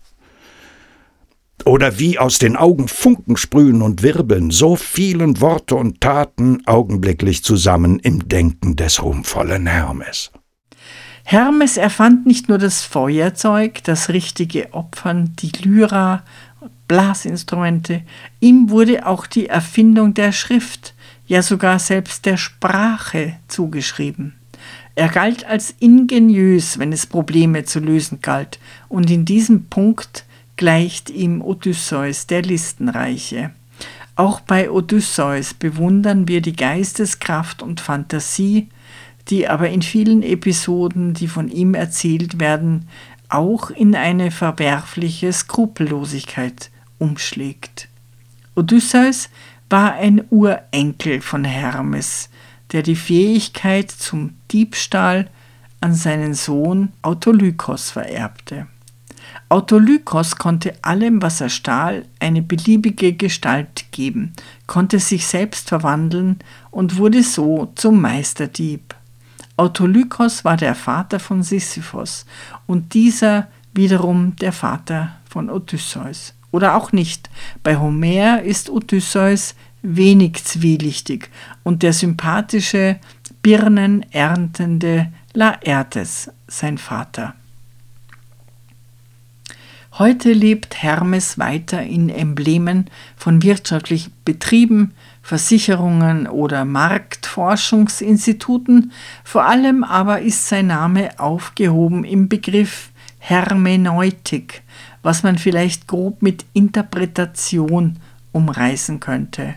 Oder 1.66 1.98
wie 1.98 2.20
aus 2.20 2.38
den 2.38 2.56
Augen 2.56 2.88
Funken 2.88 3.36
sprühen 3.36 3.82
und 3.82 4.04
wirbeln, 4.04 4.52
so 4.52 4.76
fielen 4.76 5.42
Worte 5.42 5.74
und 5.74 6.02
Taten 6.02 6.62
augenblicklich 6.68 7.44
zusammen 7.44 7.98
im 7.98 8.30
Denken 8.30 8.76
des 8.76 9.02
ruhmvollen 9.02 9.66
Hermes. 9.66 10.32
Hermes 11.28 11.78
erfand 11.78 12.28
nicht 12.28 12.50
nur 12.50 12.60
das 12.60 12.84
Feuerzeug, 12.84 13.84
das 13.84 14.10
richtige 14.10 14.72
Opfern, 14.76 15.34
die 15.40 15.52
Lyra, 15.64 16.22
Blasinstrumente, 16.88 18.04
ihm 18.40 18.70
wurde 18.70 19.08
auch 19.08 19.26
die 19.26 19.48
Erfindung 19.48 20.14
der 20.14 20.32
Schrift, 20.32 20.94
ja 21.26 21.42
sogar 21.42 21.80
selbst 21.80 22.28
der 22.28 22.38
Sprache 22.38 23.38
zugeschrieben. 23.48 24.36
Er 24.94 25.10
galt 25.10 25.48
als 25.48 25.74
ingeniös, 25.80 26.78
wenn 26.78 26.94
es 26.94 27.08
Probleme 27.08 27.64
zu 27.64 27.80
lösen 27.80 28.20
galt, 28.22 28.60
und 28.88 29.10
in 29.10 29.26
diesem 29.26 29.66
Punkt 29.66 30.26
gleicht 30.58 31.10
ihm 31.10 31.42
Odysseus, 31.42 32.28
der 32.28 32.44
Listenreiche. 32.44 33.50
Auch 34.16 34.42
bei 34.42 34.70
Odysseus 34.70 35.56
bewundern 35.56 36.28
wir 36.28 36.42
die 36.42 36.56
Geisteskraft 36.56 37.64
und 37.64 37.82
Fantasie, 37.82 38.70
die 39.30 39.48
aber 39.48 39.70
in 39.70 39.82
vielen 39.82 40.24
Episoden, 40.24 41.14
die 41.14 41.28
von 41.28 41.50
ihm 41.50 41.74
erzählt 41.74 42.40
werden, 42.40 42.88
auch 43.30 43.72
in 43.72 43.96
eine 43.96 44.32
verwerfliche 44.32 45.34
Skrupellosigkeit 45.34 46.70
umschlägt. 47.00 47.90
Odysseus 48.56 49.30
war 49.70 49.94
ein 49.94 50.24
Urenkel 50.30 51.22
von 51.22 51.44
Hermes, 51.44 52.30
der 52.72 52.84
die 52.84 52.96
Fähigkeit 52.96 53.92
zum 53.92 54.36
Diebstahl 54.52 55.30
an 55.82 55.94
seinen 55.94 56.34
Sohn 56.34 56.94
Autolykos 57.02 57.92
vererbte. 57.92 58.68
Autolykos 59.50 60.38
konnte 60.38 60.74
allem, 60.82 61.22
was 61.22 61.42
er 61.42 61.50
stahl, 61.50 62.06
eine 62.20 62.42
beliebige 62.42 63.14
Gestalt 63.14 63.86
geben, 63.92 64.34
konnte 64.66 65.00
sich 65.00 65.28
selbst 65.28 65.70
verwandeln 65.70 66.40
und 66.72 66.98
wurde 66.98 67.22
so 67.22 67.72
zum 67.76 68.02
Meisterdieb. 68.02 68.95
Autolykos 69.58 70.44
war 70.44 70.58
der 70.58 70.76
Vater 70.76 71.20
von 71.20 71.42
Sisyphos 71.42 72.26
und 72.68 72.94
dieser 72.94 73.48
wiederum 73.74 74.36
der 74.36 74.52
Vater 74.52 75.16
von 75.30 75.50
Odysseus. 75.50 76.34
Oder 76.52 76.76
auch 76.76 76.92
nicht. 76.92 77.30
Bei 77.64 77.78
Homer 77.78 78.42
ist 78.42 78.70
Odysseus 78.70 79.56
wenig 79.82 80.44
zwielichtig 80.44 81.30
und 81.64 81.84
der 81.84 81.94
sympathische, 81.94 83.00
birnenerntende 83.42 85.12
Laertes 85.34 86.32
sein 86.48 86.78
Vater. 86.78 87.36
Heute 89.98 90.34
lebt 90.34 90.82
Hermes 90.82 91.38
weiter 91.38 91.82
in 91.84 92.10
Emblemen 92.10 92.90
von 93.16 93.42
wirtschaftlichen 93.44 94.12
Betrieben, 94.26 94.94
Versicherungen 95.26 96.28
oder 96.28 96.66
Marktforschungsinstituten, 96.66 98.92
vor 99.24 99.46
allem 99.46 99.84
aber 99.84 100.22
ist 100.22 100.48
sein 100.48 100.68
Name 100.68 101.20
aufgehoben 101.20 102.04
im 102.04 102.30
Begriff 102.30 102.92
Hermeneutik, 103.18 104.62
was 105.02 105.24
man 105.24 105.40
vielleicht 105.40 105.88
grob 105.88 106.22
mit 106.22 106.46
Interpretation 106.54 107.98
umreißen 108.34 109.00
könnte. 109.00 109.56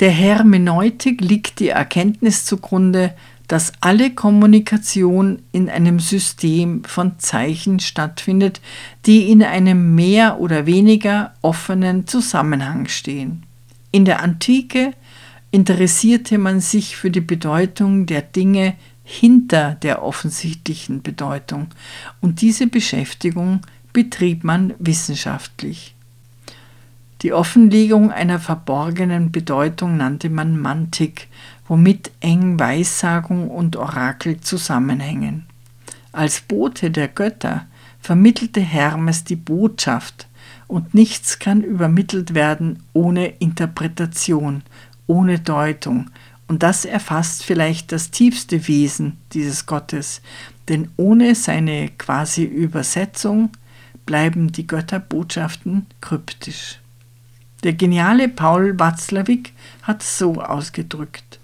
Der 0.00 0.10
Hermeneutik 0.10 1.20
liegt 1.20 1.60
die 1.60 1.68
Erkenntnis 1.68 2.44
zugrunde, 2.44 3.14
dass 3.46 3.74
alle 3.80 4.10
Kommunikation 4.10 5.42
in 5.52 5.70
einem 5.70 6.00
System 6.00 6.82
von 6.82 7.20
Zeichen 7.20 7.78
stattfindet, 7.78 8.60
die 9.06 9.30
in 9.30 9.44
einem 9.44 9.94
mehr 9.94 10.40
oder 10.40 10.66
weniger 10.66 11.34
offenen 11.40 12.08
Zusammenhang 12.08 12.88
stehen. 12.88 13.44
In 13.90 14.04
der 14.04 14.22
Antike 14.22 14.92
interessierte 15.50 16.38
man 16.38 16.60
sich 16.60 16.96
für 16.96 17.10
die 17.10 17.20
Bedeutung 17.22 18.06
der 18.06 18.22
Dinge 18.22 18.74
hinter 19.02 19.74
der 19.76 20.02
offensichtlichen 20.02 21.02
Bedeutung 21.02 21.68
und 22.20 22.42
diese 22.42 22.66
Beschäftigung 22.66 23.62
betrieb 23.94 24.44
man 24.44 24.74
wissenschaftlich. 24.78 25.94
Die 27.22 27.32
Offenlegung 27.32 28.12
einer 28.12 28.38
verborgenen 28.38 29.32
Bedeutung 29.32 29.96
nannte 29.96 30.30
man 30.30 30.58
Mantik, 30.58 31.26
womit 31.66 32.12
eng 32.20 32.60
Weissagung 32.60 33.50
und 33.50 33.76
Orakel 33.76 34.40
zusammenhängen. 34.40 35.46
Als 36.12 36.40
Bote 36.40 36.90
der 36.90 37.08
Götter 37.08 37.66
vermittelte 38.00 38.60
Hermes 38.60 39.24
die 39.24 39.36
Botschaft, 39.36 40.27
und 40.68 40.94
nichts 40.94 41.40
kann 41.40 41.62
übermittelt 41.62 42.34
werden 42.34 42.84
ohne 42.92 43.26
Interpretation, 43.26 44.62
ohne 45.08 45.40
Deutung, 45.40 46.10
und 46.46 46.62
das 46.62 46.84
erfasst 46.84 47.44
vielleicht 47.44 47.92
das 47.92 48.10
tiefste 48.10 48.68
Wesen 48.68 49.18
dieses 49.32 49.66
Gottes, 49.66 50.22
denn 50.68 50.90
ohne 50.96 51.34
seine 51.34 51.90
quasi 51.98 52.44
Übersetzung 52.44 53.50
bleiben 54.06 54.52
die 54.52 54.66
Götterbotschaften 54.66 55.86
kryptisch. 56.00 56.80
Der 57.64 57.74
geniale 57.74 58.28
Paul 58.28 58.78
Watzlawick 58.78 59.52
hat 59.82 60.02
so 60.02 60.40
ausgedrückt. 60.40 61.38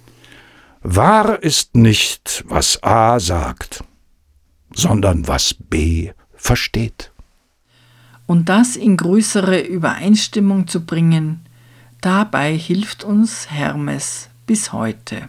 Wahr 0.83 1.43
ist 1.43 1.75
nicht, 1.75 2.45
was 2.47 2.83
A 2.83 3.19
sagt, 3.21 3.85
sondern 4.75 5.27
was 5.27 5.55
B 5.55 6.13
versteht 6.35 7.14
und 8.27 8.49
das 8.49 8.77
in 8.77 8.97
größere 8.97 9.61
Übereinstimmung 9.61 10.67
zu 10.67 10.85
bringen, 10.85 11.41
dabei 12.01 12.57
hilft 12.57 13.05
uns 13.05 13.51
Hermes 13.51 14.29
bis 14.47 14.73
heute. 14.73 15.29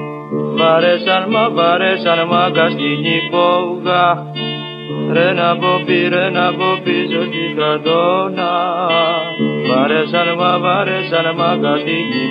Παρέσαν 0.57 1.25
μα, 1.29 1.49
παρέσαν 1.55 2.27
μα, 2.31 2.51
καστινή 2.53 3.17
φόβγα 3.31 4.05
Ρε 5.11 5.33
να 5.33 5.57
πω 5.57 5.83
πει, 5.85 6.07
ρε 6.07 6.29
να 6.29 6.53
πω 6.53 6.69
πίσω 6.83 7.21
στην 7.29 7.55
Παρέσαν 9.67 10.27
μα, 10.39 10.59
παρέσαν 10.59 11.27
μα, 11.37 11.57
καστινή 11.61 12.25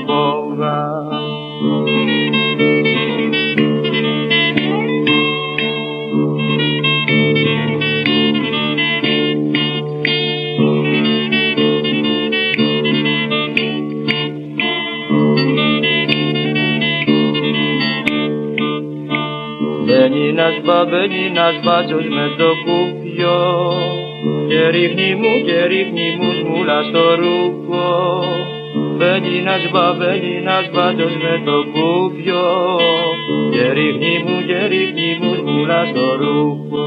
nasz 20.40 20.60
babeni, 20.66 21.30
nasz 21.30 21.58
baciuś 21.64 22.06
me 22.16 22.26
dokupio. 22.38 23.36
Kierichni 24.48 25.08
mu, 25.20 25.32
kierichni 25.46 26.06
mu, 26.16 26.28
zmulasz 26.40 26.92
to 26.92 27.16
rupo. 27.20 27.84
Beni 28.98 29.42
nasz 29.48 29.66
babeni, 29.72 30.34
nasz 30.48 30.68
baciuś 30.76 31.14
me 31.22 31.34
dokupio. 31.48 32.42
Kierichni 33.52 34.12
mu, 34.24 34.36
kierichni 34.48 35.08
mu, 35.20 35.30
zmulasz 35.36 35.92
to 35.94 36.06
rupo. 36.20 36.86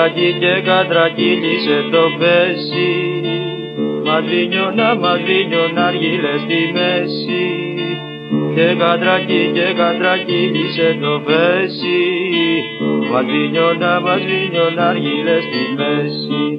Κατρακί 0.00 0.36
και 0.38 0.62
κατρακύλισε 0.64 1.88
το 1.90 2.04
πέσι. 2.18 2.90
Μαδρίνιωνα, 4.04 4.94
μαδρίνιωνα 4.94 5.86
αργύλε 5.86 6.34
στη 6.44 6.60
μέση. 6.74 7.44
Και 8.54 8.74
κατρακί 8.78 9.50
και 9.54 9.72
κατρακύλισε 9.76 10.98
το 11.00 11.22
πέσι. 11.26 12.00
Μαδρίνιωνα, 13.10 14.00
μαδρίνιωνα 14.00 14.88
αργύλε 14.88 15.36
στη 15.46 15.62
μέση 15.76 16.49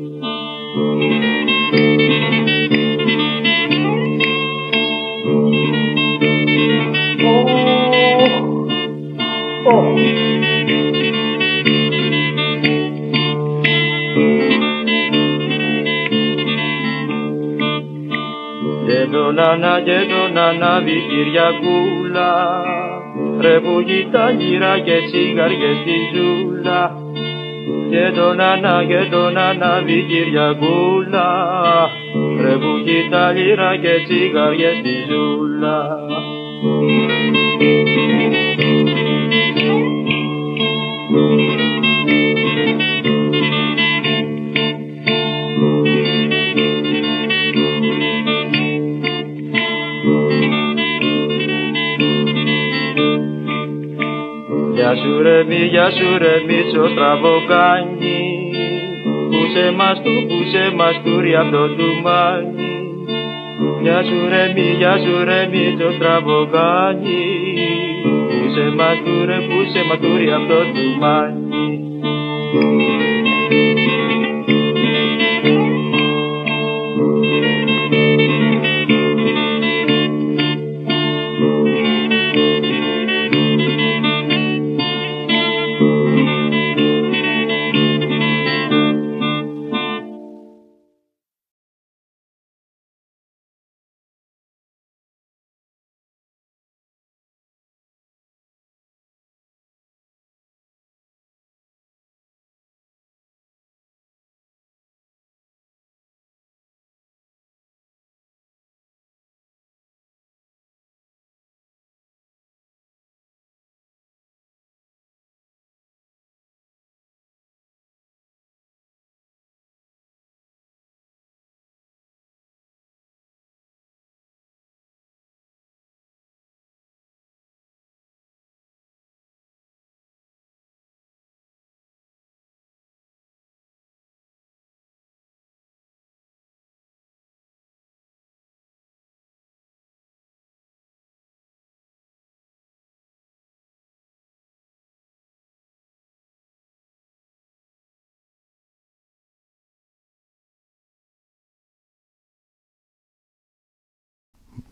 τον 19.35 19.39
Ανά 19.39 19.81
και 19.81 19.99
τον 20.09 20.37
ανάβει 20.37 21.03
Κυριακούλα. 21.09 22.63
Ρε 23.41 23.59
που 23.59 23.83
κοιτά 23.85 24.31
γύρα 24.31 24.79
και 24.79 24.97
τσιγαριές 25.05 25.77
στη 25.81 25.97
ζούλα. 26.13 26.91
Και 27.89 28.11
τον 28.15 28.39
Ανά 28.39 28.83
και 28.87 29.07
τον 29.11 29.37
ανάβει 29.37 30.05
Κυριακούλα. 30.09 31.27
Ρε 32.41 32.55
που 32.61 32.71
κοιτά 32.85 33.33
γύρα 33.33 33.77
και 33.81 33.93
τσιγαριές 34.05 34.77
στη 34.77 34.93
ζούλα 35.09 36.01
σου 55.01 55.21
ρε 55.21 55.43
μη, 55.43 55.55
γεια 55.55 55.91
σου 55.91 56.17
ρε 56.17 56.35
μη, 56.47 56.59
στραβό 56.91 57.35
κάνει. 57.47 58.19
Πούσε 59.29 59.71
μας 59.77 60.01
του, 60.03 60.13
πούσε 60.27 60.71
μας 60.75 61.01
του 61.03 61.21
ρε 61.21 61.37
αυτό 61.37 61.67
το 61.77 61.87
μάνι. 62.03 62.71
Για 63.81 64.03
σου 64.03 64.19
ρε 64.29 64.53
μη, 64.55 64.67
γεια 64.77 64.97
σου 64.97 65.23
ρε 65.23 65.47
μη, 65.51 65.75
το 65.79 65.91
στραβό 65.95 66.49
κάνει. 66.51 67.19
Μας 68.75 68.97
του 69.05 69.25
ρε, 69.25 69.37
πούσε 69.49 69.83
μας 69.87 69.97
του 69.97 70.17
ρε 70.17 70.33
αυτό 70.33 70.57
το 70.73 70.83
μάνι. 70.99 71.81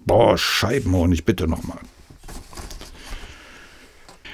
Boah, 0.10 0.39
Scheibenhonig, 0.39 1.24
bitte 1.24 1.47
nochmal. 1.47 1.78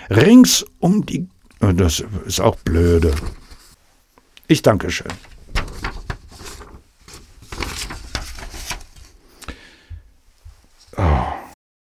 Rings 0.10 0.66
um 0.80 1.06
die. 1.06 1.28
Das 1.60 2.02
ist 2.26 2.40
auch 2.40 2.56
blöde. 2.56 3.14
Ich 4.48 4.62
danke 4.62 4.90
schön. 4.90 5.12